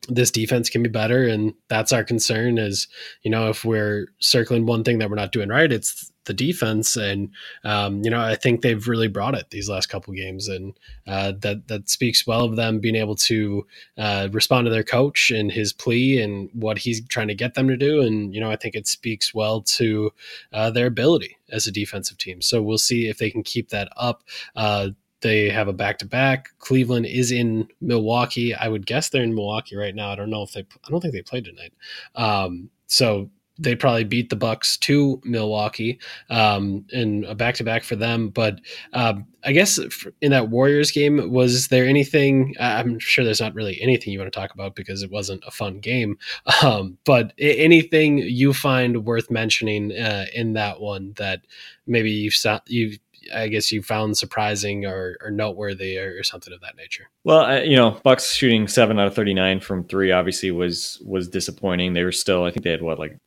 this 0.08 0.32
defense 0.32 0.70
can 0.70 0.82
be 0.82 0.90
better 0.90 1.28
and 1.28 1.54
that's 1.68 1.94
our 1.94 2.04
concern 2.04 2.58
is 2.58 2.88
you 3.22 3.30
know 3.30 3.50
if 3.50 3.64
we're 3.64 4.08
circling 4.20 4.66
one 4.66 4.84
thing 4.84 4.98
that 4.98 5.10
we're 5.10 5.16
not 5.16 5.32
doing 5.32 5.50
right 5.50 5.72
it's 5.72 6.12
the 6.26 6.34
defense. 6.34 6.96
And 6.96 7.30
um, 7.64 8.04
you 8.04 8.10
know 8.10 8.22
i 8.22 8.36
think 8.36 8.62
they've 8.62 8.88
really 8.88 9.08
brought 9.08 9.36
it 9.36 9.50
these 9.50 9.70
last 9.70 9.88
couple 9.88 10.14
games 10.14 10.48
and 10.48 10.78
uh, 11.08 11.34
that 11.40 11.68
that 11.68 11.90
speaks 11.90 12.26
well 12.28 12.46
of 12.46 12.56
them 12.56 12.80
being 12.80 12.96
able 12.96 13.16
to 13.16 13.66
uh, 13.98 14.30
respond 14.32 14.66
to 14.66 14.72
their 14.72 14.84
coach 14.84 15.32
and 15.32 15.52
his 15.52 15.74
plea 15.74 16.22
and 16.22 16.50
what 16.54 16.78
he's 16.78 17.06
trying 17.08 17.28
to 17.28 17.36
get 17.36 17.54
them 17.56 17.68
to 17.68 17.78
do. 17.78 18.02
And 18.02 18.34
you 18.34 18.40
know 18.42 18.52
i 18.52 18.56
think 18.56 18.76
it 18.76 18.88
speaks 18.88 19.34
well 19.34 19.62
to 19.62 20.12
uh, 20.54 20.70
their 20.72 20.88
ability 20.88 21.38
as 21.50 21.68
a 21.68 21.72
defensive 21.72 22.18
team. 22.18 22.42
So 22.42 22.62
we'll 22.62 22.78
see 22.78 23.08
if 23.08 23.18
they 23.18 23.30
can 23.30 23.44
keep 23.44 23.70
that 23.70 23.90
up 23.98 24.24
uh, 24.56 24.90
they 25.22 25.50
have 25.50 25.68
a 25.68 25.74
back 25.74 25.98
to 26.00 26.06
back. 26.06 26.50
Cleveland 26.60 27.06
is 27.06 27.32
in 27.32 27.68
Milwaukee. 27.80 28.54
I 28.54 28.68
would 28.68 28.86
guess 28.86 29.10
they're 29.10 29.24
in 29.24 29.36
Milwaukee 29.36 29.76
right 29.76 29.96
now. 29.96 30.12
I 30.12 30.16
don't 30.16 30.30
know 30.30 30.44
if 30.44 30.52
they. 30.54 30.62
I 30.62 30.90
don't 30.90 31.02
think 31.02 31.14
they 31.14 31.22
played 31.22 31.46
tonight. 31.46 31.74
Um, 32.16 32.70
so 32.88 33.30
they 33.62 33.76
probably 33.76 34.04
beat 34.04 34.30
the 34.30 34.36
Bucks 34.36 34.76
to 34.78 35.22
Milwaukee 35.24 36.00
um, 36.30 36.86
in 36.90 37.24
a 37.26 37.36
back 37.36 37.56
to 37.56 37.64
back 37.64 37.84
for 37.84 37.96
them. 37.96 38.30
But 38.30 38.60
um, 38.94 39.28
I 39.44 39.52
guess 39.52 39.80
in 40.22 40.32
that 40.32 40.50
Warriors 40.50 40.90
game, 40.90 41.32
was 41.32 41.68
there 41.68 41.86
anything? 41.86 42.56
I'm 42.60 42.98
sure 42.98 43.24
there's 43.24 43.42
not 43.42 43.54
really 43.54 43.80
anything 43.80 44.14
you 44.14 44.20
want 44.20 44.34
to 44.34 44.40
talk 44.40 44.54
about 44.54 44.76
because 44.76 45.04
it 45.04 45.12
wasn't 45.12 45.44
a 45.46 45.52
fun 45.52 45.80
game. 45.80 46.18
Um, 46.64 47.00
but 47.06 47.34
anything 47.40 48.20
you 48.20 48.54
find 48.54 49.04
worth 49.04 49.32
mentioning 49.32 49.92
uh, 49.92 50.26
in 50.34 50.54
that 50.54 50.80
one 50.80 51.14
that 51.16 51.42
maybe 51.88 52.12
you've 52.12 52.36
you 52.68 52.98
I 53.34 53.48
guess 53.48 53.72
you 53.72 53.82
found 53.82 54.18
surprising 54.18 54.86
or, 54.86 55.18
or 55.22 55.32
noteworthy 55.32 55.98
or, 55.98 56.18
or, 56.20 56.24
something 56.24 56.54
of 56.54 56.62
that 56.62 56.76
nature? 56.76 57.10
Well, 57.24 57.64
you 57.64 57.76
know, 57.76 58.00
Bucks 58.04 58.34
shooting 58.34 58.68
seven 58.68 59.00
out 59.00 59.08
of 59.08 59.16
thirty 59.16 59.34
nine 59.34 59.60
from 59.60 59.84
three 59.84 60.12
obviously 60.12 60.52
was 60.52 61.02
was 61.06 61.28
disappointing. 61.28 61.94
They 61.94 62.04
were 62.04 62.12
still, 62.12 62.44
I 62.44 62.52
think 62.52 62.64
they 62.64 62.72
had 62.72 62.82
what 62.82 63.00
like 63.00 63.18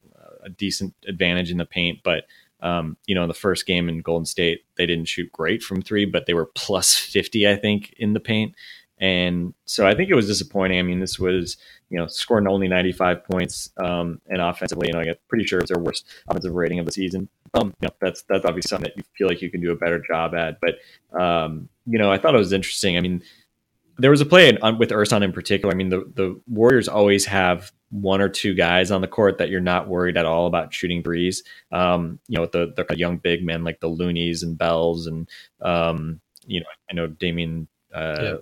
a 0.45 0.51
decent 0.51 0.95
advantage 1.09 1.51
in 1.51 1.59
the 1.59 1.65
paint, 1.65 2.01
but 2.05 2.25
um, 2.61 2.97
you 3.07 3.15
know, 3.15 3.23
in 3.23 3.29
the 3.29 3.35
first 3.35 3.67
game 3.67 3.89
in 3.89 4.01
Golden 4.01 4.25
State, 4.25 4.65
they 4.77 4.87
didn't 4.87 5.07
shoot 5.07 5.31
great 5.33 5.63
from 5.63 5.83
three, 5.83 6.07
but 6.07 6.27
they 6.27 6.35
were 6.35 6.47
plus 6.55 6.95
fifty, 6.95 7.49
I 7.49 7.57
think, 7.57 7.95
in 7.99 8.15
the 8.15 8.21
paint. 8.21 8.55
And 8.99 9.55
so 9.65 9.87
I 9.87 9.95
think 9.95 10.09
it 10.09 10.15
was 10.15 10.27
disappointing. 10.27 10.79
I 10.79 10.83
mean, 10.83 11.01
this 11.01 11.19
was 11.19 11.57
you 11.95 12.01
know, 12.01 12.09
scoring 12.09 12.49
only 12.49 12.67
95 12.67 13.25
points 13.25 13.71
um, 13.77 14.21
and 14.27 14.43
offensively, 14.43 14.89
you 14.89 14.95
know, 14.95 14.99
I'm 14.99 15.15
pretty 15.29 15.45
sure 15.45 15.61
it's 15.61 15.71
their 15.71 15.81
worst 15.81 16.05
offensive 16.29 16.53
rating 16.53 16.81
of 16.81 16.87
the 16.87 16.93
season. 16.93 17.29
Um, 17.55 17.73
you 17.81 17.87
know, 17.87 17.95
that's 18.01 18.23
that's 18.23 18.45
obviously 18.45 18.69
something 18.69 18.91
that 18.91 18.97
you 18.97 19.05
feel 19.17 19.29
like 19.29 19.41
you 19.41 19.49
can 19.49 19.61
do 19.61 19.71
a 19.71 19.77
better 19.77 20.03
job 20.05 20.35
at. 20.35 20.59
But 20.61 20.79
um, 21.17 21.69
you 21.87 21.97
know, 21.97 22.11
I 22.11 22.19
thought 22.19 22.35
it 22.35 22.39
was 22.39 22.53
interesting. 22.53 22.97
I 22.97 23.01
mean, 23.01 23.23
there 23.97 24.11
was 24.11 24.21
a 24.21 24.27
play 24.27 24.59
on, 24.59 24.77
with 24.77 24.91
Ersan 24.91 25.23
in 25.23 25.31
particular. 25.31 25.73
I 25.73 25.77
mean, 25.77 25.91
the 25.91 26.01
the 26.17 26.41
Warriors 26.49 26.89
always 26.89 27.27
have 27.27 27.71
one 27.91 28.21
or 28.21 28.29
two 28.29 28.55
guys 28.55 28.91
on 28.91 29.01
the 29.01 29.07
court 29.07 29.39
that 29.39 29.51
you're 29.51 29.61
not 29.61 29.87
worried 29.87 30.17
at 30.17 30.27
all 30.27 30.49
about 30.49 30.75
shooting 30.75 31.01
threes. 31.01 31.45
Um, 31.71 32.19
you 32.27 32.39
know, 32.39 32.47
the 32.47 32.75
the 32.77 32.99
young 32.99 33.19
big 33.19 33.45
men 33.45 33.63
like 33.63 33.79
the 33.79 33.89
Looneys 33.89 34.43
and 34.43 34.59
Bells, 34.59 35.07
and 35.07 35.29
um, 35.63 36.21
you 36.45 36.59
know, 36.59 36.67
I 36.91 36.95
know 36.95 37.07
Damian 37.07 37.69
uh, 37.95 38.19
Yeah. 38.21 38.37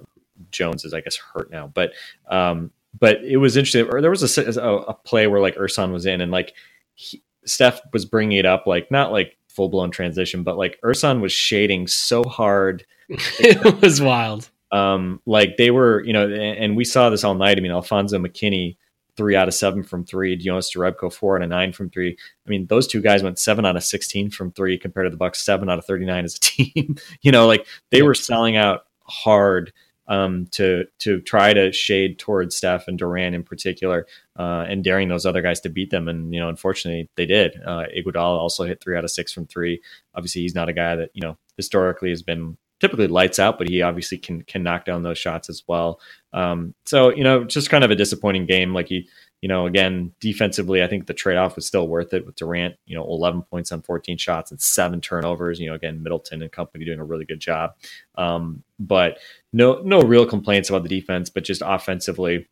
Jones 0.50 0.86
is 0.86 0.94
I 0.94 1.02
guess 1.02 1.16
hurt 1.16 1.50
now, 1.50 1.66
but 1.66 1.92
um, 2.28 2.70
but 2.98 3.22
it 3.24 3.38
was 3.38 3.56
interesting. 3.56 3.86
Or 3.92 4.00
there 4.00 4.10
was 4.10 4.38
a, 4.38 4.60
a, 4.62 4.76
a 4.78 4.94
play 4.94 5.26
where 5.26 5.40
like 5.40 5.56
Ersan 5.56 5.92
was 5.92 6.06
in, 6.06 6.20
and 6.20 6.30
like 6.32 6.54
he, 6.94 7.22
Steph 7.44 7.80
was 7.92 8.04
bringing 8.04 8.38
it 8.38 8.46
up, 8.46 8.66
like 8.66 8.90
not 8.90 9.12
like 9.12 9.36
full 9.48 9.68
blown 9.68 9.90
transition, 9.90 10.42
but 10.42 10.56
like 10.56 10.78
Ersan 10.82 11.20
was 11.20 11.32
shading 11.32 11.86
so 11.86 12.22
hard 12.24 12.84
it 13.08 13.82
was 13.82 14.00
wild. 14.00 14.48
um, 14.70 15.20
like 15.26 15.56
they 15.58 15.70
were, 15.70 16.02
you 16.04 16.12
know, 16.12 16.24
and, 16.24 16.34
and 16.58 16.76
we 16.76 16.84
saw 16.84 17.10
this 17.10 17.24
all 17.24 17.34
night. 17.34 17.58
I 17.58 17.60
mean, 17.60 17.72
Alfonzo 17.72 18.18
McKinnie, 18.18 18.76
three 19.16 19.36
out 19.36 19.48
of 19.48 19.52
seven 19.54 19.82
from 19.82 20.04
three. 20.04 20.36
Jonas 20.36 20.74
Jerebko, 20.74 21.12
four 21.12 21.36
out 21.36 21.42
of 21.42 21.50
nine 21.50 21.72
from 21.72 21.90
three. 21.90 22.16
I 22.46 22.50
mean, 22.50 22.66
those 22.68 22.86
two 22.86 23.02
guys 23.02 23.22
went 23.22 23.38
seven 23.38 23.66
out 23.66 23.76
of 23.76 23.84
sixteen 23.84 24.30
from 24.30 24.52
three, 24.52 24.78
compared 24.78 25.04
to 25.06 25.10
the 25.10 25.16
Bucks 25.18 25.42
seven 25.42 25.68
out 25.68 25.78
of 25.78 25.84
thirty 25.84 26.06
nine 26.06 26.24
as 26.24 26.36
a 26.36 26.40
team. 26.40 26.96
you 27.20 27.32
know, 27.32 27.46
like 27.46 27.66
they 27.90 27.98
Yeah. 27.98 28.04
were 28.04 28.14
selling 28.14 28.56
out 28.56 28.86
hard 29.04 29.72
um, 30.08 30.46
to 30.52 30.84
to 31.00 31.20
try 31.20 31.52
to 31.52 31.72
shade 31.72 32.18
towards 32.18 32.56
Steph 32.56 32.88
and 32.88 32.98
Durant 32.98 33.34
in 33.34 33.42
particular, 33.42 34.06
uh, 34.38 34.64
and 34.68 34.82
daring 34.84 35.08
those 35.08 35.26
other 35.26 35.42
guys 35.42 35.60
to 35.60 35.68
beat 35.68 35.90
them. 35.90 36.08
And 36.08 36.34
you 36.34 36.40
know, 36.40 36.48
unfortunately, 36.48 37.08
they 37.16 37.26
did. 37.26 37.60
Uh, 37.64 37.84
Iguodala 37.96 38.38
also 38.38 38.64
hit 38.64 38.82
three 38.82 38.96
out 38.96 39.04
of 39.04 39.10
six 39.10 39.32
from 39.32 39.46
three. 39.46 39.80
Obviously, 40.14 40.42
he's 40.42 40.54
not 40.54 40.68
a 40.68 40.72
guy 40.72 40.96
that 40.96 41.10
you 41.14 41.22
know 41.22 41.36
historically 41.56 42.10
has 42.10 42.22
been 42.22 42.56
typically 42.80 43.06
lights 43.06 43.38
out, 43.38 43.58
but 43.58 43.68
he 43.68 43.80
obviously 43.80 44.18
can 44.18 44.42
can 44.42 44.62
knock 44.62 44.84
down 44.84 45.02
those 45.02 45.18
shots 45.18 45.48
as 45.48 45.62
well. 45.68 46.00
Um, 46.32 46.74
so 46.84 47.10
you 47.10 47.22
know, 47.22 47.44
just 47.44 47.70
kind 47.70 47.84
of 47.84 47.90
a 47.90 47.96
disappointing 47.96 48.46
game. 48.46 48.74
Like 48.74 48.88
he, 48.88 49.08
you 49.42 49.48
know, 49.48 49.66
again 49.66 50.12
defensively, 50.20 50.82
I 50.82 50.86
think 50.86 51.06
the 51.06 51.14
trade 51.14 51.36
off 51.36 51.56
was 51.56 51.66
still 51.66 51.88
worth 51.88 52.14
it 52.14 52.24
with 52.24 52.36
Durant. 52.36 52.76
You 52.86 52.96
know, 52.96 53.04
11 53.04 53.42
points 53.42 53.72
on 53.72 53.82
14 53.82 54.16
shots 54.16 54.52
and 54.52 54.60
seven 54.60 55.00
turnovers. 55.00 55.60
You 55.60 55.68
know, 55.68 55.74
again 55.74 56.02
Middleton 56.02 56.40
and 56.40 56.50
company 56.50 56.84
doing 56.84 57.00
a 57.00 57.04
really 57.04 57.24
good 57.24 57.40
job. 57.40 57.72
Um, 58.14 58.62
but 58.78 59.18
no 59.52 59.82
no 59.84 60.00
real 60.00 60.24
complaints 60.24 60.70
about 60.70 60.84
the 60.84 60.88
defense, 60.88 61.28
but 61.28 61.44
just 61.44 61.62
offensively, 61.64 62.48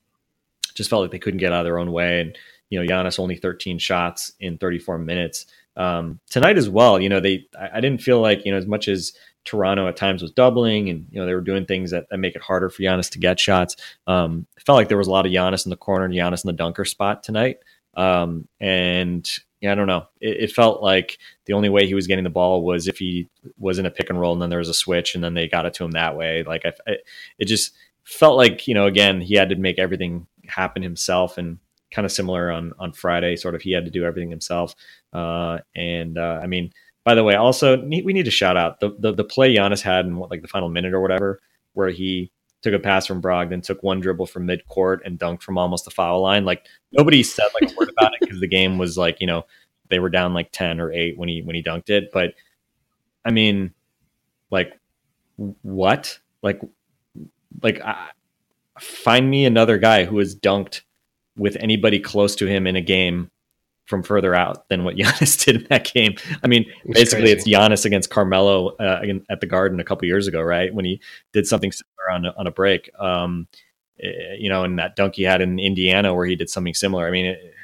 just 0.74 0.90
felt 0.90 1.02
like 1.02 1.12
they 1.12 1.18
couldn't 1.20 1.38
get 1.38 1.52
out 1.52 1.60
of 1.60 1.64
their 1.64 1.78
own 1.78 1.92
way. 1.92 2.20
And 2.20 2.36
you 2.70 2.82
know, 2.82 2.86
Giannis 2.86 3.18
only 3.20 3.36
13 3.36 3.78
shots 3.78 4.32
in 4.40 4.58
34 4.58 4.98
minutes 4.98 5.46
um, 5.76 6.18
tonight 6.28 6.58
as 6.58 6.68
well. 6.68 7.00
You 7.00 7.08
know, 7.08 7.20
they 7.20 7.46
I, 7.58 7.78
I 7.78 7.80
didn't 7.80 8.02
feel 8.02 8.20
like 8.20 8.44
you 8.44 8.50
know 8.50 8.58
as 8.58 8.66
much 8.66 8.88
as 8.88 9.12
Toronto 9.44 9.88
at 9.88 9.96
times 9.96 10.22
was 10.22 10.32
doubling 10.32 10.90
and 10.90 11.06
you 11.10 11.18
know 11.18 11.26
they 11.26 11.34
were 11.34 11.40
doing 11.40 11.64
things 11.64 11.90
that, 11.90 12.06
that 12.10 12.18
make 12.18 12.34
it 12.34 12.42
harder 12.42 12.68
for 12.68 12.82
Giannis 12.82 13.10
to 13.10 13.18
get 13.18 13.40
shots. 13.40 13.76
Um, 14.06 14.46
it 14.56 14.62
felt 14.62 14.76
like 14.76 14.88
there 14.88 14.98
was 14.98 15.08
a 15.08 15.10
lot 15.12 15.26
of 15.26 15.32
Giannis 15.32 15.66
in 15.66 15.70
the 15.70 15.76
corner 15.76 16.04
and 16.04 16.14
Giannis 16.14 16.44
in 16.44 16.48
the 16.48 16.52
dunker 16.52 16.84
spot 16.84 17.22
tonight. 17.22 17.58
Um, 17.94 18.48
and 18.60 19.28
yeah, 19.60 19.72
I 19.72 19.74
don't 19.74 19.86
know. 19.86 20.06
It, 20.20 20.44
it 20.44 20.52
felt 20.52 20.82
like 20.82 21.18
the 21.46 21.54
only 21.54 21.68
way 21.68 21.86
he 21.86 21.94
was 21.94 22.06
getting 22.06 22.24
the 22.24 22.30
ball 22.30 22.62
was 22.62 22.86
if 22.86 22.98
he 22.98 23.28
was 23.58 23.78
in 23.78 23.86
a 23.86 23.90
pick 23.90 24.10
and 24.10 24.20
roll 24.20 24.32
and 24.32 24.42
then 24.42 24.50
there 24.50 24.58
was 24.58 24.68
a 24.68 24.74
switch 24.74 25.14
and 25.14 25.24
then 25.24 25.34
they 25.34 25.48
got 25.48 25.66
it 25.66 25.74
to 25.74 25.84
him 25.84 25.92
that 25.92 26.16
way. 26.16 26.42
Like 26.42 26.64
I, 26.64 26.72
I 26.86 26.96
it 27.38 27.46
just 27.46 27.74
felt 28.04 28.36
like 28.36 28.66
you 28.66 28.74
know 28.74 28.86
again 28.86 29.20
he 29.20 29.34
had 29.34 29.50
to 29.50 29.56
make 29.56 29.78
everything 29.78 30.26
happen 30.46 30.82
himself 30.82 31.38
and 31.38 31.58
kind 31.90 32.06
of 32.06 32.12
similar 32.12 32.50
on 32.50 32.72
on 32.78 32.92
Friday. 32.92 33.36
Sort 33.36 33.54
of 33.54 33.62
he 33.62 33.72
had 33.72 33.84
to 33.84 33.90
do 33.90 34.04
everything 34.04 34.30
himself. 34.30 34.74
Uh, 35.12 35.58
and 35.74 36.18
uh, 36.18 36.40
I 36.42 36.46
mean, 36.46 36.72
by 37.04 37.14
the 37.14 37.24
way, 37.24 37.34
also 37.34 37.82
we 37.82 38.12
need 38.12 38.24
to 38.24 38.30
shout 38.30 38.56
out 38.56 38.80
the, 38.80 38.94
the 38.98 39.12
the 39.12 39.24
play 39.24 39.54
Giannis 39.54 39.80
had 39.80 40.06
in 40.06 40.16
what 40.16 40.30
like 40.30 40.42
the 40.42 40.48
final 40.48 40.68
minute 40.68 40.92
or 40.92 41.00
whatever, 41.00 41.40
where 41.72 41.90
he 41.90 42.30
took 42.62 42.74
a 42.74 42.78
pass 42.78 43.06
from 43.06 43.22
Brogdon, 43.22 43.62
took 43.62 43.82
one 43.82 44.00
dribble 44.00 44.26
from 44.26 44.46
mid 44.46 44.66
court 44.68 45.00
and 45.04 45.18
dunked 45.18 45.42
from 45.42 45.56
almost 45.56 45.86
the 45.86 45.90
foul 45.90 46.20
line. 46.20 46.44
Like 46.44 46.66
nobody 46.92 47.22
said 47.22 47.46
like 47.60 47.72
a 47.72 47.74
word 47.74 47.90
about 47.90 48.12
it 48.14 48.20
because 48.20 48.40
the 48.40 48.48
game 48.48 48.76
was 48.78 48.98
like 48.98 49.20
you 49.20 49.26
know 49.26 49.44
they 49.88 49.98
were 49.98 50.10
down 50.10 50.34
like 50.34 50.52
ten 50.52 50.80
or 50.80 50.92
eight 50.92 51.16
when 51.16 51.28
he 51.28 51.42
when 51.42 51.56
he 51.56 51.62
dunked 51.62 51.88
it. 51.88 52.10
But 52.12 52.34
I 53.24 53.30
mean, 53.30 53.72
like 54.50 54.78
what? 55.62 56.18
Like 56.42 56.60
like 57.62 57.80
I, 57.80 58.10
find 58.78 59.30
me 59.30 59.44
another 59.44 59.78
guy 59.78 60.04
who 60.04 60.18
has 60.18 60.34
dunked 60.34 60.82
with 61.36 61.56
anybody 61.60 61.98
close 61.98 62.34
to 62.36 62.46
him 62.46 62.66
in 62.66 62.76
a 62.76 62.80
game 62.80 63.30
from 63.90 64.02
further 64.02 64.34
out 64.34 64.66
than 64.68 64.84
what 64.84 64.96
Giannis 64.96 65.44
did 65.44 65.56
in 65.56 65.66
that 65.68 65.92
game. 65.92 66.14
I 66.42 66.46
mean, 66.46 66.64
It's 66.84 66.98
basically, 66.98 67.24
crazy. 67.24 67.32
it's 67.32 67.48
Giannis 67.48 67.84
against 67.84 68.08
Carmelo 68.08 68.68
uh, 68.76 69.02
at 69.28 69.40
the 69.40 69.46
Garden 69.46 69.80
a 69.80 69.84
couple 69.84 70.06
years 70.06 70.26
ago, 70.26 70.40
right? 70.40 70.72
When 70.72 70.86
he 70.86 71.02
did 71.34 71.46
something 71.46 71.72
similar 71.72 72.10
on 72.12 72.24
a, 72.24 72.34
on 72.38 72.46
a 72.46 72.50
break, 72.50 72.90
um, 72.98 73.48
eh, 74.02 74.36
you 74.38 74.48
know, 74.48 74.64
and 74.64 74.78
that 74.78 74.96
dunk 74.96 75.16
he 75.16 75.24
had 75.24 75.42
in 75.42 75.58
Indiana 75.58 76.14
where 76.14 76.24
he 76.24 76.36
did 76.36 76.48
something 76.48 76.72
similar. 76.72 77.06
I 77.06 77.10
mean, 77.10 77.26
it, 77.26 77.54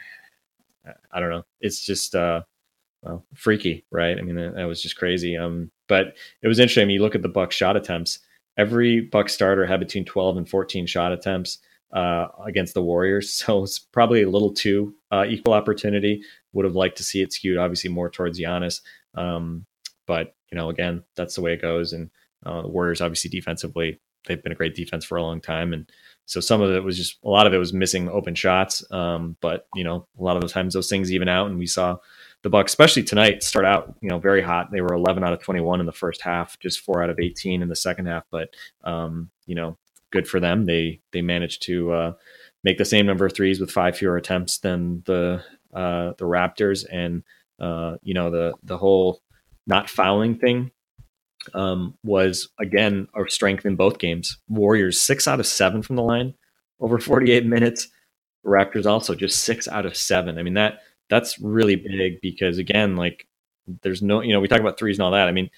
I 1.11 1.21
don't 1.21 1.31
know. 1.31 1.45
It's 1.61 1.85
just 1.85 2.15
uh, 2.15 2.43
well, 3.03 3.25
freaky, 3.35 3.85
right? 3.91 4.19
I 4.19 4.23
mean, 4.23 4.37
that, 4.37 4.55
that 4.57 4.65
was 4.65 4.83
just 4.83 4.97
crazy. 4.97 5.37
Um, 5.37 5.71
but 5.89 6.17
it 6.43 6.49
was 6.49 6.59
interesting. 6.59 6.83
I 6.83 6.85
mean, 6.87 6.95
you 6.95 7.03
look 7.03 7.15
at 7.15 7.23
the 7.23 7.29
Buck 7.29 7.53
shot 7.53 7.77
attempts. 7.77 8.19
Every 8.59 9.01
Buck 9.01 9.29
starter 9.29 9.65
had 9.67 9.81
between 9.81 10.05
12 10.05 10.39
and 10.39 10.49
14 10.49 10.87
shot 10.87 11.13
attempts 11.13 11.59
uh, 11.97 12.29
against 12.45 12.75
the 12.75 12.83
Warriors. 12.83 13.43
So 13.47 13.63
it's 13.63 13.79
probably 13.79 14.23
a 14.23 14.31
little 14.31 14.53
too 14.53 14.95
uh, 15.11 15.25
equal 15.29 15.55
opportunity. 15.55 16.23
Would 16.53 16.65
have 16.65 16.75
liked 16.75 16.99
to 16.99 17.05
see 17.05 17.23
it 17.23 17.33
skewed, 17.33 17.59
obviously, 17.59 17.91
more 17.91 18.11
towards 18.11 18.39
Giannis. 18.39 18.81
Um, 19.15 19.67
but 20.07 20.35
you 20.51 20.57
know, 20.57 20.69
again, 20.69 21.05
that's 21.17 21.35
the 21.35 21.41
way 21.41 21.53
it 21.53 21.63
goes. 21.63 21.93
And 21.93 22.11
uh, 22.45 22.63
the 22.63 22.69
Warriors, 22.69 23.01
obviously, 23.01 23.31
defensively, 23.31 24.01
they've 24.27 24.43
been 24.43 24.53
a 24.53 24.57
great 24.57 24.75
defense 24.75 25.05
for 25.05 25.17
a 25.17 25.23
long 25.23 25.41
time. 25.41 25.73
And 25.73 25.91
so 26.27 26.41
some 26.41 26.61
of 26.61 26.71
it 26.71 26.83
was 26.83 26.97
just 26.97 27.19
a 27.25 27.29
lot 27.29 27.47
of 27.47 27.55
it 27.55 27.59
was 27.59 27.73
missing 27.73 28.09
open 28.09 28.35
shots. 28.35 28.85
Um, 28.91 29.37
but 29.41 29.67
you 29.75 29.85
know, 29.85 30.07
a 30.19 30.23
lot 30.23 30.37
of 30.37 30.43
the 30.43 30.49
times 30.49 30.75
those 30.75 30.89
things 30.89 31.13
even 31.13 31.29
out, 31.29 31.49
and 31.49 31.59
we 31.59 31.67
saw 31.67 31.97
the 32.43 32.51
Bucks, 32.51 32.73
especially 32.73 33.05
tonight, 33.05 33.43
start 33.43 33.65
out 33.65 33.95
you 34.03 34.09
know 34.09 34.19
very 34.19 34.43
hot. 34.43 34.71
They 34.71 34.81
were 34.81 34.95
11 34.95 35.25
out 35.25 35.33
of 35.33 35.43
21 35.43 35.81
in 35.81 35.87
the 35.87 35.93
first 35.93 36.21
half, 36.21 36.59
just 36.59 36.81
four 36.81 37.03
out 37.03 37.11
of 37.11 37.21
18 37.21 37.63
in 37.63 37.69
the 37.69 37.77
second 37.77 38.07
half. 38.07 38.25
But 38.31 38.51
um, 38.85 39.31
you 39.47 39.55
know, 39.55 39.79
good 40.11 40.29
for 40.29 40.41
them. 40.41 40.65
They 40.65 41.01
they 41.13 41.23
managed 41.23 41.63
to 41.63 41.93
uh, 41.93 42.13
make 42.65 42.79
the 42.79 42.85
same 42.85 43.07
number 43.07 43.27
of 43.27 43.35
threes 43.35 43.61
with 43.61 43.71
five 43.71 43.97
fewer 43.97 44.17
attempts 44.17 44.59
than 44.59 45.03
the 45.07 45.43
uh, 45.75 46.13
the 46.19 46.25
Raptors, 46.25 46.85
and 46.91 47.23
uh, 47.61 47.97
you 48.03 48.15
know 48.15 48.31
the 48.31 48.55
the 48.63 48.79
whole 48.79 49.23
not 49.67 49.91
fouling 49.91 50.39
thing 50.39 50.71
um, 51.55 51.97
was 52.05 52.49
again 52.59 53.09
a 53.15 53.29
strength 53.31 53.67
in 53.67 53.77
both 53.77 53.99
games. 53.99 54.39
Warriors 54.49 55.01
six 55.01 55.29
out 55.29 55.41
of 55.41 55.47
seven 55.47 55.83
from 55.83 55.97
the 55.97 56.03
line 56.03 56.35
over 56.81 56.99
48 56.99 57.47
minutes. 57.47 57.89
Raptors 58.45 58.87
also 58.87 59.15
just 59.15 59.45
six 59.45 59.67
out 59.67 59.87
of 59.87 59.97
seven. 59.97 60.39
I 60.39 60.43
mean 60.43 60.55
that 60.55 60.81
that's 61.09 61.39
really 61.39 61.77
big 61.77 62.21
because 62.21 62.59
again, 62.59 62.97
like 62.97 63.27
there's 63.83 64.03
no 64.03 64.21
you 64.21 64.33
know 64.33 64.41
we 64.41 64.49
talk 64.49 64.61
about 64.61 64.79
threes 64.79 64.99
and 64.99 65.05
all 65.05 65.13
that. 65.13 65.29
I 65.29 65.33
mean 65.33 65.51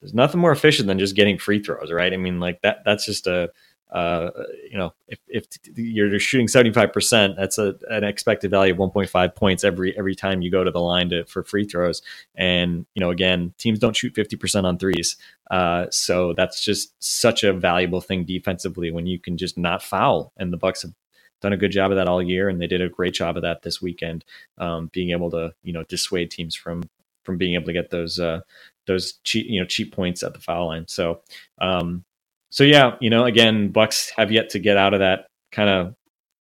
there's 0.00 0.14
nothing 0.14 0.40
more 0.40 0.52
efficient 0.52 0.86
than 0.86 0.98
just 0.98 1.16
getting 1.16 1.38
free 1.38 1.60
throws, 1.62 1.90
right? 1.90 2.12
I 2.12 2.16
mean 2.16 2.38
like 2.38 2.60
that 2.62 2.78
that's 2.84 3.04
just 3.04 3.26
a 3.26 3.50
uh, 3.90 4.30
you 4.70 4.76
know, 4.76 4.92
if, 5.06 5.18
if 5.28 5.46
you're 5.74 6.18
shooting 6.18 6.46
75%, 6.46 7.36
that's 7.36 7.58
a, 7.58 7.74
an 7.88 8.04
expected 8.04 8.50
value 8.50 8.72
of 8.72 8.78
1.5 8.78 9.34
points 9.34 9.64
every, 9.64 9.96
every 9.96 10.14
time 10.14 10.42
you 10.42 10.50
go 10.50 10.62
to 10.62 10.70
the 10.70 10.80
line 10.80 11.08
to, 11.08 11.24
for 11.24 11.42
free 11.42 11.64
throws. 11.64 12.02
And, 12.34 12.84
you 12.94 13.00
know, 13.00 13.10
again, 13.10 13.54
teams 13.56 13.78
don't 13.78 13.96
shoot 13.96 14.14
50% 14.14 14.64
on 14.64 14.78
threes. 14.78 15.16
Uh, 15.50 15.86
so 15.90 16.34
that's 16.34 16.62
just 16.62 16.92
such 17.02 17.44
a 17.44 17.52
valuable 17.52 18.02
thing 18.02 18.24
defensively 18.24 18.90
when 18.90 19.06
you 19.06 19.18
can 19.18 19.38
just 19.38 19.56
not 19.56 19.82
foul. 19.82 20.32
And 20.36 20.52
the 20.52 20.58
Bucks 20.58 20.82
have 20.82 20.92
done 21.40 21.54
a 21.54 21.58
good 21.58 21.72
job 21.72 21.90
of 21.90 21.96
that 21.96 22.08
all 22.08 22.22
year. 22.22 22.48
And 22.48 22.60
they 22.60 22.66
did 22.66 22.82
a 22.82 22.90
great 22.90 23.14
job 23.14 23.36
of 23.36 23.42
that 23.42 23.62
this 23.62 23.80
weekend, 23.80 24.24
um, 24.58 24.90
being 24.92 25.10
able 25.10 25.30
to, 25.30 25.54
you 25.62 25.72
know, 25.72 25.84
dissuade 25.84 26.30
teams 26.30 26.54
from, 26.54 26.82
from 27.24 27.38
being 27.38 27.54
able 27.54 27.66
to 27.66 27.72
get 27.72 27.90
those, 27.90 28.18
uh, 28.18 28.40
those 28.86 29.14
cheap, 29.24 29.46
you 29.48 29.60
know, 29.60 29.66
cheap 29.66 29.94
points 29.94 30.22
at 30.22 30.34
the 30.34 30.40
foul 30.40 30.66
line. 30.66 30.86
So, 30.88 31.22
um, 31.58 32.04
so 32.50 32.64
yeah, 32.64 32.96
you 33.00 33.10
know, 33.10 33.24
again, 33.24 33.70
Bucks 33.70 34.12
have 34.16 34.32
yet 34.32 34.50
to 34.50 34.58
get 34.58 34.76
out 34.76 34.94
of 34.94 35.00
that 35.00 35.26
kind 35.52 35.68
of 35.68 35.94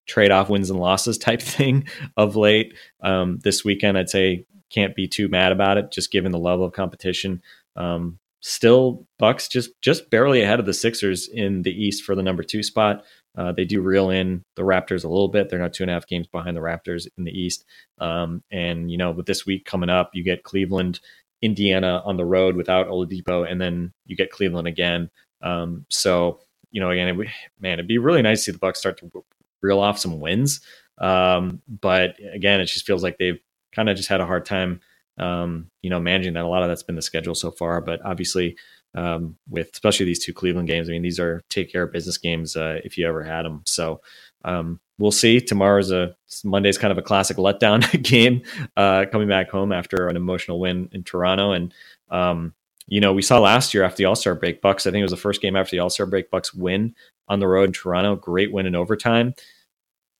trade 0.08 0.32
off 0.32 0.50
wins 0.50 0.70
and 0.70 0.80
losses 0.80 1.18
type 1.18 1.42
thing 1.42 1.88
of 2.16 2.36
late. 2.36 2.74
Um, 3.02 3.40
this 3.44 3.64
weekend, 3.64 3.98
I'd 3.98 4.10
say 4.10 4.46
can't 4.70 4.96
be 4.96 5.08
too 5.08 5.28
mad 5.28 5.52
about 5.52 5.78
it, 5.78 5.92
just 5.92 6.12
given 6.12 6.32
the 6.32 6.40
level 6.40 6.66
of 6.66 6.74
competition. 6.74 7.42
Um, 7.76 8.20
still, 8.42 9.06
Bucks 9.20 9.48
just 9.48 9.72
just 9.82 10.10
barely 10.10 10.42
ahead 10.42 10.60
of 10.60 10.66
the 10.66 10.74
Sixers 10.74 11.28
in 11.28 11.62
the 11.62 11.72
East 11.72 12.04
for 12.04 12.16
the 12.16 12.24
number 12.24 12.44
two 12.44 12.64
spot. 12.64 13.04
Uh, 13.38 13.52
they 13.52 13.66
do 13.66 13.82
reel 13.82 14.10
in 14.10 14.44
the 14.56 14.64
Raptors 14.64 15.04
a 15.04 15.08
little 15.08 15.28
bit. 15.28 15.50
They're 15.50 15.60
now 15.60 15.68
two 15.68 15.84
and 15.84 15.92
a 15.92 15.94
half 15.94 16.08
games 16.08 16.28
behind 16.28 16.58
the 16.58 16.62
Raptors 16.62 17.08
in 17.18 17.24
the 17.24 17.32
East. 17.32 17.66
Um, 18.00 18.44
and 18.52 18.90
you 18.90 18.98
know, 18.98 19.12
with 19.12 19.28
this 19.28 19.46
week 19.46 19.66
coming 19.66 19.90
up, 19.90 20.12
you 20.14 20.24
get 20.24 20.44
Cleveland, 20.44 21.00
Indiana 21.42 22.02
on 22.04 22.18
the 22.18 22.26
road 22.26 22.56
without 22.56 22.88
Oladipo, 22.88 23.50
and 23.50 23.62
then 23.62 23.94
you 24.06 24.16
get 24.16 24.32
Cleveland 24.32 24.68
again. 24.68 25.10
Um, 25.42 25.86
so 25.90 26.40
you 26.72 26.82
know, 26.82 26.92
again, 26.92 27.08
it, 27.08 27.28
man, 27.60 27.74
it'd 27.74 27.88
be 27.88 27.98
really 27.98 28.22
nice 28.22 28.40
to 28.40 28.44
see 28.44 28.52
the 28.52 28.60
Bucks 28.60 28.80
start 28.80 28.98
to 29.00 29.24
reel 29.62 29.80
off 29.80 30.00
some 30.00 30.20
wins. 30.20 30.62
Um, 30.98 31.62
but 31.68 32.16
again, 32.34 32.60
it 32.60 32.66
just 32.66 32.86
feels 32.86 33.04
like 33.04 33.18
they've 33.18 33.40
kind 33.72 33.90
of 33.90 33.98
just 33.98 34.10
had 34.10 34.22
a 34.22 34.26
hard 34.26 34.46
time, 34.46 34.82
um, 35.18 35.70
you 35.82 35.90
know, 35.90 36.00
managing 36.00 36.34
that. 36.34 36.44
A 36.44 36.48
lot 36.48 36.64
of 36.64 36.70
that's 36.70 36.84
been 36.84 36.96
the 36.96 37.02
schedule 37.02 37.36
so 37.36 37.52
far, 37.52 37.82
but 37.82 38.04
obviously, 38.04 38.58
um, 38.96 39.38
with 39.50 39.70
especially 39.74 40.06
these 40.06 40.24
two 40.24 40.34
Cleveland 40.34 40.68
games, 40.68 40.90
I 40.90 40.92
mean, 40.92 41.02
these 41.02 41.20
are 41.20 41.42
take 41.50 41.72
care 41.72 41.84
of 41.84 41.92
business 41.92 42.18
games 42.18 42.56
uh, 42.56 42.80
if 42.84 42.98
you 42.98 43.08
ever 43.08 43.24
had 43.24 43.44
them. 43.44 43.62
So 43.66 44.02
um, 44.44 44.80
we'll 44.98 45.12
see. 45.12 45.40
Tomorrow's 45.40 45.92
a 45.92 46.16
Monday's 46.44 46.78
kind 46.78 46.92
of 46.92 46.98
a 46.98 47.04
classic 47.04 47.38
letdown 47.38 48.02
game, 48.04 48.42
uh, 48.76 49.06
coming 49.12 49.28
back 49.28 49.50
home 49.50 49.72
after 49.72 50.08
an 50.08 50.16
emotional 50.16 50.60
win 50.60 50.90
in 50.92 51.04
Toronto, 51.04 51.52
and 51.52 51.74
um, 52.10 52.54
you 52.88 53.02
know, 53.02 53.14
we 53.14 53.22
saw 53.22 53.40
last 53.40 53.74
year 53.74 53.84
after 53.84 53.98
the 53.98 54.06
All 54.06 54.16
Star 54.16 54.34
break, 54.34 54.62
Bucks. 54.62 54.88
I 54.88 54.92
think 54.92 55.02
it 55.02 55.06
was 55.06 55.12
the 55.12 55.18
first 55.18 55.42
game 55.42 55.56
after 55.56 55.76
the 55.76 55.80
All 55.80 55.90
Star 55.90 56.06
break. 56.06 56.32
Bucks 56.32 56.54
win 56.54 56.96
on 57.28 57.40
the 57.40 57.48
road 57.48 57.64
in 57.70 57.74
Toronto. 57.74 58.16
Great 58.16 58.52
win 58.52 58.66
in 58.66 58.76
overtime, 58.76 59.34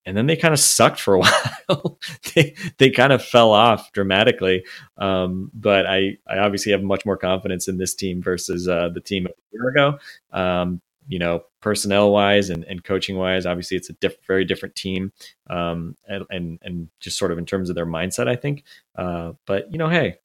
and 0.06 0.16
then 0.18 0.28
they 0.28 0.36
kind 0.36 0.54
of 0.54 0.60
sucked 0.60 1.00
for 1.00 1.16
a 1.16 1.20
while. 1.70 1.98
they 2.36 2.56
they 2.78 2.90
kind 2.90 3.14
of 3.14 3.24
fell 3.24 3.52
off 3.52 3.92
dramatically. 3.94 4.66
Um, 4.98 5.50
but 5.54 5.86
I 5.86 6.18
I 6.28 6.40
obviously 6.40 6.74
have 6.74 6.84
much 6.84 7.06
more 7.06 7.18
confidence 7.18 7.68
in 7.68 7.78
this 7.78 7.96
team 7.96 8.22
versus 8.22 8.68
uh, 8.68 8.90
the 8.90 9.02
team 9.02 9.28
a 9.28 9.32
year 9.52 9.70
ago. 9.70 10.00
Um, 10.32 10.82
you 11.10 11.20
know, 11.20 11.44
personnel 11.62 12.12
wise 12.12 12.50
and, 12.50 12.66
and 12.66 12.84
coaching 12.84 13.16
wise, 13.16 13.46
obviously 13.46 13.78
it's 13.78 13.90
a 13.90 13.94
diff- 13.94 14.26
very 14.28 14.44
different 14.44 14.76
team, 14.76 15.14
um, 15.50 15.96
and, 16.06 16.26
and 16.30 16.60
and 16.62 16.90
just 17.00 17.18
sort 17.18 17.32
of 17.32 17.38
in 17.38 17.46
terms 17.46 17.70
of 17.70 17.76
their 17.76 17.86
mindset, 17.86 18.28
I 18.28 18.36
think. 18.36 18.66
Uh, 18.96 19.32
but 19.46 19.72
you 19.72 19.78
know, 19.78 19.88
hey, 19.88 20.18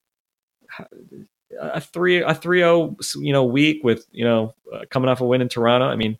a 1.60 1.80
three 1.80 2.22
a 2.22 2.34
three 2.34 2.60
zero 2.60 2.96
you 3.16 3.32
know 3.32 3.44
week 3.44 3.82
with 3.84 4.06
you 4.12 4.24
know 4.24 4.54
uh, 4.72 4.80
coming 4.90 5.08
off 5.08 5.20
a 5.20 5.24
win 5.24 5.42
in 5.42 5.48
Toronto. 5.48 5.86
I 5.86 5.96
mean, 5.96 6.18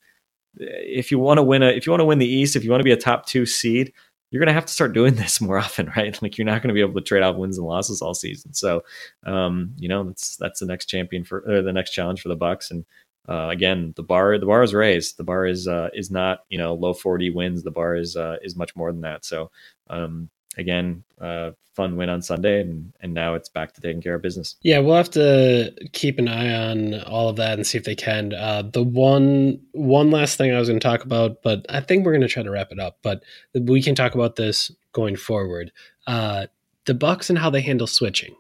if 0.57 1.11
you 1.11 1.19
want 1.19 1.39
to 1.39 1.43
win 1.43 1.63
a 1.63 1.69
if 1.69 1.87
you 1.87 1.93
want 1.93 2.01
to 2.01 2.07
win 2.07 2.19
the 2.19 2.27
East, 2.27 2.57
if 2.57 2.65
you 2.65 2.71
want 2.71 2.81
to 2.81 2.85
be 2.85 2.93
a 2.93 2.97
top 2.97 3.27
two 3.27 3.47
seed, 3.47 3.93
you're 4.31 4.41
going 4.41 4.49
to 4.49 4.55
have 4.55 4.67
to 4.67 4.73
start 4.73 4.95
doing 4.95 5.15
this 5.17 5.41
more 5.41 5.59
often, 5.59 5.93
right? 5.97 6.21
Like 6.21 6.37
you're 6.37 6.47
not 6.47 6.63
going 6.63 6.69
to 6.69 6.75
be 6.75 6.81
able 6.81 6.95
to 6.95 7.07
trade 7.07 7.23
off 7.23 7.37
wins 7.37 7.59
and 7.59 7.67
losses 7.67 8.03
all 8.03 8.15
season. 8.15 8.53
So, 8.55 8.83
um, 9.25 9.75
you 9.77 9.89
know, 9.89 10.05
that's 10.05 10.37
that's 10.37 10.61
the 10.61 10.67
next 10.67 10.87
champion 10.87 11.25
for 11.25 11.45
or 11.47 11.63
the 11.63 11.73
next 11.73 11.91
challenge 11.93 12.23
for 12.23 12.29
the 12.29 12.37
Bucks. 12.37 12.71
And 12.71 12.85
uh, 13.29 13.49
again, 13.51 13.93
the 13.97 14.03
bar 14.03 14.39
the 14.39 14.47
bar 14.47 14.63
is 14.63 14.75
raised. 14.75 15.17
The 15.17 15.25
bar 15.25 15.47
is 15.47 15.69
uh, 15.69 15.91
is 15.95 16.11
not 16.11 16.41
you 16.49 16.59
know 16.59 16.75
low 16.75 16.95
40 16.95 17.31
wins. 17.31 17.63
The 17.63 17.71
bar 17.71 17.95
is 17.95 18.17
uh, 18.17 18.37
is 18.43 18.57
much 18.57 18.75
more 18.75 18.91
than 18.91 19.03
that. 19.03 19.25
So, 19.25 19.51
um, 19.89 20.29
again, 20.57 21.05
uh, 21.21 21.53
fun 21.75 21.97
win 21.97 22.09
on 22.09 22.23
Sunday, 22.23 22.61
and 22.61 22.93
and 23.01 23.15
now 23.15 23.35
it's 23.35 23.49
back 23.49 23.73
to 23.75 23.81
taking 23.81 24.03
care 24.03 24.15
of 24.15 24.23
business. 24.23 24.57
Yeah, 24.63 24.79
we'll 24.79 24.97
have 24.97 25.11
to 25.11 25.75
keep 25.93 26.19
an 26.19 26.29
eye 26.29 26.53
on 26.71 27.01
all 27.03 27.29
of 27.29 27.37
that 27.37 27.55
and 27.55 27.67
see 27.67 27.79
if 27.79 27.85
they 27.85 27.95
can. 27.95 28.33
Uh, 28.35 28.63
the 28.63 28.83
one 28.83 29.61
one 29.73 30.11
last 30.11 30.39
thing 30.39 30.53
I 30.55 30.59
was 30.59 30.69
going 30.69 30.81
to 30.81 30.87
talk 30.87 31.05
about, 31.05 31.43
but 31.43 31.65
I 31.69 31.81
think 31.81 32.05
we're 32.05 32.13
going 32.13 32.23
to 32.23 32.29
try 32.29 32.43
to 32.43 32.51
wrap 32.51 32.73
it 32.73 32.79
up. 32.79 32.99
But 33.03 33.23
we 33.55 33.83
can 33.83 33.95
talk 33.95 34.15
about 34.15 34.37
this 34.37 34.71
going 34.93 35.17
forward. 35.17 35.73
Uh, 36.07 36.47
the 36.85 36.95
Bucks 36.95 37.31
and 37.31 37.39
how 37.39 37.51
they 37.51 37.61
handle 37.61 37.87
switching. 37.87 38.37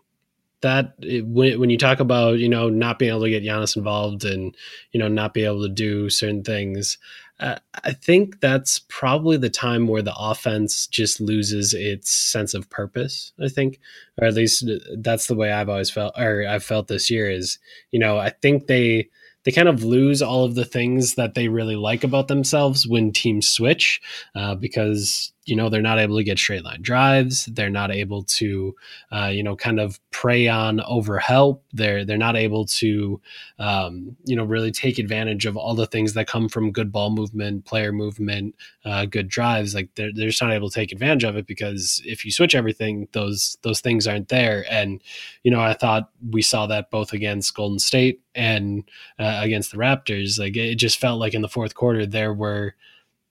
That 0.60 0.94
when 1.00 1.58
when 1.58 1.70
you 1.70 1.78
talk 1.78 1.98
about 1.98 2.38
you 2.38 2.48
know 2.48 2.68
not 2.68 2.98
being 2.98 3.10
able 3.10 3.22
to 3.22 3.30
get 3.30 3.42
Giannis 3.42 3.76
involved 3.76 4.24
and 4.24 4.56
you 4.92 5.00
know 5.00 5.08
not 5.08 5.34
be 5.34 5.44
able 5.44 5.62
to 5.62 5.68
do 5.68 6.08
certain 6.08 6.44
things, 6.44 6.98
uh, 7.42 7.58
I 7.82 7.92
think 7.92 8.40
that's 8.40 8.78
probably 8.88 9.36
the 9.36 9.50
time 9.50 9.88
where 9.88 10.00
the 10.00 10.14
offense 10.16 10.86
just 10.86 11.20
loses 11.20 11.74
its 11.74 12.08
sense 12.08 12.54
of 12.54 12.70
purpose. 12.70 13.32
I 13.42 13.48
think, 13.48 13.80
or 14.20 14.28
at 14.28 14.34
least 14.34 14.70
that's 14.98 15.26
the 15.26 15.34
way 15.34 15.50
I've 15.50 15.68
always 15.68 15.90
felt, 15.90 16.14
or 16.16 16.46
I've 16.48 16.62
felt 16.62 16.86
this 16.86 17.10
year. 17.10 17.28
Is 17.28 17.58
you 17.90 17.98
know 17.98 18.16
I 18.16 18.30
think 18.30 18.68
they 18.68 19.08
they 19.42 19.50
kind 19.50 19.68
of 19.68 19.82
lose 19.82 20.22
all 20.22 20.44
of 20.44 20.54
the 20.54 20.64
things 20.64 21.16
that 21.16 21.34
they 21.34 21.48
really 21.48 21.74
like 21.74 22.04
about 22.04 22.28
themselves 22.28 22.86
when 22.86 23.10
teams 23.10 23.48
switch, 23.48 24.00
uh, 24.36 24.54
because 24.54 25.31
you 25.44 25.56
know 25.56 25.68
they're 25.68 25.82
not 25.82 25.98
able 25.98 26.16
to 26.16 26.24
get 26.24 26.38
straight 26.38 26.64
line 26.64 26.82
drives. 26.82 27.46
They're 27.46 27.68
not 27.70 27.90
able 27.90 28.22
to, 28.24 28.76
uh, 29.10 29.30
you 29.32 29.42
know, 29.42 29.56
kind 29.56 29.80
of 29.80 29.98
prey 30.12 30.46
on 30.46 30.80
over 30.82 31.18
help. 31.18 31.64
They're 31.72 32.04
they're 32.04 32.16
not 32.16 32.36
able 32.36 32.64
to, 32.66 33.20
um, 33.58 34.16
you 34.24 34.36
know, 34.36 34.44
really 34.44 34.70
take 34.70 34.98
advantage 34.98 35.44
of 35.46 35.56
all 35.56 35.74
the 35.74 35.86
things 35.86 36.14
that 36.14 36.28
come 36.28 36.48
from 36.48 36.70
good 36.70 36.92
ball 36.92 37.10
movement, 37.10 37.64
player 37.64 37.92
movement, 37.92 38.54
uh, 38.84 39.04
good 39.06 39.28
drives. 39.28 39.74
Like 39.74 39.88
they're 39.96 40.12
they're 40.14 40.28
just 40.28 40.42
not 40.42 40.52
able 40.52 40.70
to 40.70 40.74
take 40.74 40.92
advantage 40.92 41.24
of 41.24 41.36
it 41.36 41.46
because 41.46 42.00
if 42.04 42.24
you 42.24 42.30
switch 42.30 42.54
everything, 42.54 43.08
those 43.12 43.58
those 43.62 43.80
things 43.80 44.06
aren't 44.06 44.28
there. 44.28 44.64
And 44.70 45.02
you 45.42 45.50
know, 45.50 45.60
I 45.60 45.74
thought 45.74 46.10
we 46.30 46.42
saw 46.42 46.66
that 46.68 46.90
both 46.90 47.12
against 47.12 47.54
Golden 47.54 47.80
State 47.80 48.20
and 48.36 48.84
uh, 49.18 49.40
against 49.42 49.72
the 49.72 49.78
Raptors. 49.78 50.38
Like 50.38 50.56
it 50.56 50.76
just 50.76 51.00
felt 51.00 51.18
like 51.18 51.34
in 51.34 51.42
the 51.42 51.48
fourth 51.48 51.74
quarter 51.74 52.06
there 52.06 52.32
were 52.32 52.76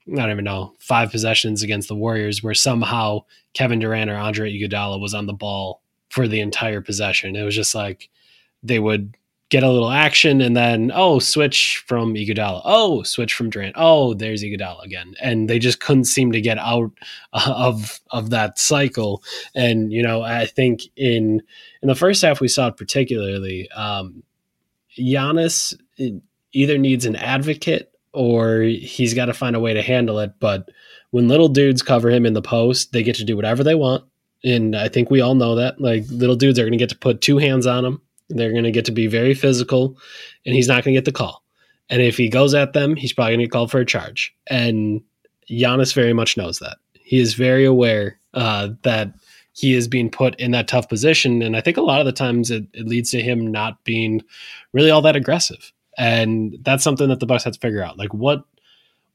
I 0.07 0.15
don't 0.15 0.31
even 0.31 0.45
know 0.45 0.73
five 0.79 1.11
possessions 1.11 1.63
against 1.63 1.87
the 1.87 1.95
Warriors 1.95 2.41
where 2.41 2.53
somehow 2.53 3.23
Kevin 3.53 3.79
Durant 3.79 4.09
or 4.09 4.15
Andre 4.15 4.51
Iguodala 4.51 4.99
was 4.99 5.13
on 5.13 5.27
the 5.27 5.33
ball 5.33 5.81
for 6.09 6.27
the 6.27 6.39
entire 6.41 6.81
possession. 6.81 7.35
It 7.35 7.43
was 7.43 7.55
just 7.55 7.75
like 7.75 8.09
they 8.63 8.79
would 8.79 9.15
get 9.49 9.63
a 9.63 9.69
little 9.69 9.91
action 9.91 10.39
and 10.39 10.55
then 10.55 10.91
oh 10.95 11.19
switch 11.19 11.83
from 11.85 12.15
Iguodala. 12.15 12.61
Oh 12.63 13.03
switch 13.03 13.33
from 13.33 13.49
Durant. 13.49 13.75
Oh 13.77 14.13
there's 14.13 14.43
Iguodala 14.43 14.83
again. 14.83 15.13
And 15.21 15.49
they 15.49 15.59
just 15.59 15.81
couldn't 15.81 16.05
seem 16.05 16.31
to 16.31 16.41
get 16.41 16.57
out 16.57 16.91
of 17.33 17.99
of 18.09 18.31
that 18.31 18.57
cycle. 18.57 19.21
And 19.53 19.91
you 19.91 20.01
know 20.01 20.23
I 20.23 20.45
think 20.45 20.81
in 20.95 21.41
in 21.81 21.87
the 21.87 21.95
first 21.95 22.21
half 22.21 22.41
we 22.41 22.47
saw 22.47 22.67
it 22.67 22.77
particularly 22.77 23.69
um 23.71 24.23
Giannis 24.97 25.73
either 26.53 26.77
needs 26.77 27.05
an 27.05 27.15
advocate 27.15 27.90
or 28.13 28.61
he's 28.61 29.13
got 29.13 29.25
to 29.25 29.33
find 29.33 29.55
a 29.55 29.59
way 29.59 29.73
to 29.73 29.81
handle 29.81 30.19
it. 30.19 30.33
But 30.39 30.69
when 31.11 31.27
little 31.27 31.49
dudes 31.49 31.81
cover 31.81 32.09
him 32.09 32.25
in 32.25 32.33
the 32.33 32.41
post, 32.41 32.91
they 32.91 33.03
get 33.03 33.15
to 33.17 33.25
do 33.25 33.35
whatever 33.35 33.63
they 33.63 33.75
want. 33.75 34.03
And 34.43 34.75
I 34.75 34.87
think 34.87 35.09
we 35.09 35.21
all 35.21 35.35
know 35.35 35.55
that. 35.55 35.79
Like 35.79 36.05
little 36.09 36.35
dudes 36.35 36.57
are 36.57 36.63
going 36.63 36.71
to 36.71 36.77
get 36.77 36.89
to 36.89 36.97
put 36.97 37.21
two 37.21 37.37
hands 37.37 37.67
on 37.67 37.85
him. 37.85 38.01
They're 38.29 38.51
going 38.51 38.63
to 38.63 38.71
get 38.71 38.85
to 38.85 38.91
be 38.91 39.07
very 39.07 39.33
physical, 39.33 39.97
and 40.45 40.55
he's 40.55 40.67
not 40.67 40.83
going 40.83 40.93
to 40.95 40.97
get 40.97 41.05
the 41.05 41.11
call. 41.11 41.43
And 41.89 42.01
if 42.01 42.15
he 42.15 42.29
goes 42.29 42.53
at 42.53 42.73
them, 42.73 42.95
he's 42.95 43.11
probably 43.11 43.33
going 43.33 43.39
to 43.39 43.45
get 43.45 43.51
called 43.51 43.71
for 43.71 43.79
a 43.79 43.85
charge. 43.85 44.33
And 44.47 45.01
Giannis 45.49 45.93
very 45.93 46.13
much 46.13 46.37
knows 46.37 46.59
that. 46.59 46.77
He 46.93 47.19
is 47.19 47.33
very 47.33 47.65
aware 47.65 48.19
uh, 48.33 48.69
that 48.83 49.13
he 49.53 49.73
is 49.73 49.89
being 49.89 50.09
put 50.09 50.39
in 50.39 50.51
that 50.51 50.69
tough 50.69 50.87
position. 50.87 51.41
And 51.41 51.57
I 51.57 51.61
think 51.61 51.75
a 51.75 51.81
lot 51.81 51.99
of 51.99 52.05
the 52.05 52.13
times 52.13 52.49
it, 52.49 52.65
it 52.73 52.87
leads 52.87 53.11
to 53.11 53.21
him 53.21 53.45
not 53.45 53.83
being 53.83 54.21
really 54.71 54.89
all 54.89 55.01
that 55.01 55.17
aggressive. 55.17 55.73
And 56.01 56.57
that's 56.63 56.83
something 56.83 57.09
that 57.09 57.19
the 57.19 57.27
Bucks 57.27 57.43
have 57.43 57.53
to 57.53 57.59
figure 57.59 57.83
out. 57.83 57.99
Like 57.99 58.11
what 58.11 58.43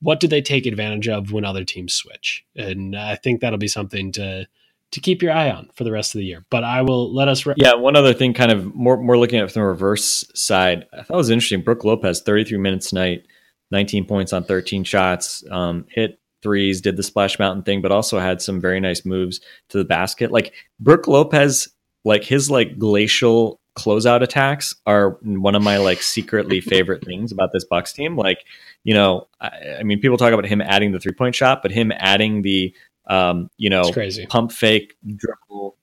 what 0.01 0.21
do 0.21 0.29
they 0.29 0.41
take 0.41 0.67
advantage 0.67 1.09
of 1.09 1.33
when 1.33 1.45
other 1.45 1.65
teams 1.65 1.93
switch? 1.93 2.45
And 2.55 2.95
I 2.95 3.17
think 3.17 3.41
that'll 3.41 3.59
be 3.59 3.67
something 3.67 4.13
to 4.13 4.47
to 4.93 5.01
keep 5.01 5.21
your 5.21 5.33
eye 5.33 5.51
on 5.51 5.69
for 5.75 5.83
the 5.83 5.91
rest 5.91 6.15
of 6.15 6.21
the 6.21 6.25
year. 6.25 6.45
But 6.49 6.63
I 6.63 6.83
will 6.83 7.13
let 7.13 7.27
us. 7.27 7.45
Re- 7.45 7.55
Yeah, 7.57 7.75
one 7.75 7.97
other 7.97 8.15
thing, 8.15 8.35
kind 8.35 8.53
of 8.53 8.73
more 8.73 8.97
more 8.99 9.19
looking 9.19 9.41
at 9.41 9.47
it 9.47 9.51
from 9.51 9.63
the 9.63 9.67
reverse 9.67 10.25
side, 10.35 10.87
I 10.93 11.03
thought 11.03 11.15
it 11.15 11.17
was 11.17 11.31
interesting. 11.31 11.63
Brook 11.63 11.83
Lopez, 11.83 12.23
33 12.23 12.57
minutes 12.59 12.91
tonight, 12.91 13.27
19 13.73 14.05
points 14.05 14.33
on 14.33 14.45
13 14.45 14.85
shots, 14.85 15.43
um, 15.51 15.87
hit 15.91 16.21
threes, 16.41 16.81
did 16.81 16.97
the 16.97 17.03
splash 17.03 17.41
mountain 17.41 17.65
thing, 17.65 17.83
but 17.83 17.91
also 17.91 18.21
had 18.21 18.41
some 18.41 18.61
very 18.61 18.79
nice 18.79 19.05
moves 19.05 19.41
to 19.71 19.79
the 19.79 19.85
basket. 19.85 20.31
Like 20.31 20.55
Brook 20.79 21.09
Lopez, 21.09 21.69
like 22.05 22.23
his 22.23 22.49
like 22.49 22.79
glacial 22.79 23.59
closeout 23.77 24.23
attacks 24.23 24.75
are 24.87 25.11
one 25.23 25.55
of 25.55 25.63
my 25.63 25.77
like 25.77 26.03
secretly 26.03 26.61
favorite 26.61 27.05
things 27.05 27.31
about 27.31 27.53
this 27.53 27.65
Bucks 27.65 27.93
team. 27.93 28.17
Like, 28.17 28.45
you 28.85 28.95
know, 28.95 29.29
I, 29.41 29.77
I 29.81 29.83
mean, 29.83 30.01
people 30.01 30.17
talk 30.17 30.33
about 30.33 30.47
him 30.47 30.61
adding 30.61 30.93
the 30.93 30.99
three 30.99 31.13
point 31.13 31.35
shot, 31.35 31.63
but 31.63 31.71
him 31.71 31.93
adding 31.97 32.43
the 32.43 32.75
um, 33.07 33.51
you 33.57 33.71
know, 33.71 33.93
crazy. 33.93 34.27
pump 34.27 34.51
fake 34.51 34.97
dribble 35.15 35.77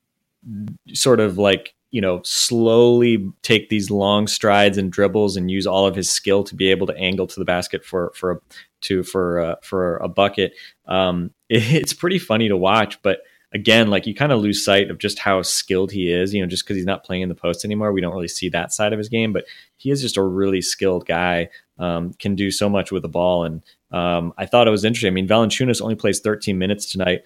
sort 0.94 1.20
of 1.20 1.38
like 1.38 1.74
you 1.92 2.02
know 2.02 2.22
slowly 2.24 3.32
take 3.44 3.70
these 3.70 3.90
long 3.90 4.28
strides 4.28 4.78
and 4.78 4.92
dribbles 4.92 5.38
and 5.38 5.50
use 5.50 5.66
all 5.66 5.88
of 5.88 5.96
his 5.96 6.10
skill 6.10 6.44
to 6.44 6.56
be 6.56 6.70
able 6.70 6.88
to 6.88 6.98
angle 6.98 7.28
to 7.28 7.40
the 7.40 7.46
basket 7.46 7.86
for 7.86 8.12
for 8.16 8.32
a 8.32 8.38
to 8.82 9.04
for 9.04 9.56
for 9.62 9.98
a 9.98 10.10
bucket 10.10 10.54
um 10.88 11.32
it, 11.48 11.64
it's 11.74 11.94
pretty 11.94 12.20
funny 12.20 12.50
to 12.50 12.58
watch 12.58 13.02
but 13.04 13.20
again 13.54 13.90
like 13.90 14.08
you 14.08 14.16
kind 14.16 14.32
of 14.32 14.40
lose 14.40 14.64
sight 14.64 14.90
of 14.90 14.98
just 14.98 15.20
how 15.20 15.42
skilled 15.42 15.92
he 15.92 16.12
is 16.12 16.34
you 16.34 16.42
know 16.42 16.48
just 16.48 16.64
because 16.64 16.76
he's 16.76 16.86
not 16.86 17.04
playing 17.04 17.22
in 17.22 17.30
the 17.30 17.36
post 17.36 17.64
anymore 17.64 17.92
we 17.92 18.02
don't 18.02 18.14
really 18.14 18.28
see 18.28 18.50
that 18.50 18.74
side 18.74 18.94
of 18.94 18.98
his 18.98 19.10
game 19.10 19.32
but 19.32 19.46
he 19.78 19.92
is 19.92 20.02
just 20.02 20.18
a 20.18 20.24
really 20.24 20.62
skilled 20.62 21.06
guy 21.06 21.50
um, 21.80 22.14
can 22.14 22.36
do 22.36 22.52
so 22.52 22.70
much 22.70 22.92
with 22.92 23.02
the 23.02 23.10
ball 23.10 23.44
and 23.44 23.62
um, 23.94 24.34
I 24.40 24.48
thought 24.48 24.68
it 24.68 24.72
was 24.72 24.84
interesting. 24.84 25.10
I 25.10 25.14
mean, 25.14 25.28
Valanciunas 25.28 25.82
only 25.82 25.96
plays 25.96 26.20
13 26.20 26.58
minutes 26.58 26.92
tonight 26.92 27.22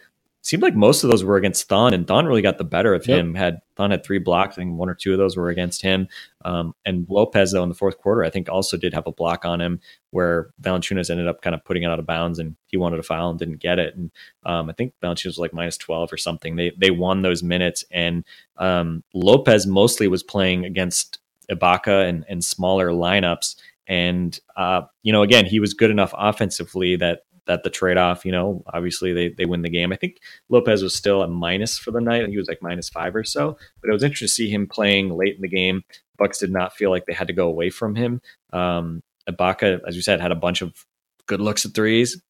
seemed 0.47 0.63
like 0.63 0.75
most 0.75 1.03
of 1.03 1.09
those 1.09 1.23
were 1.23 1.35
against 1.35 1.67
Thon, 1.67 1.93
and 1.93 2.07
Thon 2.07 2.25
really 2.25 2.41
got 2.41 2.57
the 2.57 2.63
better 2.63 2.93
of 2.93 3.05
Yep. 3.05 3.19
him. 3.19 3.35
Had 3.35 3.59
Thon 3.75 3.91
had 3.91 4.03
three 4.03 4.17
blocks, 4.17 4.53
I 4.53 4.61
think 4.61 4.77
one 4.77 4.89
or 4.89 4.95
two 4.95 5.11
of 5.11 5.17
those 5.17 5.35
were 5.35 5.49
against 5.49 5.81
him. 5.81 6.07
Um, 6.45 6.73
and 6.85 7.05
Lopez, 7.09 7.51
though, 7.51 7.63
in 7.63 7.69
the 7.69 7.75
fourth 7.75 7.97
quarter, 7.97 8.23
I 8.23 8.29
think 8.29 8.47
also 8.49 8.77
did 8.77 8.93
have 8.93 9.05
a 9.07 9.11
block 9.11 9.43
on 9.45 9.59
him 9.59 9.79
where 10.11 10.51
Valanciunas 10.61 11.09
ended 11.09 11.27
up 11.27 11.41
kind 11.41 11.53
of 11.53 11.63
putting 11.65 11.83
it 11.83 11.87
out 11.87 11.99
of 11.99 12.05
bounds, 12.05 12.39
and 12.39 12.55
he 12.67 12.77
wanted 12.77 12.99
a 12.99 13.03
foul 13.03 13.29
and 13.29 13.37
didn't 13.37 13.57
get 13.59 13.77
it. 13.77 13.95
And 13.95 14.09
um, 14.45 14.69
I 14.69 14.73
think 14.73 14.93
Valanciunas 15.03 15.25
was 15.25 15.37
like 15.39 15.53
minus 15.53 15.77
12 15.77 16.13
or 16.13 16.17
something. 16.17 16.55
They 16.55 16.71
they 16.77 16.91
won 16.91 17.21
those 17.21 17.43
minutes, 17.43 17.83
and 17.91 18.23
um, 18.57 19.03
Lopez 19.13 19.67
mostly 19.67 20.07
was 20.07 20.23
playing 20.23 20.63
against 20.65 21.19
Ibaka 21.51 22.07
and, 22.07 22.25
and 22.29 22.43
smaller 22.43 22.89
lineups. 22.89 23.55
And 23.89 24.37
uh, 24.55 24.81
you 25.03 25.11
know, 25.13 25.21
again, 25.23 25.45
he 25.45 25.59
was 25.59 25.73
good 25.73 25.91
enough 25.91 26.13
offensively 26.17 26.95
that 26.97 27.21
that 27.47 27.63
the 27.63 27.69
trade 27.69 27.97
off, 27.97 28.25
you 28.25 28.31
know, 28.31 28.63
obviously 28.73 29.13
they 29.13 29.29
they 29.29 29.45
win 29.45 29.61
the 29.61 29.69
game. 29.69 29.91
I 29.91 29.95
think 29.95 30.19
Lopez 30.49 30.83
was 30.83 30.95
still 30.95 31.21
a 31.21 31.27
minus 31.27 31.77
for 31.77 31.91
the 31.91 32.01
night, 32.01 32.27
he 32.29 32.37
was 32.37 32.47
like 32.47 32.61
minus 32.61 32.89
five 32.89 33.15
or 33.15 33.23
so. 33.23 33.57
But 33.81 33.89
it 33.89 33.93
was 33.93 34.03
interesting 34.03 34.27
to 34.27 34.33
see 34.33 34.49
him 34.49 34.67
playing 34.67 35.09
late 35.09 35.35
in 35.35 35.41
the 35.41 35.47
game. 35.47 35.83
Bucks 36.17 36.39
did 36.39 36.51
not 36.51 36.73
feel 36.73 36.89
like 36.89 37.05
they 37.05 37.13
had 37.13 37.27
to 37.27 37.33
go 37.33 37.47
away 37.47 37.69
from 37.69 37.95
him. 37.95 38.21
Um, 38.53 39.01
Ibaka, 39.29 39.81
as 39.87 39.95
you 39.95 40.01
said, 40.01 40.21
had 40.21 40.31
a 40.31 40.35
bunch 40.35 40.61
of 40.61 40.85
good 41.25 41.41
looks 41.41 41.65
at 41.65 41.73
threes. 41.73 42.21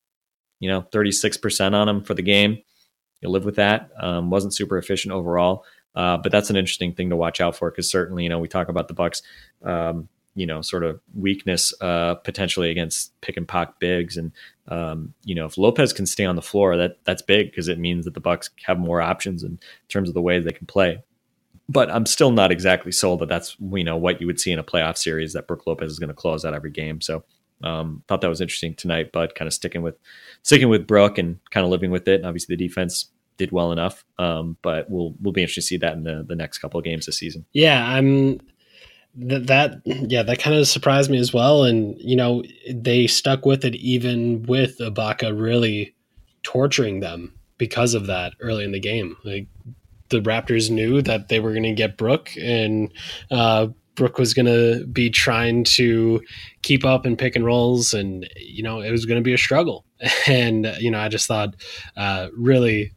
You 0.59 0.69
know, 0.69 0.81
thirty 0.81 1.11
six 1.11 1.37
percent 1.37 1.75
on 1.75 1.87
him 1.87 2.03
for 2.03 2.13
the 2.13 2.21
game. 2.21 2.59
You 3.21 3.29
live 3.29 3.45
with 3.45 3.55
that. 3.55 3.89
Um, 3.99 4.29
wasn't 4.29 4.53
super 4.53 4.77
efficient 4.77 5.13
overall, 5.13 5.65
uh, 5.95 6.17
but 6.17 6.31
that's 6.31 6.49
an 6.49 6.55
interesting 6.55 6.93
thing 6.93 7.09
to 7.09 7.15
watch 7.15 7.41
out 7.41 7.55
for 7.55 7.71
because 7.71 7.89
certainly, 7.89 8.23
you 8.23 8.29
know, 8.29 8.39
we 8.39 8.47
talk 8.47 8.69
about 8.69 8.87
the 8.87 8.93
Bucks. 8.93 9.21
Um, 9.63 10.09
you 10.37 10.45
know, 10.45 10.61
sort 10.61 10.83
of 10.83 11.01
weakness 11.15 11.73
uh, 11.81 12.13
potentially 12.13 12.69
against 12.69 13.19
pick 13.21 13.37
and 13.37 13.47
pop 13.47 13.79
bigs, 13.79 14.17
and 14.17 14.31
um, 14.67 15.15
you 15.23 15.33
know, 15.33 15.47
if 15.47 15.57
Lopez 15.57 15.91
can 15.91 16.05
stay 16.05 16.25
on 16.25 16.35
the 16.35 16.43
floor, 16.43 16.77
that 16.77 16.99
that's 17.05 17.23
big 17.23 17.49
because 17.49 17.67
it 17.67 17.79
means 17.79 18.05
that 18.05 18.13
the 18.13 18.19
Bucks 18.19 18.51
have 18.65 18.77
more 18.77 19.01
options 19.01 19.41
in 19.41 19.59
terms 19.89 20.09
of 20.09 20.13
the 20.13 20.21
way 20.21 20.39
they 20.39 20.51
can 20.51 20.67
play. 20.67 21.03
But 21.67 21.89
I'm 21.89 22.05
still 22.05 22.29
not 22.31 22.51
exactly 22.51 22.91
sold 22.91 23.19
that 23.21 23.29
that's 23.29 23.57
you 23.59 23.83
know 23.83 23.97
what 23.97 24.21
you 24.21 24.27
would 24.27 24.39
see 24.39 24.51
in 24.51 24.59
a 24.59 24.63
playoff 24.63 24.95
series 24.95 25.33
that 25.33 25.47
Brook 25.47 25.65
Lopez 25.65 25.91
is 25.91 25.97
going 25.97 26.09
to 26.09 26.13
close 26.13 26.45
out 26.45 26.53
every 26.53 26.71
game. 26.71 27.01
So 27.01 27.23
um, 27.63 28.03
thought 28.07 28.21
that 28.21 28.29
was 28.29 28.39
interesting 28.39 28.75
tonight, 28.75 29.09
but 29.11 29.33
kind 29.33 29.47
of 29.47 29.53
sticking 29.55 29.81
with 29.81 29.95
sticking 30.43 30.69
with 30.69 30.85
Brook 30.85 31.17
and 31.17 31.39
kind 31.49 31.65
of 31.65 31.71
living 31.71 31.89
with 31.89 32.07
it. 32.07 32.17
And 32.17 32.27
obviously, 32.27 32.55
the 32.55 32.67
defense 32.67 33.09
did 33.37 33.51
well 33.51 33.71
enough, 33.71 34.05
um, 34.19 34.55
but 34.61 34.87
we'll 34.87 35.15
we'll 35.19 35.33
be 35.33 35.41
interested 35.41 35.61
to 35.61 35.67
see 35.67 35.77
that 35.77 35.93
in 35.93 36.03
the 36.03 36.23
the 36.27 36.35
next 36.35 36.59
couple 36.59 36.77
of 36.77 36.83
games 36.83 37.07
this 37.07 37.17
season. 37.17 37.43
Yeah, 37.53 37.83
I'm 37.83 38.39
that 39.17 39.47
that 39.47 39.81
yeah 39.85 40.21
that 40.21 40.39
kind 40.39 40.55
of 40.55 40.67
surprised 40.67 41.09
me 41.09 41.17
as 41.17 41.33
well 41.33 41.63
and 41.63 41.99
you 41.99 42.15
know 42.15 42.43
they 42.71 43.07
stuck 43.07 43.45
with 43.45 43.65
it 43.65 43.75
even 43.75 44.43
with 44.43 44.77
Ibaka 44.79 45.39
really 45.39 45.95
torturing 46.43 46.99
them 46.99 47.33
because 47.57 47.93
of 47.93 48.07
that 48.07 48.33
early 48.39 48.63
in 48.63 48.71
the 48.71 48.79
game. 48.79 49.17
Like 49.23 49.47
the 50.09 50.21
Raptors 50.21 50.69
knew 50.69 51.01
that 51.01 51.27
they 51.27 51.39
were 51.39 51.51
going 51.51 51.63
to 51.63 51.73
get 51.73 51.97
Brook 51.97 52.29
and 52.39 52.91
uh 53.31 53.67
Brook 53.95 54.19
was 54.19 54.35
going 54.35 54.45
to 54.45 54.85
be 54.85 55.09
trying 55.09 55.63
to 55.63 56.21
keep 56.61 56.85
up 56.85 57.03
and 57.03 57.17
pick 57.17 57.35
and 57.35 57.43
rolls 57.43 57.95
and 57.95 58.29
you 58.37 58.61
know 58.61 58.81
it 58.81 58.91
was 58.91 59.05
going 59.05 59.19
to 59.19 59.23
be 59.23 59.33
a 59.33 59.37
struggle. 59.37 59.85
And 60.27 60.75
you 60.79 60.91
know 60.91 60.99
I 60.99 61.07
just 61.07 61.27
thought 61.27 61.55
uh 61.95 62.27
really 62.37 62.93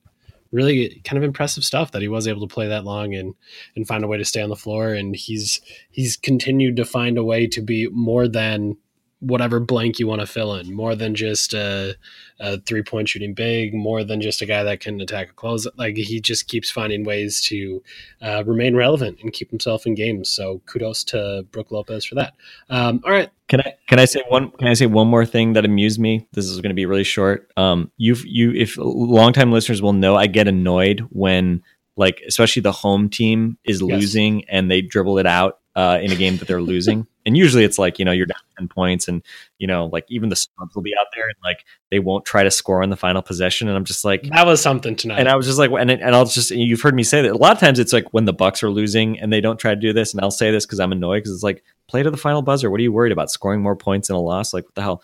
really 0.52 1.00
kind 1.04 1.16
of 1.16 1.24
impressive 1.24 1.64
stuff 1.64 1.92
that 1.92 2.02
he 2.02 2.08
was 2.08 2.26
able 2.26 2.46
to 2.46 2.52
play 2.52 2.68
that 2.68 2.84
long 2.84 3.14
and 3.14 3.34
and 3.76 3.86
find 3.86 4.04
a 4.04 4.06
way 4.06 4.18
to 4.18 4.24
stay 4.24 4.42
on 4.42 4.48
the 4.48 4.56
floor. 4.56 4.94
And 4.94 5.14
he's 5.14 5.60
he's 5.90 6.16
continued 6.16 6.76
to 6.76 6.84
find 6.84 7.18
a 7.18 7.24
way 7.24 7.46
to 7.48 7.60
be 7.60 7.88
more 7.88 8.28
than 8.28 8.76
whatever 9.20 9.60
blank 9.60 9.98
you 9.98 10.06
want 10.06 10.20
to 10.20 10.26
fill 10.26 10.54
in 10.54 10.74
more 10.74 10.94
than 10.96 11.14
just 11.14 11.54
a, 11.54 11.94
a 12.40 12.58
three 12.60 12.82
point 12.82 13.08
shooting 13.08 13.34
big 13.34 13.74
more 13.74 14.02
than 14.02 14.20
just 14.20 14.42
a 14.42 14.46
guy 14.46 14.62
that 14.62 14.80
can 14.80 15.00
attack 15.00 15.30
a 15.30 15.32
close 15.34 15.66
like 15.76 15.96
he 15.96 16.20
just 16.20 16.48
keeps 16.48 16.70
finding 16.70 17.04
ways 17.04 17.40
to 17.42 17.82
uh, 18.22 18.42
remain 18.46 18.74
relevant 18.74 19.18
and 19.22 19.32
keep 19.32 19.50
himself 19.50 19.86
in 19.86 19.94
games 19.94 20.28
so 20.28 20.60
kudos 20.66 21.04
to 21.04 21.46
Brook 21.52 21.70
Lopez 21.70 22.04
for 22.04 22.14
that 22.16 22.34
um, 22.70 23.00
all 23.04 23.12
right 23.12 23.30
Can 23.48 23.60
I 23.60 23.74
can 23.88 23.98
I 23.98 24.04
say 24.06 24.22
one 24.28 24.50
can 24.52 24.68
I 24.68 24.74
say 24.74 24.86
one 24.86 25.08
more 25.08 25.26
thing 25.26 25.52
that 25.54 25.64
amused 25.64 25.98
me? 26.00 26.26
This 26.32 26.46
is 26.46 26.60
going 26.60 26.70
to 26.70 26.74
be 26.74 26.86
really 26.86 27.04
short. 27.04 27.50
Um, 27.56 27.90
you've 27.96 28.24
you 28.24 28.52
if 28.52 28.76
longtime 28.78 29.50
listeners 29.52 29.82
will 29.82 29.92
know, 29.92 30.14
I 30.16 30.28
get 30.28 30.46
annoyed 30.48 31.00
when 31.10 31.62
like 31.96 32.22
especially 32.26 32.62
the 32.62 32.72
home 32.72 33.10
team 33.10 33.58
is 33.64 33.82
Yes. 33.82 34.00
losing 34.00 34.44
and 34.48 34.70
they 34.70 34.80
dribble 34.80 35.18
it 35.18 35.26
out 35.26 35.58
uh, 35.74 35.98
in 36.00 36.12
a 36.12 36.16
game 36.16 36.36
that 36.38 36.46
they're 36.48 36.62
losing. 36.62 37.06
And 37.24 37.36
usually 37.36 37.64
it's 37.64 37.78
like 37.78 37.98
you 37.98 38.04
know 38.04 38.12
you're 38.12 38.26
down 38.26 38.40
ten 38.58 38.68
points 38.68 39.06
and 39.06 39.22
you 39.58 39.66
know 39.66 39.86
like 39.86 40.06
even 40.08 40.28
the 40.28 40.36
subs 40.36 40.74
will 40.74 40.82
be 40.82 40.94
out 40.98 41.06
there 41.14 41.26
and 41.26 41.36
like 41.44 41.64
they 41.90 41.98
won't 41.98 42.24
try 42.24 42.42
to 42.42 42.50
score 42.50 42.82
on 42.82 42.90
the 42.90 42.96
final 42.96 43.22
possession. 43.22 43.68
And 43.68 43.76
I'm 43.76 43.84
just 43.84 44.04
like 44.04 44.22
that 44.24 44.46
was 44.46 44.60
something 44.60 44.96
tonight 44.96 45.20
and 45.20 45.28
I 45.28 45.36
was 45.36 45.46
just 45.46 45.58
like, 45.58 45.70
and, 45.70 45.90
and 45.90 46.14
I'll 46.14 46.24
just, 46.24 46.50
you've 46.50 46.80
heard 46.80 46.94
me 46.94 47.02
say 47.02 47.22
that 47.22 47.30
a 47.30 47.36
lot 47.36 47.52
of 47.52 47.58
times 47.58 47.78
it's 47.78 47.92
like 47.92 48.12
when 48.12 48.24
the 48.24 48.32
Bucks 48.32 48.62
are 48.62 48.70
losing 48.70 49.20
and 49.20 49.32
they 49.32 49.40
don't 49.40 49.58
try 49.58 49.74
to 49.74 49.80
do 49.80 49.92
this. 49.92 50.12
And 50.12 50.22
I'll 50.22 50.30
say 50.30 50.50
this 50.50 50.66
because 50.66 50.80
I'm 50.80 50.92
annoyed 50.92 51.18
because 51.18 51.32
it's 51.32 51.42
like, 51.42 51.62
play 51.88 52.02
to 52.02 52.10
the 52.10 52.16
final 52.16 52.42
buzzer. 52.42 52.70
What 52.70 52.80
are 52.80 52.82
you 52.82 52.92
worried 52.92 53.12
about? 53.12 53.30
Scoring 53.30 53.60
more 53.60 53.76
points 53.76 54.08
in 54.08 54.16
a 54.16 54.20
loss? 54.20 54.54
Like, 54.54 54.64
what 54.64 54.74
the 54.74 54.82
hell? 54.82 55.02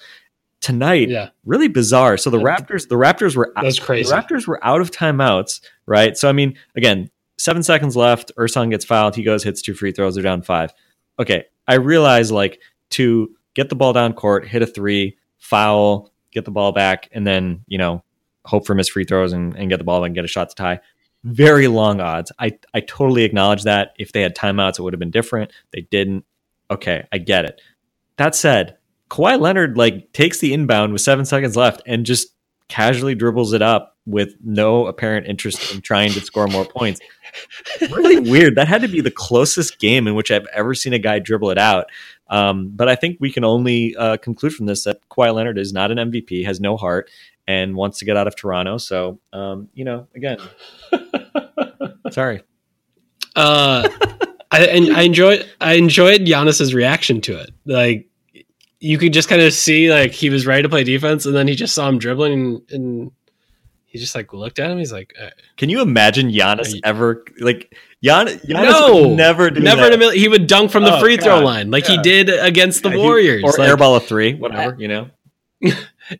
Tonight, 0.63 1.11
yeah 1.11 1.29
really 1.45 1.69
bizarre. 1.69 2.17
So 2.17 2.31
the 2.31 2.39
Raptors, 2.39 2.89
the 2.89 2.97
Raptors 2.97 3.37
were, 3.37 3.53
That's 3.61 3.79
crazy. 3.79 4.09
The 4.09 4.17
Raptors 4.17 4.47
were 4.47 4.59
out 4.65 4.81
of 4.81 4.91
timeouts, 4.91 5.61
right? 5.87 6.17
So, 6.17 6.29
I 6.29 6.33
mean, 6.33 6.57
again, 6.77 7.11
seven 7.39 7.63
seconds 7.63 7.95
left. 7.95 8.33
Ersan 8.39 8.71
gets 8.71 8.85
fouled. 8.85 9.15
He 9.15 9.23
goes, 9.23 9.45
hits 9.45 9.63
two 9.63 9.75
free 9.75 9.93
throws. 9.93 10.15
They're 10.15 10.25
down 10.25 10.43
five. 10.43 10.73
Okay. 11.19 11.45
I 11.67 11.75
realize 11.75 12.31
like 12.31 12.61
to 12.91 13.35
get 13.55 13.69
the 13.69 13.75
ball 13.75 13.93
down 13.93 14.13
court, 14.13 14.47
hit 14.47 14.63
a 14.63 14.67
three, 14.67 15.17
foul, 15.39 16.13
get 16.31 16.45
the 16.45 16.51
ball 16.51 16.73
back, 16.73 17.09
and 17.13 17.27
then, 17.27 17.65
you 17.67 17.79
know, 17.79 18.03
hope 18.45 18.67
for 18.67 18.75
missed 18.75 18.93
free 18.93 19.05
throws 19.05 19.33
and, 19.33 19.57
and 19.57 19.71
get 19.71 19.79
the 19.79 19.85
ball 19.85 20.01
back 20.01 20.07
and 20.07 20.15
get 20.15 20.25
a 20.25 20.29
shot 20.29 20.51
to 20.51 20.55
tie. 20.55 20.81
Very 21.25 21.67
long 21.67 22.01
odds. 22.01 22.31
I, 22.39 22.59
I 22.73 22.81
totally 22.81 23.25
acknowledge 23.25 23.65
that. 23.65 23.95
If 23.99 24.13
they 24.13 24.23
had 24.23 24.37
timeouts, 24.37 24.79
it 24.79 24.83
would 24.83 24.93
have 24.93 25.01
been 25.01 25.11
different. 25.11 25.53
They 25.73 25.81
didn't. 25.81 26.25
Okay, 26.71 27.07
I 27.13 27.19
get 27.19 27.45
it. 27.45 27.61
That 28.17 28.35
said, 28.35 28.77
Kawhi 29.11 29.41
Leonard 29.41 29.77
like 29.77 30.13
takes 30.13 30.39
the 30.39 30.53
inbound 30.53 30.93
with 30.93 31.03
seven 31.03 31.25
seconds 31.25 31.57
left 31.57 31.83
and 31.87 32.07
just 32.07 32.29
casually 32.69 33.15
dribbles 33.15 33.53
it 33.53 33.63
up 33.63 33.96
with 34.07 34.35
no 34.43 34.87
apparent 34.87 35.27
interest 35.27 35.75
in 35.75 35.81
trying 35.81 36.11
to 36.13 36.21
score 36.21 36.47
more 36.47 36.65
points. 36.65 37.01
Really 37.91 38.19
weird. 38.19 38.55
That 38.55 38.67
had 38.67 38.81
to 38.81 38.89
be 38.89 39.03
the 39.03 39.11
closest 39.11 39.79
game 39.79 40.07
in 40.07 40.15
which 40.15 40.31
I've 40.31 40.47
ever 40.55 40.75
seen 40.75 40.95
a 40.95 40.99
guy 40.99 41.19
dribble 41.19 41.51
it 41.51 41.59
out. 41.59 41.91
Um, 42.29 42.71
but 42.71 42.89
I 42.89 42.95
think 42.95 43.19
we 43.21 43.31
can 43.31 43.45
only 43.45 43.95
uh, 43.95 44.17
conclude 44.17 44.55
from 44.55 44.65
this 44.65 44.85
that 44.85 45.07
Kawhi 45.11 45.35
Leonard 45.35 45.59
is 45.59 45.71
not 45.71 45.91
an 45.91 45.99
MVP, 45.99 46.47
has 46.47 46.61
no 46.61 46.79
heart, 46.79 47.11
and 47.47 47.77
wants 47.77 47.99
to 47.99 48.07
get 48.07 48.17
out 48.17 48.27
of 48.27 48.37
Toronto. 48.37 48.79
So, 48.79 49.21
um, 49.35 49.69
you 49.75 49.85
know, 49.85 50.09
again, 50.15 50.39
sorry. 52.11 52.43
Uh, 53.35 53.87
I 54.51 54.65
and 54.65 54.97
I 54.97 55.03
enjoyed 55.03 55.47
I 55.61 55.75
enjoyed 55.75 56.23
Giannis's 56.23 56.73
reaction 56.73 57.21
to 57.23 57.39
it. 57.39 57.51
Like 57.67 58.09
you 58.81 58.99
could 58.99 59.13
just 59.13 59.29
kind 59.29 59.43
of 59.43 59.53
see 59.53 59.91
like 59.91 60.13
he 60.13 60.31
was 60.31 60.47
ready 60.47 60.63
to 60.63 60.69
play 60.69 60.85
defense, 60.85 61.27
and 61.27 61.35
then 61.35 61.49
he 61.49 61.55
just 61.55 61.75
saw 61.75 61.89
him 61.89 61.99
dribbling, 61.99 62.33
and, 62.33 62.63
and 62.71 63.13
he 63.97 64.01
just 64.03 64.15
like 64.15 64.33
looked 64.33 64.59
at 64.59 64.71
him. 64.71 64.79
He's 64.79 64.93
like, 64.93 65.13
uh, 65.21 65.31
Can 65.57 65.69
you 65.69 65.81
imagine 65.81 66.31
Giannis 66.31 66.75
you- 66.75 66.81
ever 66.85 67.25
like 67.41 67.75
Gian, 68.03 68.27
Giannis 68.27 68.49
no, 68.71 69.15
never 69.15 69.51
never 69.51 69.83
that. 69.83 69.89
in 69.89 69.93
a 69.95 69.99
million. 69.99 70.21
He 70.21 70.29
would 70.29 70.47
dunk 70.47 70.71
from 70.71 70.85
the 70.85 70.97
Oh, 70.97 71.01
free 71.01 71.17
throw 71.17 71.37
God. 71.37 71.45
line 71.45 71.71
like 71.71 71.87
he 71.87 71.97
did 72.03 72.29
against 72.29 72.83
the 72.83 72.91
Yeah, 72.91 72.97
he- 72.97 73.01
Warriors, 73.03 73.43
or 73.45 73.53
like, 73.59 73.69
airball 73.71 73.97
a 73.97 74.01
three, 74.01 74.35
whatever, 74.35 74.77
you 74.79 74.89
know. 74.89 75.11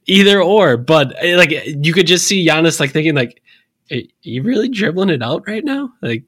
either 0.07 0.41
or. 0.43 0.77
But 0.77 1.23
uh, 1.25 1.37
like 1.37 1.51
you 1.67 1.93
could 1.93 2.07
just 2.07 2.27
see 2.27 2.47
Giannis 2.47 2.81
like 2.81 2.93
thinking 2.93 3.15
like, 3.15 3.43
"Are 3.91 3.99
you 4.23 4.43
really 4.43 4.69
dribbling 4.69 5.11
it 5.11 5.23
out 5.23 5.47
right 5.47 5.65
now?" 5.65 5.93
Like. 6.03 6.25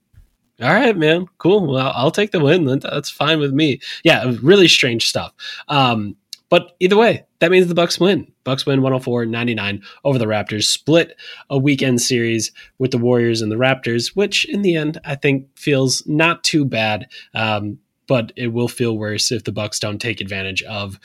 All 0.60 0.74
right, 0.74 0.96
man. 0.96 1.26
Cool. 1.38 1.68
Well, 1.68 1.92
I'll 1.94 2.10
take 2.10 2.32
the 2.32 2.40
win. 2.40 2.64
That's 2.64 3.08
fine 3.08 3.38
with 3.38 3.52
me. 3.52 3.78
Yeah, 4.02 4.34
really 4.42 4.66
strange 4.66 5.06
stuff. 5.08 5.32
Um, 5.68 6.16
but 6.50 6.76
either 6.80 6.96
way, 6.96 7.24
that 7.40 7.50
means 7.50 7.66
the 7.66 7.74
Bucks 7.74 8.00
win. 8.00 8.32
Bucks 8.44 8.64
win 8.64 8.80
104-99 8.80 9.82
over 10.04 10.18
the 10.18 10.26
Raptors. 10.26 10.64
Split 10.64 11.16
a 11.50 11.58
weekend 11.58 12.00
series 12.00 12.52
with 12.78 12.90
the 12.90 12.98
Warriors 12.98 13.42
and 13.42 13.52
the 13.52 13.56
Raptors, 13.56 14.16
which 14.16 14.44
in 14.46 14.62
the 14.62 14.76
end 14.76 14.98
I 15.04 15.14
think 15.14 15.46
feels 15.56 16.06
not 16.06 16.44
too 16.44 16.64
bad. 16.64 17.08
Um, 17.34 17.78
but 18.08 18.32
it 18.34 18.48
will 18.48 18.66
feel 18.66 18.98
worse 18.98 19.30
if 19.30 19.44
the 19.44 19.52
Bucks 19.52 19.78
don't 19.78 20.00
take 20.00 20.20
advantage 20.20 20.62
of 20.64 20.98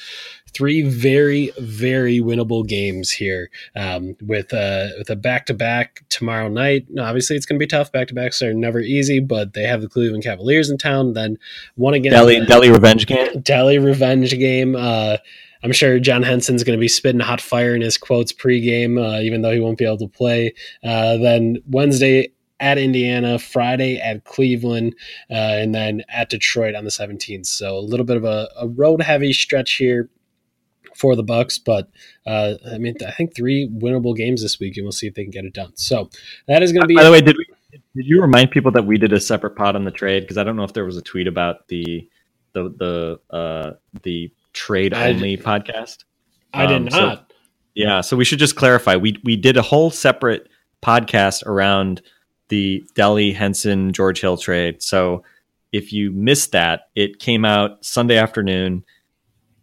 three 0.53 0.83
very, 0.83 1.51
very 1.59 2.19
winnable 2.19 2.65
games 2.65 3.11
here 3.11 3.49
um, 3.75 4.15
with 4.21 4.53
uh, 4.53 4.87
with 4.97 5.09
a 5.09 5.15
back 5.15 5.45
to 5.47 5.53
back 5.53 6.03
tomorrow 6.09 6.47
night. 6.47 6.87
Obviously, 6.99 7.35
it's 7.35 7.45
going 7.45 7.59
to 7.59 7.63
be 7.63 7.67
tough. 7.67 7.91
Back 7.91 8.07
to 8.07 8.13
backs 8.13 8.41
are 8.41 8.53
never 8.53 8.79
easy, 8.79 9.19
but 9.19 9.53
they 9.53 9.63
have 9.63 9.81
the 9.81 9.89
Cleveland 9.89 10.23
Cavaliers 10.23 10.69
in 10.69 10.77
town. 10.77 11.13
Then 11.13 11.37
one 11.75 11.93
again, 11.93 12.13
Delly 12.13 12.45
Delly 12.45 12.71
revenge 12.71 13.05
game. 13.05 13.27
Delly 13.41 13.83
revenge 13.83 14.31
game. 14.31 14.75
Uh, 14.75 15.17
I'm 15.63 15.71
sure 15.71 15.97
John 15.99 16.23
Henson's 16.23 16.63
going 16.63 16.77
to 16.77 16.81
be 16.81 16.89
spitting 16.89 17.21
hot 17.21 17.39
fire 17.39 17.73
in 17.73 17.81
his 17.81 17.97
quotes 17.97 18.33
pregame, 18.33 18.99
uh, 19.01 19.21
even 19.21 19.41
though 19.41 19.51
he 19.51 19.61
won't 19.61 19.77
be 19.77 19.85
able 19.85 19.97
to 19.99 20.07
play. 20.07 20.53
Uh, 20.83 21.17
then 21.17 21.57
Wednesday 21.69 22.31
at 22.63 22.77
Indiana, 22.77 23.37
Friday 23.37 23.99
at 23.99 24.23
Cleveland, 24.23 24.95
uh, 25.29 25.33
and 25.33 25.75
then 25.75 26.01
at 26.07 26.29
Detroit 26.29 26.75
on 26.75 26.85
the 26.85 26.89
17th. 26.89 27.45
So 27.45 27.77
a 27.77 27.81
little 27.81 28.05
bit 28.05 28.15
of 28.15 28.23
a, 28.23 28.47
a 28.57 28.69
road 28.69 29.01
heavy 29.01 29.33
stretch 29.33 29.73
here 29.73 30.09
for 30.95 31.17
the 31.17 31.23
Bucks, 31.23 31.57
but 31.57 31.89
uh, 32.25 32.53
I 32.71 32.77
mean, 32.77 32.95
I 33.05 33.11
think 33.11 33.35
three 33.35 33.69
winnable 33.69 34.15
games 34.15 34.41
this 34.41 34.59
week, 34.61 34.77
and 34.77 34.85
we'll 34.85 34.93
see 34.93 35.07
if 35.07 35.13
they 35.15 35.23
can 35.23 35.31
get 35.31 35.43
it 35.43 35.53
done. 35.53 35.73
So 35.75 36.09
that 36.47 36.63
is 36.63 36.71
going 36.71 36.83
to 36.83 36.87
be 36.87 36.95
By 36.95 37.03
the 37.03 37.11
way, 37.11 37.19
did 37.19 37.35
we 37.37 37.45
did 37.95 38.05
you 38.05 38.21
remind 38.21 38.51
people 38.51 38.71
that 38.71 38.85
we 38.85 38.97
did 38.97 39.11
a 39.11 39.19
separate 39.19 39.55
pod 39.55 39.75
on 39.75 39.83
the 39.83 39.91
trade? 39.91 40.21
Because 40.21 40.37
I 40.37 40.43
don't 40.43 40.55
know 40.55 40.63
if 40.63 40.73
there 40.73 40.85
was 40.85 40.95
a 40.95 41.01
tweet 41.01 41.27
about 41.27 41.67
the 41.67 42.07
the 42.53 43.19
the 43.31 43.35
uh, 43.35 43.71
the 44.03 44.31
trade 44.53 44.93
I- 44.93 45.09
only 45.09 45.35
podcast. 45.35 46.05
I 46.53 46.65
did 46.65 46.83
um, 46.83 46.89
so- 46.89 47.05
not. 47.05 47.33
Yeah, 47.75 48.01
so 48.01 48.15
we 48.15 48.23
should 48.23 48.37
just 48.39 48.55
clarify. 48.55 48.95
We 48.95 49.19
we 49.23 49.35
did 49.35 49.57
a 49.57 49.63
whole 49.63 49.89
separate 49.89 50.47
podcast 50.83 51.45
around 51.45 52.03
the 52.49 52.83
Delly 52.95 53.33
Henson 53.33 53.93
George 53.93 54.21
Hill 54.21 54.37
trade. 54.37 54.81
So 54.81 55.23
if 55.71 55.91
you 55.91 56.11
missed 56.11 56.51
that, 56.51 56.89
it 56.95 57.19
came 57.19 57.45
out 57.45 57.83
Sunday 57.83 58.17
afternoon. 58.17 58.83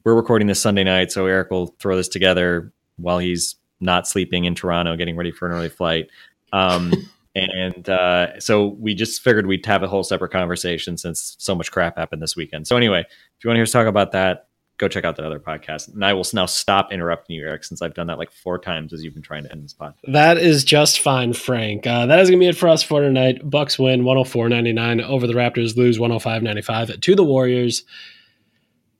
We're 0.05 0.15
recording 0.15 0.49
this 0.49 0.61
Sunday 0.61 0.85
night, 0.85 1.13
so 1.13 1.27
Eric 1.27 1.51
will 1.51 1.69
throw 1.79 1.97
this 1.97 2.09
together 2.09 2.73
while 2.97 3.19
he's 3.19 3.57
not 3.81 4.09
sleeping 4.09 4.45
in 4.45 4.55
Toronto, 4.55 4.97
getting 4.97 5.17
ready 5.17 5.31
for 5.31 5.47
an 5.47 5.55
early 5.55 5.69
flight. 5.69 6.09
Um, 6.53 6.93
and 7.35 7.89
uh, 7.89 8.41
so 8.41 8.69
we 8.69 8.95
just 8.95 9.23
figured 9.23 9.47
we'd 9.47 9.65
have 9.67 9.83
a 9.83 9.89
whole 9.89 10.03
separate 10.03 10.33
conversation 10.33 10.97
since 10.97 11.37
so 11.39 11.55
much 11.55 11.71
crap 11.71 11.97
happened 11.97 12.21
this 12.21 12.37
weekend. 12.37 12.67
So 12.67 12.77
anyway, 12.77 13.01
if 13.01 13.45
you 13.45 13.49
want 13.49 13.55
to 13.55 13.59
hear 13.59 13.65
us 13.65 13.73
talk 13.73 13.87
about 13.87 14.13
that, 14.13 14.49
go 14.81 14.89
check 14.89 15.05
out 15.05 15.17
that 15.17 15.27
other 15.27 15.39
podcast. 15.39 15.93
And 15.93 16.05
I 16.05 16.15
will 16.15 16.27
now 16.33 16.47
stop 16.47 16.91
interrupting 16.91 17.37
you, 17.37 17.47
Eric, 17.47 17.65
since 17.65 17.83
I've 17.83 17.93
done 17.93 18.07
that 18.07 18.19
like 18.19 18.33
four 18.33 18.59
times 18.59 18.93
as 18.93 19.05
you've 19.05 19.13
been 19.13 19.23
trying 19.23 19.45
to 19.45 19.53
end 19.53 19.63
this 19.63 19.75
podcast. 19.75 19.99
That 20.09 20.39
is 20.39 20.65
just 20.65 21.01
fine, 21.01 21.35
Frank. 21.35 21.87
Uh, 21.87 22.07
that 22.07 22.19
is 22.19 22.31
going 22.31 22.41
to 22.41 22.45
be 22.45 22.49
it 22.49 22.57
for 22.57 22.69
us 22.69 22.83
for 22.83 23.03
tonight. 23.03 23.49
Bucks 23.49 23.79
win 23.79 24.03
104-99 24.03 25.05
over 25.05 25.27
the 25.27 25.35
Raptors, 25.35 25.77
lose 25.77 25.99
105-95 25.99 27.01
to 27.01 27.15
the 27.15 27.25
Warriors. 27.25 27.85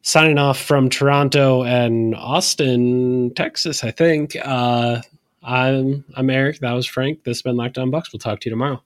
Signing 0.03 0.39
off 0.39 0.59
from 0.61 0.89
Toronto 0.89 1.63
and 1.63 2.15
Austin, 2.15 3.33
Texas, 3.35 3.83
I 3.83 3.91
think. 3.91 4.37
Uh, 4.43 5.03
I'm 5.43 6.05
I'm 6.17 6.31
Eric. 6.31 6.61
That 6.61 6.73
was 6.73 6.87
Frank. 6.87 7.25
This 7.25 7.39
has 7.39 7.43
been 7.43 7.57
Locked 7.57 7.79
On 7.79 7.91
Bucks. 7.91 8.13
We'll 8.13 8.21
talk 8.21 8.41
to 8.41 8.49
you 8.49 8.51
tomorrow. 8.51 8.83